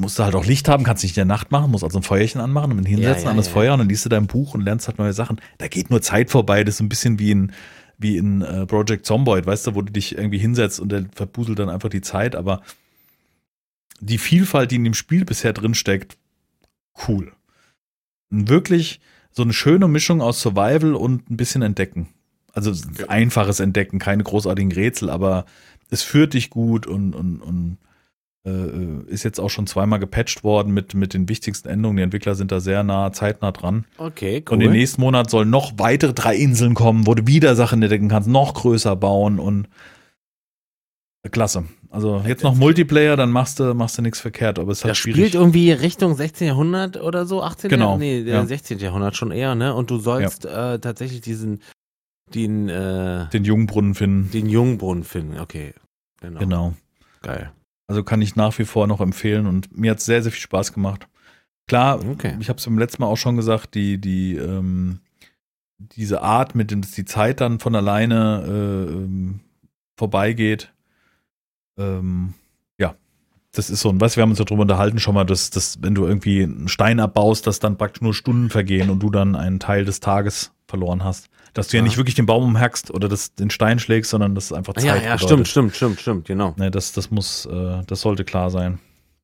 [0.00, 2.02] musst du halt auch Licht haben, kannst nicht in der Nacht machen, musst also ein
[2.02, 4.08] Feuerchen anmachen und dann hinsetzen ja, ja, an das ja, Feuer und dann liest du
[4.08, 5.40] dein Buch und lernst halt neue Sachen.
[5.58, 7.52] Da geht nur Zeit vorbei, das ist ein bisschen wie in,
[7.98, 11.58] wie in äh, Project Zomboid, weißt du, wo du dich irgendwie hinsetzt und der verbuselt
[11.58, 12.62] dann einfach die Zeit, aber
[14.00, 16.16] die Vielfalt, die in dem Spiel bisher drin steckt,
[17.06, 17.32] cool.
[18.30, 19.00] wirklich
[19.32, 22.08] so eine schöne Mischung aus Survival und ein bisschen Entdecken.
[22.52, 22.72] Also
[23.06, 25.44] einfaches Entdecken, keine großartigen Rätsel, aber
[25.90, 27.78] es führt dich gut und, und, und
[28.46, 31.98] äh, ist jetzt auch schon zweimal gepatcht worden mit, mit den wichtigsten Änderungen.
[31.98, 33.84] Die Entwickler sind da sehr nah, zeitnah dran.
[33.98, 34.56] Okay, cool.
[34.56, 38.08] Und im nächsten Monat sollen noch weitere drei Inseln kommen, wo du wieder Sachen entdecken
[38.08, 39.68] kannst, noch größer bauen und
[41.30, 41.64] klasse.
[41.90, 45.18] Also jetzt noch Multiplayer, dann machst du, machst du nichts verkehrt, aber es das schwierig.
[45.18, 46.46] spielt irgendwie Richtung 16.
[46.46, 47.68] Jahrhundert oder so, 18.
[47.68, 47.98] Genau.
[47.98, 48.46] Nee, ja.
[48.46, 48.78] 16.
[48.78, 49.74] Jahrhundert schon eher, ne?
[49.74, 50.74] Und du sollst ja.
[50.74, 51.60] äh, tatsächlich diesen,
[52.32, 54.30] den, äh, den Jungbrunnen finden.
[54.30, 55.74] Den Jungbrunnen finden, okay.
[56.20, 56.38] Genau.
[56.38, 56.74] genau.
[57.22, 57.50] Geil.
[57.90, 60.40] Also kann ich nach wie vor noch empfehlen und mir hat es sehr, sehr viel
[60.40, 61.08] Spaß gemacht.
[61.66, 62.36] Klar, okay.
[62.38, 65.00] ich habe es beim letzten Mal auch schon gesagt, die, die, ähm,
[65.78, 69.40] diese Art, mit dem die Zeit dann von alleine äh, ähm,
[69.96, 70.72] vorbeigeht,
[71.78, 72.34] ähm,
[72.78, 72.94] ja,
[73.50, 75.82] das ist so ein, weißt wir haben uns ja darüber unterhalten schon mal, dass, dass
[75.82, 79.34] wenn du irgendwie einen Stein abbaust, dass dann praktisch nur Stunden vergehen und du dann
[79.34, 81.28] einen Teil des Tages verloren hast.
[81.52, 84.34] Dass du ja, ja nicht wirklich den Baum umhackst oder das, den Stein schlägst, sondern
[84.34, 84.84] das ist einfach Zeit.
[84.84, 85.20] Ja, ja, bedeutet.
[85.20, 86.54] stimmt, stimmt, stimmt, stimmt, genau.
[86.56, 88.78] Ne, das, das muss, äh, das sollte klar sein.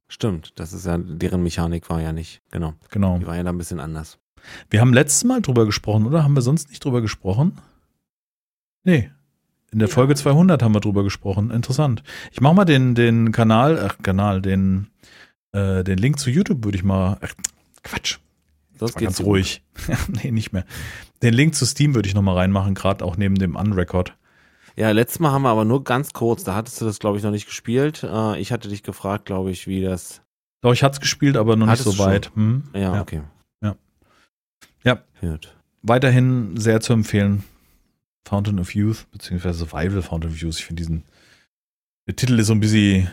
[0.08, 2.74] Stimmt, das ist ja, deren Mechanik war ja nicht, genau.
[2.90, 3.18] Genau.
[3.18, 4.18] Die war ja da ein bisschen anders.
[4.70, 6.22] Wir haben letztes Mal drüber gesprochen, oder?
[6.22, 7.58] Haben wir sonst nicht drüber gesprochen?
[8.84, 9.10] Nee.
[9.72, 9.94] In der ja.
[9.94, 11.50] Folge 200 haben wir drüber gesprochen.
[11.50, 12.02] Interessant.
[12.30, 14.88] Ich mach mal den, den Kanal, ach, Kanal, den,
[15.52, 17.34] äh, den Link zu YouTube würde ich mal, ach,
[17.82, 18.18] Quatsch.
[18.78, 19.62] Das geht ganz ruhig.
[20.08, 20.64] nee, nicht mehr.
[21.22, 24.16] Den Link zu Steam würde ich nochmal reinmachen, gerade auch neben dem Unrecord.
[24.76, 27.24] Ja, letztes Mal haben wir aber nur ganz kurz, da hattest du das, glaube ich,
[27.24, 28.02] noch nicht gespielt.
[28.02, 30.20] Äh, ich hatte dich gefragt, glaube ich, wie das.
[30.60, 32.30] Doch, ich hatte es gespielt, aber noch hattest nicht so weit.
[32.34, 32.64] Hm?
[32.74, 33.22] Ja, ja, okay.
[33.62, 33.76] Ja.
[34.84, 35.02] Ja.
[35.20, 35.56] Gut.
[35.82, 37.44] Weiterhin sehr zu empfehlen.
[38.26, 40.58] Fountain of Youth, beziehungsweise Survival Fountain of Youth.
[40.58, 41.04] Ich finde diesen.
[42.06, 43.04] Der Titel ist so ein bisschen.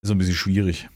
[0.00, 0.88] Ist so ein bisschen schwierig.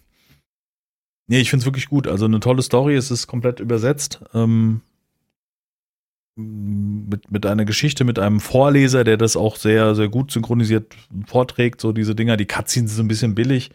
[1.33, 2.09] Nee, ich finde es wirklich gut.
[2.09, 2.95] Also eine tolle Story.
[2.95, 4.21] Es ist komplett übersetzt.
[4.35, 4.83] Ähm,
[6.37, 10.95] mit, mit einer Geschichte, mit einem Vorleser, der das auch sehr, sehr gut synchronisiert
[11.27, 11.81] vorträgt.
[11.81, 13.71] So diese Dinger, die Cutscenes sind ein bisschen billig,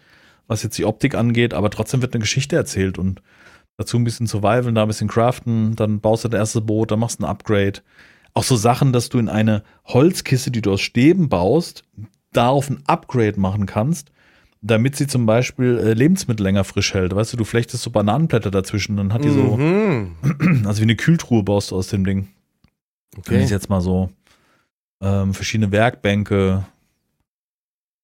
[0.45, 3.23] was jetzt die Optik angeht, aber trotzdem wird eine Geschichte erzählt und
[3.75, 6.99] dazu ein bisschen survival, da ein bisschen craften, dann baust du das erste Boot, dann
[6.99, 7.81] machst du ein Upgrade.
[8.35, 11.85] Auch so Sachen, dass du in eine Holzkiste, die du aus Stäben baust,
[12.33, 14.11] darauf ein Upgrade machen kannst
[14.61, 17.15] damit sie zum Beispiel äh, Lebensmittel länger frisch hält.
[17.15, 20.15] Weißt du, du flechtest so Bananenblätter dazwischen und hat die so, Mhm.
[20.65, 22.27] also wie eine Kühltruhe baust du aus dem Ding.
[23.17, 23.43] Okay.
[23.43, 24.09] Ich jetzt mal so
[25.01, 26.65] ähm, verschiedene Werkbänke.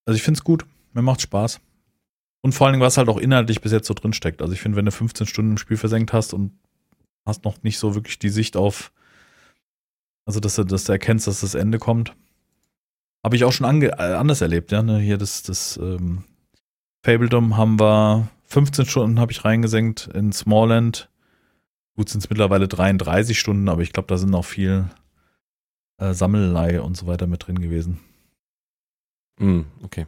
[0.06, 0.66] Also ich finde es gut.
[0.94, 1.60] Mir macht Spaß.
[2.42, 4.42] Und vor allen Dingen, was halt auch inhaltlich bis jetzt so drin steckt.
[4.42, 6.52] Also ich finde, wenn du 15 Stunden im Spiel versenkt hast und
[7.26, 8.92] hast noch nicht so wirklich die Sicht auf,
[10.26, 12.16] also dass du, dass du erkennst, dass das Ende kommt.
[13.24, 14.84] Habe ich auch schon äh, anders erlebt, ja.
[14.84, 15.00] Ne?
[15.00, 16.26] Hier das, das ähm,
[17.04, 21.10] Fabledom haben wir 15 Stunden habe ich reingesenkt in Smallland.
[21.96, 24.90] Gut, sind es mittlerweile 33 Stunden, aber ich glaube, da sind noch viel
[25.98, 28.00] äh, Sammelei und so weiter mit drin gewesen.
[29.38, 30.06] Mhm, okay.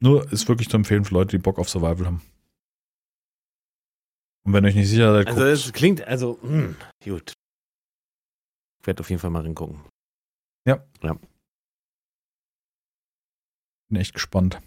[0.00, 2.22] Nur ist wirklich zu empfehlen für Leute, die Bock auf Survival haben.
[4.44, 6.74] Und wenn euch nicht sicher seid, Also es klingt, also, mh,
[7.04, 7.34] gut.
[8.80, 9.80] Ich werde auf jeden Fall mal reingucken.
[13.88, 14.60] bin echt gespannt.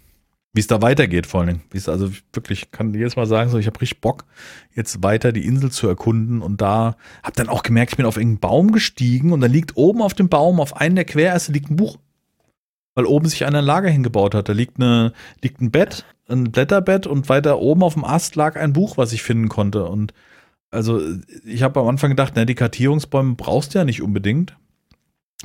[0.54, 1.62] Wie es da weitergeht, vor allen Dingen.
[1.70, 4.26] Wie es also wirklich, ich kann jedes Mal sagen, so, ich habe richtig Bock,
[4.74, 8.18] jetzt weiter die Insel zu erkunden und da habe dann auch gemerkt, ich bin auf
[8.18, 11.70] irgendeinen Baum gestiegen und da liegt oben auf dem Baum, auf einem der Queräste liegt
[11.70, 11.96] ein Buch.
[12.94, 14.50] Weil oben sich einer ein Lager hingebaut hat.
[14.50, 18.56] Da liegt, eine, liegt ein Bett, ein Blätterbett und weiter oben auf dem Ast lag
[18.56, 19.86] ein Buch, was ich finden konnte.
[19.86, 20.12] Und
[20.70, 21.00] also
[21.46, 24.56] ich habe am Anfang gedacht, na, die Kartierungsbäume brauchst du ja nicht unbedingt.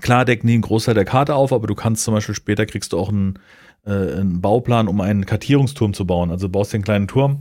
[0.01, 2.93] Klar decken die einen Großteil der Karte auf, aber du kannst zum Beispiel später kriegst
[2.93, 3.39] du auch einen,
[3.87, 6.29] äh, einen Bauplan, um einen Kartierungsturm zu bauen.
[6.29, 7.39] Also du baust den kleinen Turm,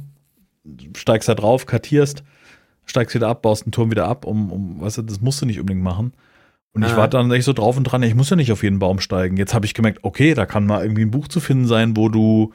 [0.97, 2.23] steigst da drauf, kartierst,
[2.85, 5.47] steigst wieder ab, baust den Turm wieder ab, um, um weißt du, das musst du
[5.47, 6.13] nicht unbedingt machen.
[6.73, 6.99] Und ich Ah.
[6.99, 9.37] war dann echt so drauf und dran, ich muss ja nicht auf jeden Baum steigen.
[9.37, 12.09] Jetzt habe ich gemerkt, okay, da kann mal irgendwie ein Buch zu finden sein, wo
[12.09, 12.53] du,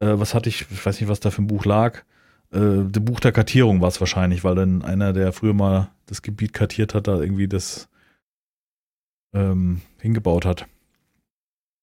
[0.00, 2.02] äh, was hatte ich, ich weiß nicht, was da für ein Buch lag.
[2.52, 6.22] Äh, das Buch der Kartierung war es wahrscheinlich, weil dann einer, der früher mal das
[6.22, 7.88] Gebiet kartiert hat, da irgendwie das
[9.32, 10.66] ähm, hingebaut hat.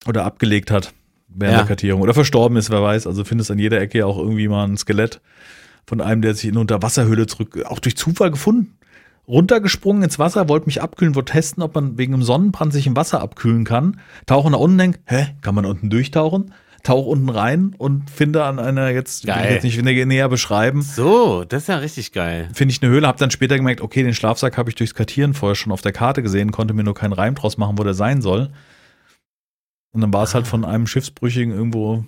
[0.06, 0.94] Oder abgelegt hat
[1.36, 1.60] während Ja.
[1.60, 2.02] der Kartierung.
[2.02, 3.08] Oder verstorben ist, wer weiß.
[3.08, 5.22] Also findest an jeder Ecke ja auch irgendwie mal ein Skelett
[5.86, 8.78] von einem, der sich in Unterwasserhöhle zurück, auch durch Zufall gefunden.
[9.28, 12.96] Runtergesprungen ins Wasser, wollte mich abkühlen, wollte testen, ob man wegen dem Sonnenbrand sich im
[12.96, 14.00] Wasser abkühlen kann.
[14.26, 16.54] Tauche nach unten, denk, hä, kann man unten durchtauchen?
[16.84, 19.54] Tauch unten rein und finde an einer, jetzt will ich Geil.
[19.54, 22.50] jetzt nicht nä- näher beschreiben, So, das ist ja richtig geil.
[22.54, 25.34] finde ich eine Höhle, habe dann später gemerkt, okay, den Schlafsack habe ich durchs Kartieren
[25.34, 27.94] vorher schon auf der Karte gesehen, konnte mir nur keinen Reim draus machen, wo der
[27.94, 28.50] sein soll.
[29.94, 32.04] Und dann war es halt von einem Schiffsbrüchigen irgendwo,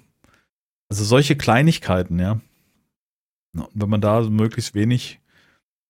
[0.90, 2.42] also solche Kleinigkeiten, ja.
[3.56, 5.22] Ja, und Wenn man da möglichst wenig,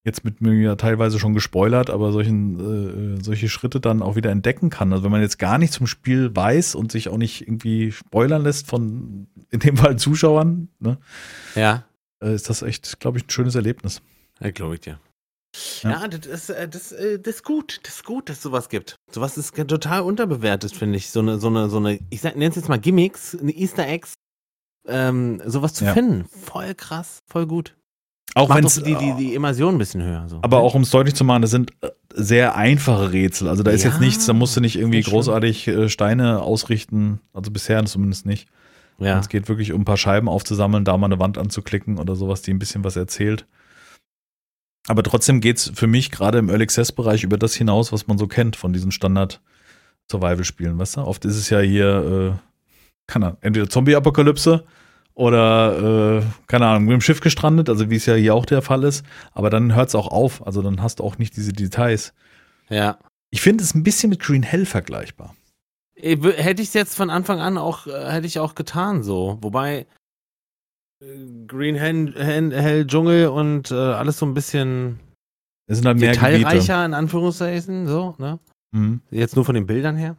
[0.04, 4.30] jetzt mit mir ja teilweise schon gespoilert, aber solchen, äh, solche Schritte dann auch wieder
[4.30, 4.94] entdecken kann.
[4.94, 8.44] Also wenn man jetzt gar nicht zum Spiel weiß und sich auch nicht irgendwie spoilern
[8.44, 11.00] lässt von, in dem Fall Zuschauern, ne,
[11.56, 11.86] Ja,
[12.22, 14.02] äh, ist das echt, glaube ich, ein schönes Erlebnis.
[14.40, 15.00] das glaube ich dir.
[15.84, 15.92] Ja.
[15.92, 17.80] Ja, das, ist, äh, das, äh, das ist gut.
[17.84, 18.96] Das ist gut, dass sowas gibt.
[19.12, 21.12] Sowas ist total unterbewertet, finde ich.
[21.12, 24.14] So eine, so eine, so eine, ich nenne es jetzt mal Gimmicks, eine Easter Eggs,
[24.88, 25.94] ähm, sowas zu Ja.
[25.94, 26.26] finden.
[26.26, 27.76] Voll krass, voll gut.
[28.34, 30.28] Auch wenn die, die, die Immersion ein bisschen höher.
[30.28, 30.40] So.
[30.42, 33.48] Aber auch um es deutlich zu machen, das sind äh, sehr einfache Rätsel.
[33.48, 37.22] Also da ist Ja, jetzt nichts, da musst du nicht irgendwie großartig äh, Steine ausrichten.
[37.34, 38.50] Also bisher zumindest nicht.
[39.00, 39.20] ja.
[39.20, 42.42] Es geht wirklich um ein paar Scheiben aufzusammeln, da mal eine Wand anzuklicken oder sowas,
[42.42, 43.46] die ein bisschen was erzählt.
[44.88, 48.28] Aber trotzdem geht's für mich gerade im Early Access-Bereich über das hinaus, was man so
[48.28, 51.02] kennt von diesen Standard-Survival-Spielen, weißt du?
[51.02, 52.40] Oft ist es ja hier, äh,
[53.08, 54.66] keine Ahnung, entweder Zombie-Apokalypse
[55.14, 58.62] oder, äh, keine Ahnung, mit dem Schiff gestrandet, also wie es ja hier auch der
[58.62, 59.04] Fall ist.
[59.34, 62.14] Aber dann hört's auch auf, also dann hast du auch nicht diese Details.
[62.70, 62.98] ja.
[63.32, 65.36] Ich finde es ein bisschen mit Green Hell vergleichbar.
[65.96, 69.04] Ich wü- Hätte ich es jetzt von Anfang an auch, äh, hätte ich auch getan
[69.04, 69.40] so.
[69.42, 69.86] Wobei äh,
[71.48, 75.00] Green Hen, Hen, Hell Dschungel und äh, alles so ein bisschen
[75.68, 76.32] Es sind halt mehr Gebiete.
[76.38, 78.40] detailreicher in Anführungszeichen, so, ne?
[78.72, 79.02] Mhm.
[79.12, 80.16] Jetzt nur von den Bildern her.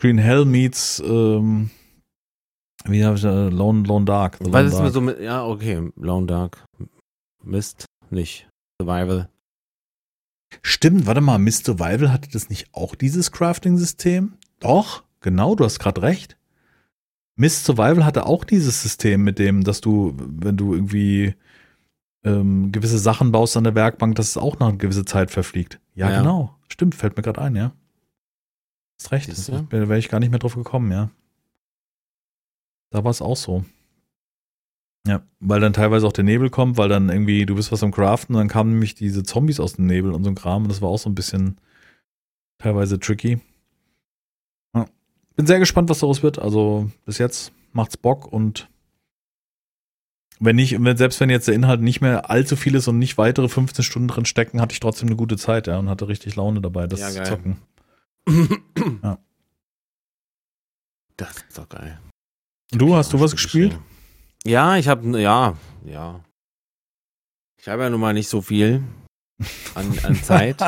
[0.00, 1.70] Green Hell meets ähm,
[2.86, 3.48] wie habe ich da?
[3.48, 4.38] Lone, Lone Dark.
[4.42, 4.92] The Was Lone ist mir Dark.
[4.92, 6.64] so mit, ja, okay, Lone Dark.
[7.42, 8.48] Mist, nicht.
[8.80, 9.28] Survival.
[10.62, 14.34] Stimmt, warte mal, Miss Survival hatte das nicht auch dieses Crafting-System?
[14.60, 16.36] Doch, genau, du hast gerade recht.
[17.36, 21.34] Miss Survival hatte auch dieses System mit dem, dass du, wenn du irgendwie
[22.24, 25.80] ähm, gewisse Sachen baust an der Werkbank, dass es auch noch eine gewisse Zeit verfliegt.
[25.94, 26.18] Ja, Ja.
[26.18, 26.56] genau.
[26.68, 27.72] Stimmt, fällt mir gerade ein, ja.
[29.00, 31.10] Hast recht, da wäre ich gar nicht mehr drauf gekommen, ja.
[32.90, 33.64] Da war es auch so.
[35.06, 37.90] Ja, weil dann teilweise auch der Nebel kommt, weil dann irgendwie, du bist was am
[37.90, 40.68] Craften und dann kamen nämlich diese Zombies aus dem Nebel und so ein Kram und
[40.70, 41.58] das war auch so ein bisschen
[42.58, 43.40] teilweise tricky.
[45.36, 46.38] Bin sehr gespannt, was daraus wird.
[46.38, 48.68] Also bis jetzt macht's Bock und
[50.40, 53.48] wenn nicht, selbst wenn jetzt der Inhalt nicht mehr allzu viel ist und nicht weitere
[53.48, 56.60] 15 Stunden drin stecken, hatte ich trotzdem eine gute Zeit, ja, und hatte richtig Laune
[56.60, 57.56] dabei, das Ja, zu zocken.
[59.02, 59.18] Ja.
[61.16, 62.00] Das ist doch geil.
[62.72, 63.78] Du, hast du was gespielt?
[64.44, 66.24] Ja, ich habe, ja, ja.
[67.60, 68.82] Ich habe ja nun mal nicht so viel
[69.74, 70.60] an, an Zeit.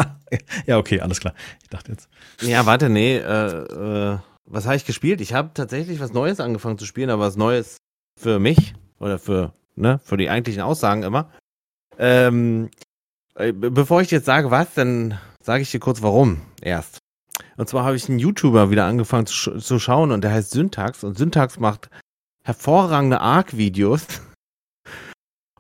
[0.67, 1.35] ja, okay, alles klar.
[1.63, 2.09] Ich dachte jetzt.
[2.41, 5.21] Ja, warte, nee, äh, äh, was habe ich gespielt?
[5.21, 7.77] Ich habe tatsächlich was Neues angefangen zu spielen, aber was Neues
[8.19, 11.31] für mich oder für, ne, für die eigentlichen Aussagen immer.
[11.99, 12.71] Ähm,
[13.35, 16.99] äh, bevor ich jetzt sage, was, dann sage ich dir kurz warum erst.
[17.57, 20.51] Und zwar habe ich einen YouTuber wieder angefangen zu, sch zu schauen und der heißt
[20.51, 21.91] Syntax und Syntax macht
[22.45, 24.07] hervorragende Arc-Videos.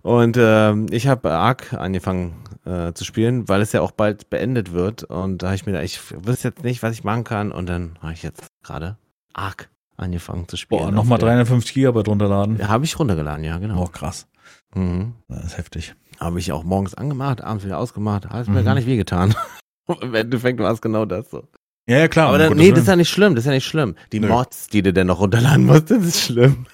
[0.02, 4.72] Und ähm, ich habe Arc angefangen äh, zu spielen, weil es ja auch bald beendet
[4.72, 5.05] wird.
[5.05, 7.52] Und da habe ich mir da, ich wüsste jetzt nicht, was ich machen kann.
[7.52, 8.97] Und dann habe ich jetzt gerade
[9.32, 10.80] Arc angefangen zu spielen.
[10.82, 12.59] Boah, nochmal 350 Gigabyte runterladen.
[12.59, 13.82] Ja, habe ich runtergeladen, ja, genau.
[13.84, 14.26] Oh, krass.
[14.74, 15.14] Mhm.
[15.28, 15.94] Das ist heftig.
[16.20, 18.28] Habe ich auch morgens angemacht, abends wieder ausgemacht.
[18.28, 18.55] Hat Mhm.
[18.55, 19.34] mir gar nicht wehgetan.
[20.02, 21.44] Im Endeffekt war es genau das so.
[21.88, 22.28] Ja, ja, klar.
[22.28, 23.94] Aber dann, nee, das ist ja nicht schlimm, das ist ja nicht schlimm.
[24.12, 24.26] Die Nö.
[24.28, 26.66] Mods, die du dann noch runterladen musst, das ist schlimm.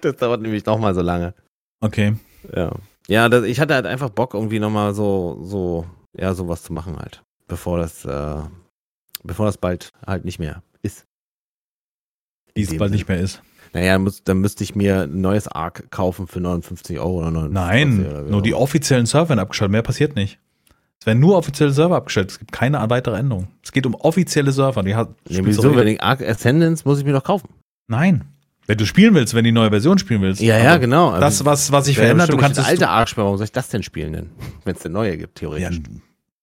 [0.00, 1.34] Das dauert nämlich nochmal so lange.
[1.80, 2.16] Okay.
[2.54, 2.72] Ja.
[3.08, 5.86] Ja, das, ich hatte halt einfach Bock, irgendwie nochmal so, so,
[6.16, 7.22] ja, sowas zu machen halt.
[7.46, 8.36] Bevor das, äh,
[9.22, 11.04] bevor das bald halt nicht mehr ist.
[12.54, 12.92] Wie es bald Sinn.
[12.92, 13.42] nicht mehr ist.
[13.72, 17.52] Naja, muss, dann müsste ich mir ein neues Arc kaufen für 59 Euro oder 59
[17.52, 19.72] Nein, oder nur die offiziellen Server werden abgeschaltet.
[19.72, 20.38] Mehr passiert nicht.
[21.00, 22.30] Es werden nur offizielle Server abgestellt.
[22.30, 23.48] Es gibt keine weitere Änderung.
[23.62, 24.82] Es geht um offizielle Server.
[24.84, 25.76] Die hat, spielst wieso?
[25.76, 27.48] Wenn ich Arc Ascendance muss ich mir doch kaufen.
[27.88, 28.24] Nein.
[28.66, 30.40] Wenn du spielen willst, wenn die neue Version spielen willst.
[30.40, 31.08] Ja, ja, Aber genau.
[31.10, 33.24] Also, Das, was, was sich verändert, du kannst das alte spielen.
[33.26, 34.30] Warum soll ich das denn spielen denn?
[34.64, 35.80] Wenn es eine neue gibt, ja, theoretisch.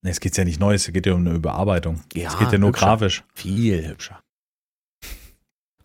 [0.04, 2.02] nee, es geht ja nicht Neues, es geht ja um eine Überarbeitung.
[2.14, 2.86] Ja, es geht ja nur hübscher.
[2.86, 3.24] grafisch.
[3.34, 4.22] Viel hübscher.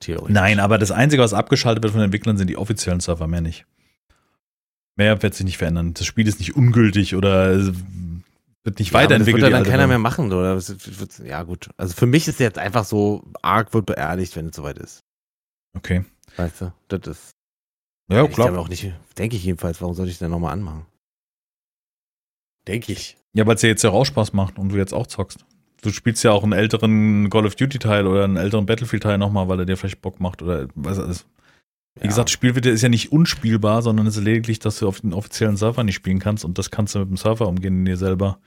[0.00, 0.34] Theoretisch.
[0.34, 3.40] Nein, aber das Einzige, was abgeschaltet wird von den Entwicklern, sind die offiziellen Server, mehr
[3.40, 3.64] nicht.
[4.96, 5.94] Mehr wird sich nicht verändern.
[5.94, 9.42] Das Spiel ist nicht ungültig oder wird nicht Ja, weiterentwickelt.
[9.42, 10.58] Das wird ja dann keiner mehr machen, oder?
[11.24, 11.70] Ja, gut.
[11.76, 15.02] Also für mich ist jetzt einfach so, Arc wird beerdigt, wenn es soweit ist.
[15.74, 16.04] Okay.
[16.36, 16.72] Weißt du?
[16.88, 17.30] Das ist.
[18.10, 18.56] Ja, Ich klar.
[18.58, 20.86] auch nicht, denke ich jedenfalls, warum soll ich denn nochmal anmachen?
[22.68, 23.16] Denke ich.
[23.32, 25.44] Ja, weil es ja jetzt ja auch Spaß macht und du jetzt auch zockst.
[25.82, 29.18] Du spielst ja auch einen älteren Call of Duty Teil oder einen älteren Battlefield Teil
[29.18, 31.26] nochmal, weil er dir vielleicht Bock macht oder was ist.
[31.96, 32.08] Wie Ja.
[32.08, 35.00] gesagt, das Spiel wird, ist ja nicht unspielbar, sondern es ist lediglich, dass du auf
[35.00, 37.84] den offiziellen Server nicht spielen kannst und das kannst du mit dem Server umgehen, den
[37.84, 38.38] du dir selber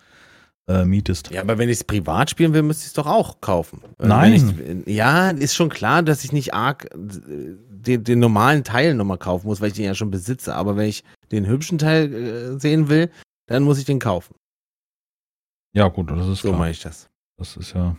[0.67, 1.31] äh, mietest.
[1.31, 3.81] Ja, aber wenn ich es privat spielen will, müsste ich es doch auch kaufen.
[3.99, 4.83] Äh, Nein.
[4.85, 7.55] Ich, ja, ist schon klar, dass ich nicht arg äh,
[7.85, 10.55] den, den normalen Teil nochmal kaufen muss, weil ich den ja schon besitze.
[10.55, 13.09] Aber wenn ich den hübschen Teil äh, sehen will,
[13.47, 14.35] dann muss ich den kaufen.
[15.73, 16.59] Ja, gut, das ist So klar.
[16.59, 17.09] meine ich das.
[17.37, 17.95] Das ist ja.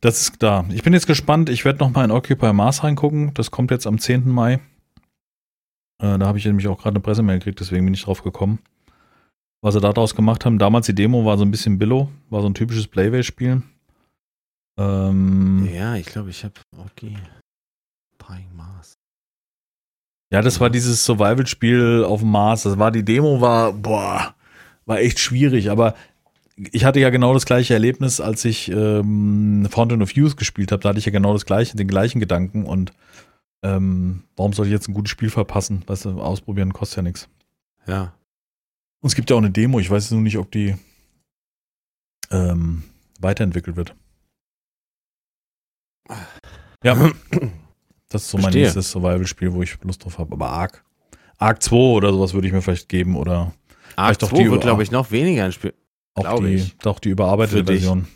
[0.00, 0.64] Das ist da.
[0.70, 1.48] Ich bin jetzt gespannt.
[1.48, 3.32] Ich werde noch mal in Occupy Mars reingucken.
[3.34, 4.28] Das kommt jetzt am 10.
[4.28, 4.54] Mai.
[6.02, 8.58] Äh, da habe ich nämlich auch gerade eine Pressemail gekriegt, deswegen bin ich drauf gekommen.
[9.62, 10.58] Was sie daraus gemacht haben.
[10.58, 13.62] Damals die Demo war so ein bisschen Billo, war so ein typisches Playway-Spiel.
[14.78, 17.16] Ähm, Ja, ich glaube, ich habe okay.
[18.20, 18.98] Pine Mars.
[20.32, 22.62] Ja, das war dieses Survival-Spiel auf dem Mars.
[22.62, 24.34] Das war die Demo, war, boah,
[24.86, 25.70] war echt schwierig.
[25.70, 25.94] Aber
[26.56, 30.82] ich hatte ja genau das gleiche Erlebnis, als ich ähm, Fountain of Youth gespielt habe.
[30.82, 32.64] Da hatte ich ja genau das gleiche, den gleichen Gedanken.
[32.64, 32.92] Und
[33.62, 35.82] ähm, warum soll ich jetzt ein gutes Spiel verpassen?
[35.86, 37.28] Weißt du, ausprobieren kostet ja nichts.
[37.86, 38.14] Ja.
[39.00, 39.80] Und es gibt ja auch eine Demo.
[39.80, 40.76] Ich weiß nur nicht, ob die
[42.30, 42.84] ähm,
[43.18, 43.94] weiterentwickelt wird.
[46.84, 47.10] Ja,
[48.10, 48.62] das ist so mein Verstehe.
[48.64, 50.32] nächstes Survival-Spiel, wo ich Lust drauf habe.
[50.32, 50.84] Aber Ark.
[51.38, 53.16] Ark 2 oder sowas würde ich mir vielleicht geben.
[53.16, 53.54] Oder
[53.96, 55.74] doch 2 die wird, glaube ich, noch weniger ein Spiel.
[56.14, 56.76] auch die, ich.
[56.78, 57.64] doch die überarbeitete.
[57.64, 58.06] Version.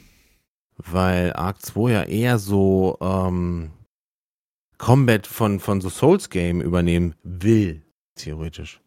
[0.76, 3.70] Weil Arc 2 ja eher so ähm,
[4.78, 7.82] Combat von, von so Souls Game übernehmen will,
[8.16, 8.80] theoretisch.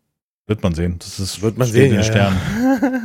[0.48, 0.96] Wird man sehen.
[1.00, 1.88] Das ist, Wird man sehen.
[1.88, 2.38] in den ja, Sternen.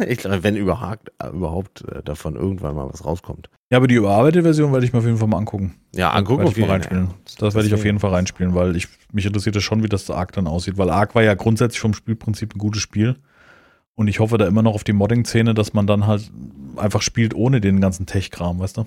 [0.01, 0.05] ja.
[0.09, 3.51] ich glaube, wenn überhaupt, äh, überhaupt äh, davon irgendwann mal was rauskommt.
[3.69, 5.75] Ja, aber die überarbeitete Version werde ich mir auf jeden Fall mal angucken.
[5.93, 7.09] Ja, angucken werde ich mal reinspielen.
[7.09, 7.17] Fall.
[7.39, 10.09] Das werde ich auf jeden Fall reinspielen, weil ich, mich interessiert es schon, wie das
[10.09, 10.79] Ark dann aussieht.
[10.79, 13.17] Weil Ark war ja grundsätzlich vom Spielprinzip ein gutes Spiel.
[13.97, 16.31] Und ich hoffe da immer noch auf die Modding-Szene, dass man dann halt
[16.77, 18.87] einfach spielt ohne den ganzen Tech-Kram, weißt du?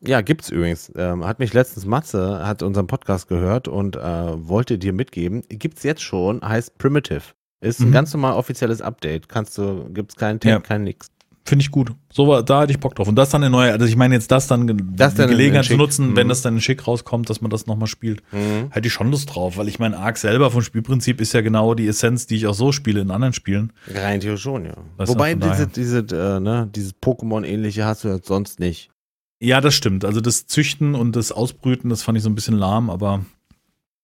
[0.00, 0.92] Ja, gibt's übrigens.
[0.94, 5.42] Ähm, hat mich letztens Matze, hat unseren Podcast gehört und äh, wollte dir mitgeben.
[5.48, 7.22] Gibt's jetzt schon, heißt Primitive.
[7.64, 7.92] Ist ein Mhm.
[7.92, 9.28] ganz normal offizielles Update.
[9.28, 10.60] Kannst du, gibt's keinen Tag, Ja.
[10.60, 11.08] kein nix.
[11.46, 11.92] Finde ich gut.
[12.10, 13.06] So, da hätte ich Bock drauf.
[13.06, 14.66] Und das dann eine neue, also ich meine jetzt das dann,
[14.96, 16.30] Das die dann Gelegenheit zu nutzen, wenn Mhm.
[16.30, 18.22] das dann in schick rauskommt, dass man das nochmal spielt.
[18.32, 18.70] Mhm.
[18.70, 21.74] Hätte ich schon Lust drauf, weil ich meine, Ark selber vom Spielprinzip ist ja genau
[21.74, 23.74] die Essenz, die ich auch so spiele in anderen Spielen.
[23.92, 24.72] Rein theoretisch schon, ja.
[24.96, 28.90] Du, Wobei diese, diese, äh, ne, dieses Pokémon-ähnliche hast du jetzt sonst nicht.
[29.38, 30.06] Ja, das stimmt.
[30.06, 33.22] Also das Züchten und das Ausbrüten, das fand ich so ein bisschen lahm, aber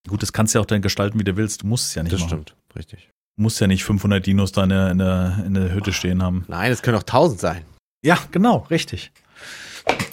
[0.06, 1.62] gut, das kannst du ja auch dann gestalten, wie du willst.
[1.62, 2.28] Du musst es ja nicht Das machen.
[2.44, 3.08] stimmt, richtig.
[3.36, 6.22] Du musst ja nicht 500 Dinos da in der, in der, in der Hütte stehen
[6.22, 6.44] haben.
[6.48, 7.64] Nein, es können auch tausend sein.
[8.04, 9.12] Ja, genau, richtig.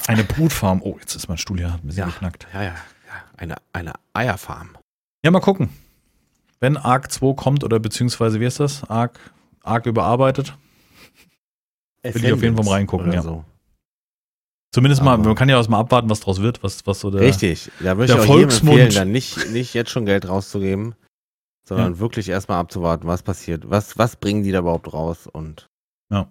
[0.07, 0.81] Eine Brutfarm.
[0.81, 2.05] Oh, jetzt ist mein Stuhl hier, ein bisschen Ja.
[2.07, 2.47] geknackt.
[2.53, 2.75] Ja, ja, ja.
[3.37, 4.69] Eine, eine Eierfarm.
[5.23, 5.69] Ja, mal gucken.
[6.59, 8.83] Wenn Arc 2 kommt oder beziehungsweise, wie ist das?
[8.89, 9.19] Arc,
[9.63, 10.55] Arc überarbeitet.
[12.03, 13.21] Will ich auf jeden Fall mal reingucken, ja.
[13.21, 13.43] So.
[14.73, 17.21] Zumindest mal, man kann ja auch mal abwarten, was draus wird, was, was so der.
[17.21, 20.95] Richtig, da würde ich auch Volksmund empfehlen, dann nicht, nicht jetzt schon Geld rauszugeben,
[21.67, 21.99] sondern ja.
[21.99, 25.67] wirklich erstmal abzuwarten, was passiert, was, was bringen die da überhaupt raus und.
[26.09, 26.29] Ja.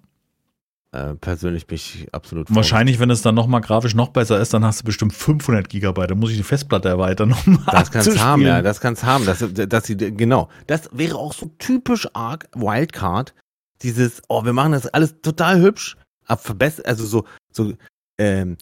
[0.93, 2.55] Äh, persönlich bin ich absolut.
[2.55, 6.13] Wahrscheinlich, wenn es dann nochmal grafisch noch besser ist, dann hast du bestimmt 500 Gigabyte.
[6.13, 7.35] Dann muss ich die Festplatte erweitern.
[7.45, 9.27] Um das kannst haben, ja, das kannst haben.
[9.27, 10.49] Das, dass sie, genau.
[10.67, 13.35] Das wäre auch so typisch arg Wildcard.
[13.83, 17.75] Dieses, oh, wir machen das alles total hübsch, verbessert, also so, so,
[18.17, 18.57] ähm,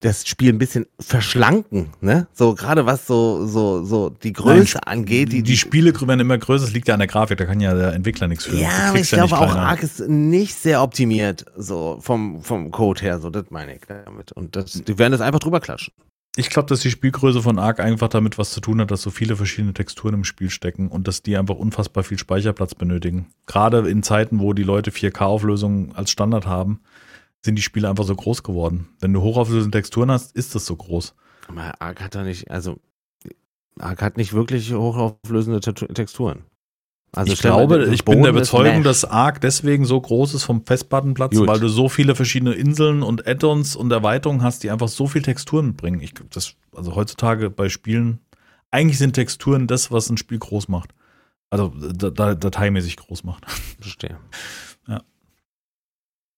[0.00, 2.28] das Spiel ein bisschen verschlanken, ne?
[2.32, 5.32] So gerade was so so so die Größe Nein, angeht.
[5.32, 7.74] Die, die, Spiele werden immer größer, das liegt ja an der Grafik, da kann ja
[7.74, 8.56] der Entwickler nichts für.
[8.56, 13.02] Ja, aber ich ja glaube auch Ark ist nicht sehr optimiert, so vom vom Code
[13.02, 14.30] her, so das meine ich damit.
[14.32, 15.92] Und das, die werden das einfach drüber klatschen.
[16.36, 19.10] Ich glaube, dass die Spielgröße von Ark einfach damit was zu tun hat, dass so
[19.10, 23.26] viele verschiedene Texturen im Spiel stecken und dass die einfach unfassbar viel Speicherplatz benötigen.
[23.46, 26.78] Gerade in Zeiten, wo die Leute 4K-Auflösungen als Standard haben
[27.44, 28.88] sind die Spiele einfach so groß geworden.
[29.00, 31.14] Wenn du hochauflösende Texturen hast, ist das so groß.
[31.48, 32.78] Aber Arc hat da nicht, also
[33.78, 36.44] Arc hat nicht wirklich hochauflösende Texturen.
[37.12, 41.34] Also ich glaube, ich bin der Überzeugung, dass Arc deswegen so groß ist vom Festplattenplatz,
[41.34, 41.48] Gut.
[41.48, 45.22] weil du so viele verschiedene Inseln und Add-ons und Erweiterungen hast, die einfach so viel
[45.22, 46.00] Texturen bringen.
[46.00, 48.18] Ich, das, also heutzutage bei Spielen,
[48.70, 50.90] eigentlich sind Texturen das, was ein Spiel groß macht.
[51.48, 53.50] Also dateimäßig groß macht.
[53.80, 54.18] Verstehe.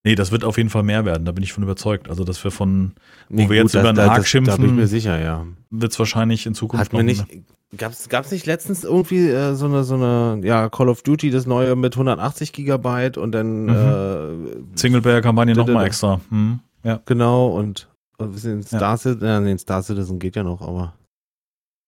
[0.03, 2.09] Nee, das wird auf jeden Fall mehr werden, da bin ich von überzeugt.
[2.09, 2.93] Also, dass wir von,
[3.29, 5.21] wo nee, wir gut, jetzt das, über einen Arc schimpfen, da bin ich mir sicher,
[5.21, 5.47] ja.
[5.71, 7.27] wird es wahrscheinlich in Zukunft Hat noch nicht,
[7.77, 11.47] Gab's, gab's nicht letztens irgendwie äh, so eine, so eine, ja, Call of Duty, das
[11.47, 14.47] neue mit 180 Gigabyte und dann, mhm.
[14.75, 16.21] äh, Singleplayer-Kampagne nochmal extra.
[16.31, 17.01] Hm, ja.
[17.05, 18.97] Genau, und, und Star ja.
[18.97, 20.95] Citizen, äh, nee, Star Citizen geht ja noch, aber.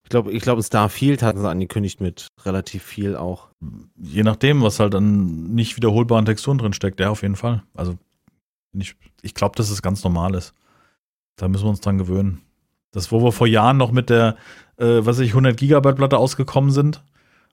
[0.05, 3.49] Ich glaube, ich glaube, Starfield hatten sie angekündigt mit relativ viel auch.
[3.97, 7.63] Je nachdem, was halt an nicht wiederholbaren Texturen drin steckt, ja, auf jeden Fall.
[7.75, 7.97] Also,
[8.73, 10.55] ich, ich glaube, dass es ganz normal ist.
[11.37, 12.41] Da müssen wir uns dran gewöhnen.
[12.91, 14.37] Das, wo wir vor Jahren noch mit der,
[14.77, 17.03] äh, was ich, 100 Gigabyte Platte ausgekommen sind,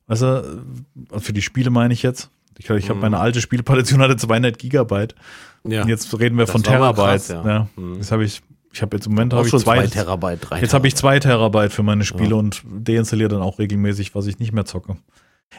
[0.07, 0.63] weißt du,
[1.11, 2.30] äh, für die Spiele meine ich jetzt.
[2.57, 3.01] Ich, ich habe mhm.
[3.01, 5.15] meine alte Spielpartition hatte 200 Gigabyte.
[5.63, 5.84] Ja.
[5.84, 7.05] Und jetzt reden wir das von Terabyte.
[7.05, 7.45] Krass, ja.
[7.45, 7.67] ja.
[7.76, 7.99] Mhm.
[7.99, 8.41] Das habe ich
[8.72, 11.20] ich habe jetzt im Moment habe ich zwei, zwei Terabyte, drei Jetzt habe ich zwei
[11.20, 12.36] Terabyte für meine Spiele ja.
[12.36, 14.98] und deinstalliere dann auch regelmäßig, was ich nicht mehr zocke.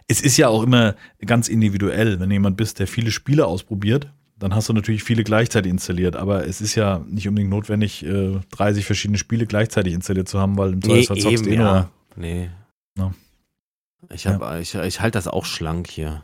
[0.07, 4.55] Es ist ja auch immer ganz individuell, wenn jemand bist, der viele Spiele ausprobiert, dann
[4.55, 8.07] hast du natürlich viele gleichzeitig installiert, aber es ist ja nicht unbedingt notwendig,
[8.51, 11.57] 30 äh, verschiedene Spiele gleichzeitig installiert zu haben, weil im Zweifelsfall nee, zockst du eh
[11.57, 11.91] nur.
[12.17, 12.51] Nee.
[12.97, 13.13] Ja.
[14.13, 14.59] Ich, hab, ja.
[14.59, 16.23] ich, ich halte das auch schlank hier.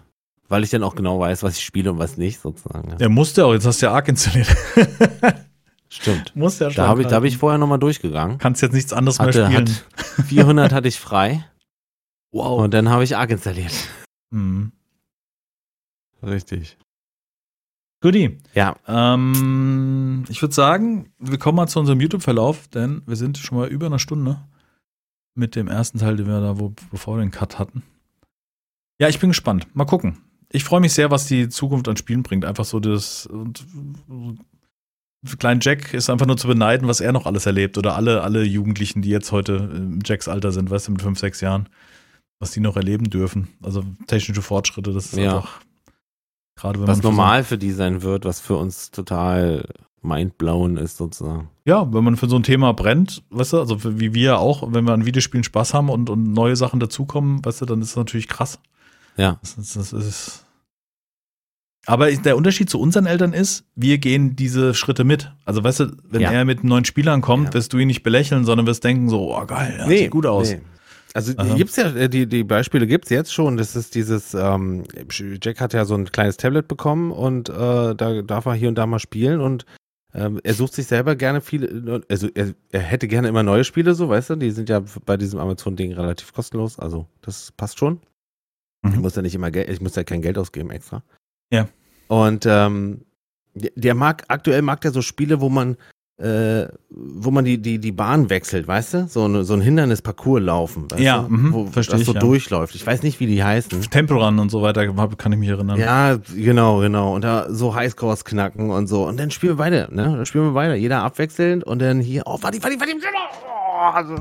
[0.49, 2.95] Weil ich dann auch genau weiß, was ich spiele und was nicht, sozusagen.
[2.99, 4.49] Ja, musste auch, jetzt hast du ja Arc installiert.
[5.89, 6.35] Stimmt.
[6.35, 6.83] Muss ja schon.
[6.83, 8.39] Da habe ich, hab ich vorher nochmal durchgegangen.
[8.39, 9.69] Kannst jetzt nichts anderes hatte, mehr spielen.
[10.17, 11.45] Hat 400 hatte ich frei.
[12.33, 12.63] Wow.
[12.63, 13.73] Und dann habe ich Arc installiert.
[14.31, 14.73] Mhm.
[16.23, 16.77] Richtig.
[18.01, 18.39] Guti.
[18.55, 18.77] Ja.
[18.87, 23.69] Ähm, ich würde sagen, wir kommen mal zu unserem YouTube-Verlauf, denn wir sind schon mal
[23.69, 24.41] über eine Stunde
[25.35, 27.83] mit dem ersten Teil, den wir da, wo, bevor wir den Cut hatten.
[28.99, 29.67] Ja, ich bin gespannt.
[29.75, 30.19] Mal gucken.
[30.51, 32.45] Ich freue mich sehr, was die Zukunft an Spielen bringt.
[32.45, 33.67] Einfach so das und
[35.39, 37.78] Klein Jack ist einfach nur zu beneiden, was er noch alles erlebt.
[37.78, 41.19] Oder alle, alle Jugendlichen, die jetzt heute im Jacks Alter sind, weißt du, mit fünf,
[41.19, 41.69] sechs Jahren,
[42.39, 43.48] was die noch erleben dürfen.
[43.62, 45.36] Also technische Fortschritte, das ist ja.
[45.36, 45.61] einfach
[46.57, 49.69] gerade wenn Was normal für, die sein wird, was für uns total
[50.03, 51.51] mindblown ist sozusagen.
[51.65, 54.86] Ja, wenn man für so ein Thema brennt, weißt du, also wie wir auch, wenn
[54.86, 57.97] wir an Videospielen Spaß haben und, und neue Sachen dazukommen, weißt du, dann ist das
[57.97, 58.59] natürlich krass.
[59.16, 59.39] Ja.
[59.43, 60.45] Das, das, das ist
[61.87, 65.33] aber der Unterschied zu unseren Eltern ist, wir gehen diese Schritte mit.
[65.45, 66.33] Also weißt du, wenn ja.
[66.33, 67.55] er mit neuen Spielern kommt, ja.
[67.55, 70.51] wirst du ihn nicht belächeln, sondern wirst denken so, oh geil, nee, sieht gut aus.
[70.51, 70.61] Nee.
[71.15, 71.55] Also Aha.
[71.55, 73.57] gibt's ja, äh, die, die Beispiele gibt's jetzt schon.
[73.57, 74.85] Das ist dieses, ähm,
[75.41, 78.75] Jack hat ja so ein kleines Tablet bekommen und äh, da darf er hier und
[78.75, 79.65] da mal spielen und
[80.13, 83.95] ähm, er sucht sich selber gerne viele, also er, er hätte gerne immer neue Spiele,
[83.95, 88.01] so weißt du, die sind ja bei diesem Amazon-Ding relativ kostenlos, also das passt schon.
[88.83, 88.93] Mhm.
[88.93, 91.03] Ich muss ja nicht immer Geld, ich muss ja kein Geld ausgeben extra.
[91.51, 91.68] Ja.
[92.09, 93.02] Und ähm,
[93.55, 95.77] der mag, aktuell mag der so Spiele, wo man,
[96.18, 99.06] äh, wo man die, die, die Bahn wechselt, weißt du?
[99.09, 101.28] So, eine, so ein Hindernisparcours laufen, weißt ja, du?
[101.28, 102.20] Mh, wo das so ja.
[102.20, 102.74] durchläuft.
[102.74, 103.81] Ich weiß nicht, wie die heißen.
[103.90, 104.86] Temple Run und so weiter,
[105.16, 105.78] kann ich mich erinnern.
[105.78, 107.14] Ja, genau, genau.
[107.14, 109.06] Und da so Highscores knacken und so.
[109.06, 110.05] Und dann spielen wir weiter, ne?
[110.05, 110.74] Dann spielen wir weiter.
[110.74, 114.20] Jeder abwechselnd und dann hier, oh, warte, warte, warte.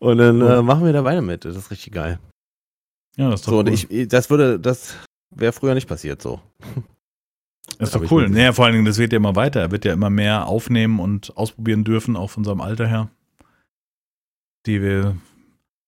[0.00, 1.44] Oh, und dann äh, machen wir da weiter mit.
[1.44, 2.18] Das ist richtig geil.
[3.16, 3.68] Ja, das ist doch so, cool.
[3.68, 4.94] und ich, das würde, das
[5.30, 6.40] Wäre früher nicht passiert so.
[7.78, 8.28] Das ist doch cool.
[8.28, 9.60] Naja, vor allen Dingen, das wird ja immer weiter.
[9.60, 13.10] Er wird ja immer mehr aufnehmen und ausprobieren dürfen, auch von seinem Alter her.
[14.66, 15.16] Die wir,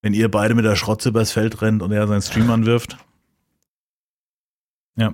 [0.01, 2.97] Wenn ihr beide mit der Schrotze übers Feld rennt und er seinen Stream anwirft.
[4.95, 5.13] Ja.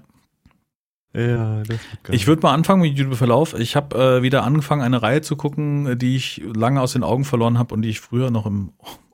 [1.14, 1.80] Ja, das
[2.11, 3.56] Ich würde mal anfangen mit YouTube-Verlauf.
[3.56, 7.26] Ich habe äh, wieder angefangen, eine Reihe zu gucken, die ich lange aus den Augen
[7.26, 8.73] verloren habe und die ich früher noch im,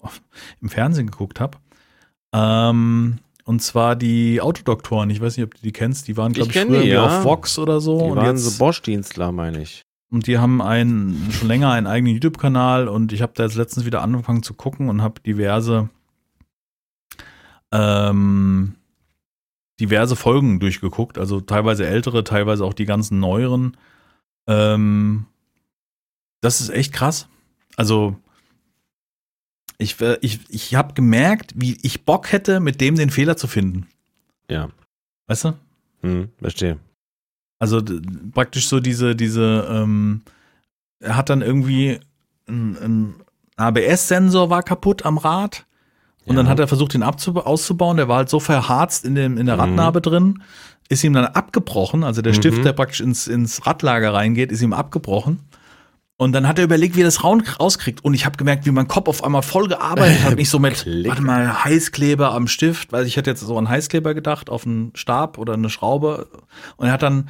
[0.61, 1.57] im Fernsehen geguckt habe.
[2.33, 5.09] Ähm, und zwar die Autodoktoren.
[5.09, 6.07] Ich weiß nicht, ob du die kennst.
[6.07, 7.05] Die waren, glaube ich, Ich früher die, ja.
[7.05, 7.97] auf Vox oder so.
[7.99, 9.81] Die und waren jetzt, so Bosch-Dienstler, meine ich.
[10.11, 13.85] und die haben einen, schon länger einen eigenen YouTube-Kanal und ich habe da jetzt letztens
[13.85, 15.89] wieder angefangen zu gucken und habe diverse
[17.71, 18.75] ähm,
[19.79, 23.75] diverse Folgen durchgeguckt, also teilweise ältere, teilweise auch die ganzen neueren.
[24.47, 25.25] Ähm,
[26.41, 27.27] das ist echt krass.
[27.75, 28.15] Also
[29.77, 33.47] ich, äh, ich, ich habe gemerkt, wie ich Bock hätte, mit dem den Fehler zu
[33.47, 33.87] finden.
[34.49, 34.69] Ja.
[35.27, 35.53] Weißt du?
[36.01, 36.77] Hm, verstehe.
[37.59, 37.81] Also
[38.33, 40.21] praktisch so diese, diese, ähm,
[40.99, 41.99] er hat dann irgendwie
[42.47, 43.15] ein, ein
[43.57, 45.65] ABS-Sensor war kaputt am Rad.
[46.25, 46.41] Und Ja.
[46.43, 47.97] dann hat er versucht, den auszubauen.
[47.97, 49.61] Der war halt so verharzt in, dem, in der Mhm.
[49.61, 50.41] Radnabe drin,
[50.89, 52.03] ist ihm dann abgebrochen.
[52.03, 52.37] Also der Mhm.
[52.37, 55.39] Stift, der praktisch ins, ins Radlager reingeht, ist ihm abgebrochen.
[56.17, 58.03] Und dann hat er überlegt, wie er das rauskriegt.
[58.03, 60.35] Und ich habe gemerkt, wie mein Kopf auf einmal voll gearbeitet hat.
[60.37, 61.09] Nicht so mit, Klick.
[61.09, 64.91] warte mal, Heißkleber am Stift, weil ich hätte jetzt so an Heißkleber gedacht, auf einen
[64.95, 66.29] Stab oder eine Schraube.
[66.77, 67.29] Und er hat dann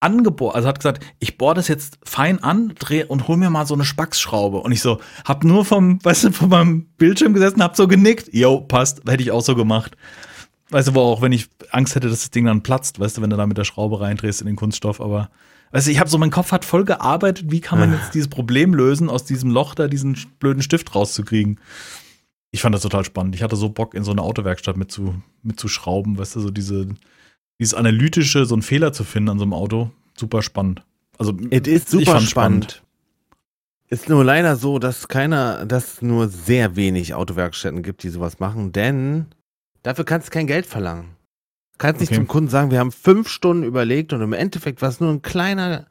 [0.00, 3.66] angebohrt, also hat gesagt, ich bohre das jetzt fein an, dreh und hol mir mal
[3.66, 4.58] so eine Spacksschraube.
[4.58, 8.34] Und ich so, hab nur vom, weißt du, von meinem Bildschirm gesessen, hab so genickt.
[8.34, 9.96] Yo, passt, hätte ich auch so gemacht.
[10.70, 13.22] Weißt du, wo auch, wenn ich Angst hätte, dass das Ding dann platzt, weißt du,
[13.22, 15.30] wenn du da mit der Schraube reindrehst in den Kunststoff, aber
[15.70, 18.28] weißt du, ich habe so, mein Kopf hat voll gearbeitet, wie kann man jetzt dieses
[18.28, 21.60] Problem lösen, aus diesem Loch da diesen blöden Stift rauszukriegen.
[22.52, 23.34] Ich fand das total spannend.
[23.34, 26.88] Ich hatte so Bock, in so eine Autowerkstatt mit zu, mitzuschrauben, weißt du, so diese,
[27.58, 29.90] dieses analytische, so einen Fehler zu finden an so einem Auto.
[30.16, 30.82] Super spannend.
[31.18, 32.82] Also, Es ist super fand's spannend.
[33.88, 38.38] Ist nur leider so, dass keiner, dass es nur sehr wenig Autowerkstätten gibt, die sowas
[38.38, 39.26] machen, denn
[39.82, 41.16] dafür kannst du kein Geld verlangen.
[41.80, 42.16] Kannst nicht Okay.
[42.20, 45.22] zum Kunden sagen, wir haben fünf Stunden überlegt und im Endeffekt war es nur ein
[45.22, 45.86] kleiner,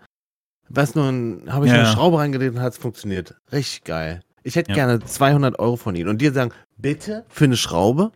[0.69, 1.87] was nur ein, habe ich Ja, eine.
[1.87, 3.35] Schraube reingedreht und hat es funktioniert.
[3.51, 4.21] Richtig geil.
[4.43, 4.75] Ich hätte Ja.
[4.75, 8.11] gerne 200 Euro von ihnen und dir sagen, bitte für eine Schraube?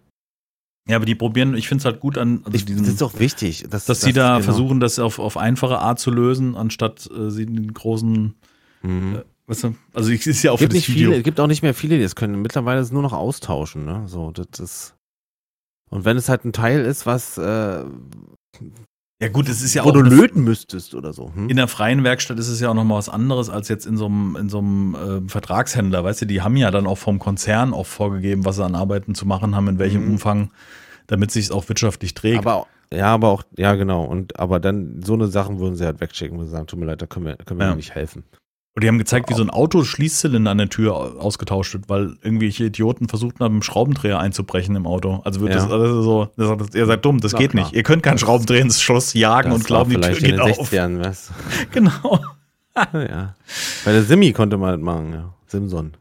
[0.87, 3.01] Ja, aber die probieren, ich finde es halt gut an, also Ich, diesen, das ist
[3.01, 3.65] doch wichtig.
[3.69, 4.43] Dass, dass sie da genau.
[4.43, 8.35] versuchen, das auf, auf einfache Art zu lösen, anstatt äh, sie den großen,
[8.83, 9.15] Mhm.
[9.15, 11.11] äh, weißt du, also ich ist ja auch gibt nicht Video.
[11.11, 12.39] viele, gibt auch nicht mehr viele, die das können.
[12.41, 14.03] Mittlerweile ist es nur noch austauschen, ne?
[14.07, 14.93] So, das ist.
[15.93, 17.83] Und wenn es halt ein Teil ist, was äh,
[19.21, 21.31] Ja gut, es ist ja wo auch du eine- löten müsstest oder so.
[21.35, 21.49] Hm?
[21.49, 23.95] in der freien Werkstatt ist es ja auch noch mal was anderes als jetzt in
[23.97, 27.19] so einem in so einem äh, Vertragshändler, weißt du, die haben ja dann auch vom
[27.19, 30.11] Konzern auch vorgegeben, was sie an Arbeiten zu machen haben, in welchem Mhm.
[30.13, 30.51] Umfang,
[31.07, 32.39] damit sich es auch wirtschaftlich trägt.
[32.39, 34.03] aber ja, aber auch, ja, genau.
[34.03, 37.01] Und aber dann so eine Sachen würden sie halt wegschicken und sagen, tut mir leid,
[37.01, 37.75] da können wir, können wir Ja.
[37.75, 38.23] Nicht helfen.
[38.75, 42.15] Und die haben gezeigt, wie so ein Auto-Schließzylinder an der Tür au- ausgetauscht wird, weil
[42.23, 45.21] irgendwelche Idioten versucht haben, dem Schraubendreher einzubrechen im Auto.
[45.25, 45.57] Also wird Ja.
[45.57, 47.65] das alles so, das sagt, ihr seid dumm, das Na geht klar.
[47.65, 47.75] nicht.
[47.75, 50.71] Ihr könnt keinen Schraubendreher ins Schloss jagen und glauben, die Tür geht auf.
[50.71, 51.31] 60ern, weißt
[51.71, 52.19] Genau.
[52.93, 53.35] ja.
[53.85, 55.33] Bei der Simi konnte man das machen, ja.
[55.45, 55.93] Simson.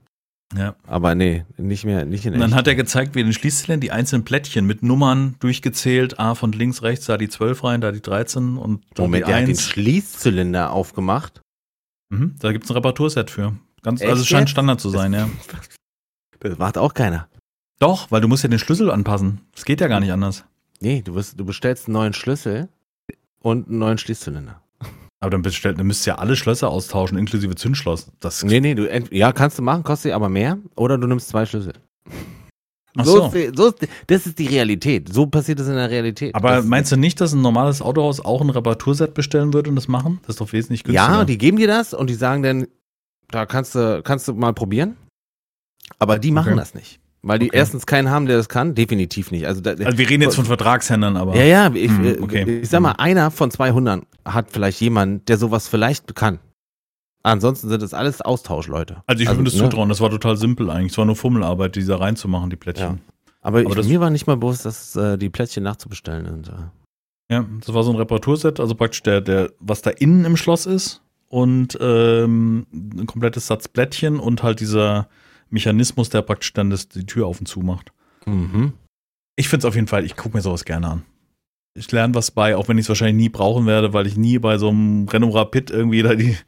[0.56, 0.74] Ja.
[0.86, 2.58] Aber nee, nicht mehr, nicht in Und dann echt.
[2.58, 6.82] hat er gezeigt, wie den Schließzylinder die einzelnen Plättchen mit Nummern durchgezählt, ah, von links,
[6.82, 9.50] rechts, da die 12 rein, da die 13 und da Moment, die er hat den
[9.50, 9.62] 1.
[9.62, 11.40] Schließzylinder aufgemacht.
[12.12, 13.54] Mhm, da gibt's ein Reparaturset für.
[13.82, 14.50] Ganz, Echt also es scheint jetzt?
[14.50, 15.28] Standard zu sein, ja.
[16.40, 17.28] Das macht auch keiner.
[17.78, 19.40] Doch, weil du musst ja den Schlüssel anpassen.
[19.54, 20.44] Das geht ja gar nicht anders.
[20.80, 22.68] Nee, du, wirst, du bestellst einen neuen Schlüssel
[23.38, 24.60] und einen neuen Schließzylinder.
[25.20, 28.10] Aber dann, bestellt, dann müsst ihr ja alle Schlösser austauschen, inklusive Zündschloss.
[28.18, 30.58] Das, Nee, nee, du, ja, kannst du machen, kostet aber mehr.
[30.74, 31.74] Oder du nimmst zwei Schlüssel.
[32.96, 33.30] So.
[33.30, 33.36] so.
[33.38, 35.12] Ist so ist das ist die Realität.
[35.12, 36.34] So passiert es in der Realität.
[36.34, 39.76] Aber das, meinst du nicht, dass ein normales Autohaus auch ein Reparaturset bestellen würde und
[39.76, 40.18] das machen?
[40.26, 41.10] Das ist doch wesentlich günstiger.
[41.10, 42.66] Ja, die geben dir das und die sagen dann,
[43.30, 44.96] da kannst du, kannst du mal probieren.
[45.98, 46.58] Aber die machen Okay.
[46.58, 47.00] das nicht.
[47.22, 47.56] Weil die Okay.
[47.58, 48.74] erstens keinen haben, der das kann.
[48.74, 49.46] Definitiv nicht.
[49.46, 51.36] Also, da, also wir reden jetzt von Vertragshändlern, aber.
[51.36, 52.60] ja, ja, ich, Hm, äh, okay.
[52.62, 56.40] ich sag mal, einer von 200 hat vielleicht jemanden, der sowas vielleicht kann.
[57.22, 59.02] Ansonsten sind das alles Austauschleute.
[59.06, 59.62] Also ich würde es ne?
[59.62, 60.92] zutrauen, das war total simpel eigentlich.
[60.92, 63.00] Es war nur Fummelarbeit, diese reinzumachen, die Plättchen.
[63.40, 66.52] Aber, Aber ich, mir war nicht mal bewusst, dass äh, die Plättchen nachzubestellen sind.
[67.30, 70.66] Ja, das war so ein Reparaturset, also praktisch der, der, was da innen im Schloss
[70.66, 75.08] ist und ähm, ein komplettes Satz Plättchen und halt dieser
[75.48, 77.92] Mechanismus, der praktisch dann das, die Tür auf und zu macht.
[78.26, 78.74] Mhm.
[79.36, 81.02] Ich finde es auf jeden Fall, ich gucke mir sowas gerne an.
[81.74, 84.38] Ich lerne was bei, auch wenn ich es wahrscheinlich nie brauchen werde, weil ich nie
[84.38, 86.36] bei so einem Renault Rapid irgendwie da die.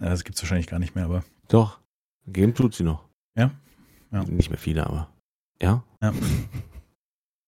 [0.00, 1.24] Ja, das gibt's wahrscheinlich gar nicht mehr, aber.
[1.48, 1.80] Doch.
[2.28, 3.08] Geben tut sie noch.
[3.36, 3.50] Ja?
[4.12, 4.22] Ja.
[4.24, 5.08] Nicht mehr viele, aber.
[5.60, 5.82] Ja.
[6.00, 6.12] Ja.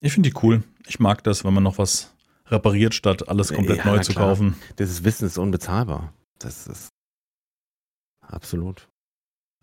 [0.01, 0.65] Ich finde die cool.
[0.89, 2.13] Ich mag das, wenn man noch was
[2.47, 4.31] repariert, statt alles komplett Ja, neu zu klar.
[4.31, 4.57] kaufen.
[4.77, 6.13] Das ist Wissen ist unbezahlbar.
[6.41, 6.89] Das ist
[8.27, 8.89] absolut.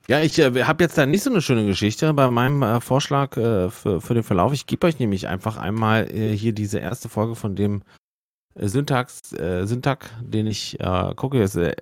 [0.10, 3.36] Ja, ich äh, habe jetzt da nicht so eine schöne Geschichte bei meinem äh, Vorschlag
[3.36, 4.54] äh, für, für den Verlauf.
[4.54, 7.82] Ich gebe euch nämlich einfach einmal äh, hier diese erste Folge von dem
[8.56, 11.42] äh, Syntax, äh, Syntax, den ich äh, gucke.
[11.42, 11.76] Ist, äh,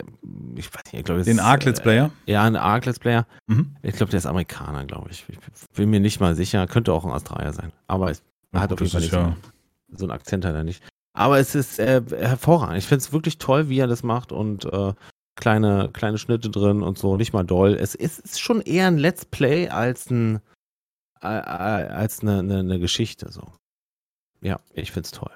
[0.55, 2.09] ich weiß nicht, ich glaube, Den Arc Let's Player?
[2.25, 3.27] Äh, ja, ein Arc Let's Player.
[3.45, 3.75] Mhm.
[3.83, 5.23] Ich glaube, der ist Amerikaner, glaube ich.
[5.29, 5.37] Ich
[5.75, 6.65] bin mir nicht mal sicher.
[6.65, 7.71] Könnte auch ein Australier sein.
[7.87, 8.23] Aber es
[8.53, 9.35] Ja, hat auf jeden Fall nicht ja-
[9.91, 10.81] so, so einen Akzent hat er nicht.
[11.13, 12.79] Aber es ist äh, hervorragend.
[12.79, 14.93] Ich finde es wirklich toll, wie er das macht und äh,
[15.35, 17.73] kleine, kleine Schnitte drin und so, nicht mal doll.
[17.75, 20.41] Es ist, ist schon eher ein Let's Play als ein
[21.21, 23.31] äh, als eine, eine, eine Geschichte.
[23.31, 23.43] So.
[24.41, 25.31] Ja, ich finde es toll.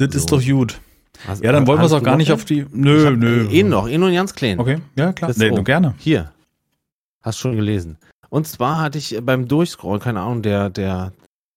[0.00, 0.36] Das ist So.
[0.38, 0.80] doch gut.
[1.26, 2.64] Hast- Ja, dann wollen wir es auch gar nicht auf die.
[2.70, 3.48] Nö, nö.
[3.50, 4.60] Eh noch, eh nur ganz kleinen.
[4.60, 5.28] Okay, ja, klar.
[5.28, 5.94] Das- Nee, nur gerne.
[5.98, 6.32] Hier.
[7.22, 7.98] Hast schon gelesen.
[8.30, 11.12] Und zwar hatte ich beim Durchscrollen, keine Ahnung, der, der,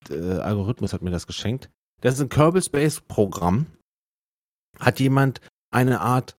[0.10, 1.70] äh, Algorithmus hat mir das geschenkt.
[2.02, 3.68] Das ist ein Kerbal Space Programm.
[4.80, 5.40] Hat jemand
[5.72, 6.38] eine Art,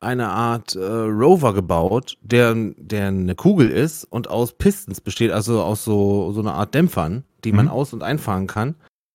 [0.00, 5.62] eine Art äh, Rover gebaut, der, der eine Kugel ist und aus Pistons besteht, also
[5.62, 7.72] aus so, so einer Art Dämpfern, die man Mhm.
[7.72, 8.74] aus- und einfahren kann.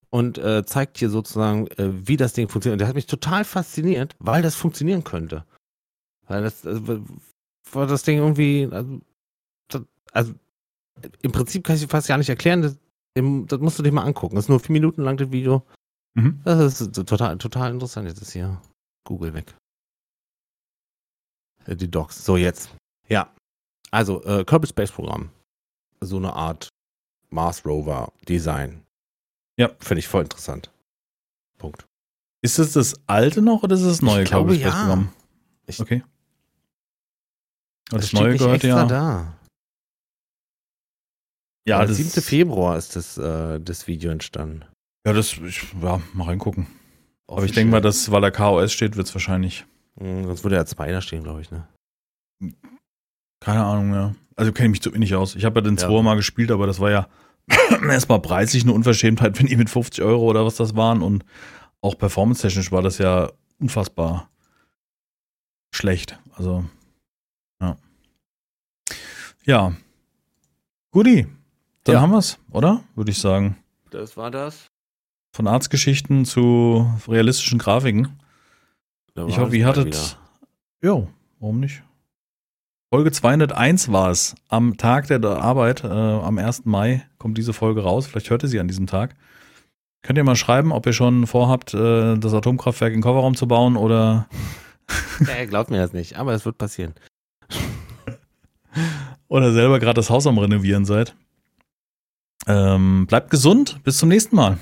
[0.09, 2.75] Und äh, zeigt hier sozusagen, äh, wie das Ding funktioniert.
[2.75, 5.43] Und der hat mich total fasziniert, weil das funktionieren könnte.
[6.27, 6.79] Weil das, äh,
[7.71, 8.99] war das Ding irgendwie, also,
[9.69, 10.33] das, also
[11.23, 12.77] im Prinzip kann ich dir fast gar nicht erklären, das,
[13.15, 14.35] das musst du dir mal angucken.
[14.35, 15.63] Das ist nur vier Minuten lang das Video.
[16.13, 16.41] Mhm.
[16.43, 18.07] Das ist total, total interessant.
[18.07, 18.61] Jetzt ist hier
[19.05, 19.53] Google weg.
[21.65, 22.23] Äh, Die Docs.
[22.25, 22.69] So, jetzt.
[23.07, 23.33] Ja.
[23.91, 25.29] Also, äh, Kerbal Space Programm.
[26.01, 26.69] So eine Art
[27.29, 28.83] Mars Rover Design.
[29.57, 29.69] Ja.
[29.79, 30.71] Finde ich voll interessant.
[31.57, 31.85] Punkt.
[32.41, 34.81] Ist es das alte noch oder ist es das neue Ich glaube, Kerbal Space ja.
[34.81, 35.13] Programm?
[35.67, 36.03] Ich- Okay.
[37.91, 38.85] Und das steht neue gehört extra ja.
[38.85, 39.37] da.
[41.67, 42.21] Ja, das 7.
[42.21, 44.65] Februar ist das, äh, das Video entstanden.
[45.05, 46.67] Ja, das, ich, ja, mal reingucken.
[47.27, 49.65] Aber ich denke mal, dass, weil da KOS steht, wird es wahrscheinlich.
[49.99, 51.67] Hm, Sonst würde ja zwei da stehen, glaube ich, ne?
[53.39, 54.15] Keine Ahnung, ja.
[54.35, 55.35] Also kenne ich mich zu wenig aus.
[55.35, 55.87] Ich habe ja den Ja.
[55.87, 57.07] Zweier mal gespielt, aber das war ja
[57.89, 61.01] erstmal preislich eine Unverschämtheit, wenn die mit 50 Euro oder was das waren.
[61.01, 61.23] Und
[61.81, 64.29] auch performance-technisch war das ja unfassbar
[65.73, 66.19] schlecht.
[66.35, 66.65] Also,
[67.61, 67.77] ja.
[69.45, 69.73] Ja.
[70.91, 71.27] Guti.
[71.83, 72.01] Dann Ja.
[72.01, 72.83] haben wir's, oder?
[72.95, 73.57] Würde ich sagen.
[73.91, 74.71] Das war das.
[75.35, 78.19] Von Arztgeschichten zu realistischen Grafiken.
[79.27, 80.19] Ich hoffe, ihr hattet.
[80.79, 81.07] Jo,
[81.39, 81.81] warum nicht?
[82.93, 84.35] Folge 201 war es.
[84.47, 86.65] Am Tag der Arbeit, äh, am 1.
[86.65, 88.05] Mai, kommt diese Folge raus.
[88.05, 89.15] Vielleicht hört ihr sie an diesem Tag.
[90.03, 93.47] Könnt ihr mal schreiben, ob ihr schon vorhabt, äh, das Atomkraftwerk in den Kofferraum zu
[93.47, 94.27] bauen oder.
[95.21, 96.93] Ja, er glaubt mir das nicht, aber es wird passieren.
[99.27, 101.15] oder selber gerade das Haus am Renovieren seid.
[102.45, 103.79] Ähm, bleibt gesund.
[103.83, 104.57] Bis zum nächsten Mal.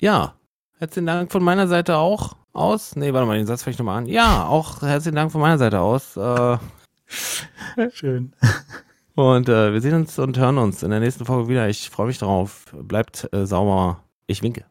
[0.00, 0.34] Ja,
[0.78, 2.94] herzlichen Dank von meiner Seite auch aus.
[2.94, 4.06] Nee, warte mal, den Satz fange ich nochmal an.
[4.06, 6.16] Ja, auch herzlichen Dank von meiner Seite aus.
[6.16, 6.58] Äh,
[7.90, 8.32] Schön.
[9.16, 11.68] und äh, wir sehen uns und hören uns in der nächsten Folge wieder.
[11.68, 12.66] Ich freue mich drauf.
[12.72, 14.04] Bleibt äh, sauber.
[14.28, 14.66] Ich winke.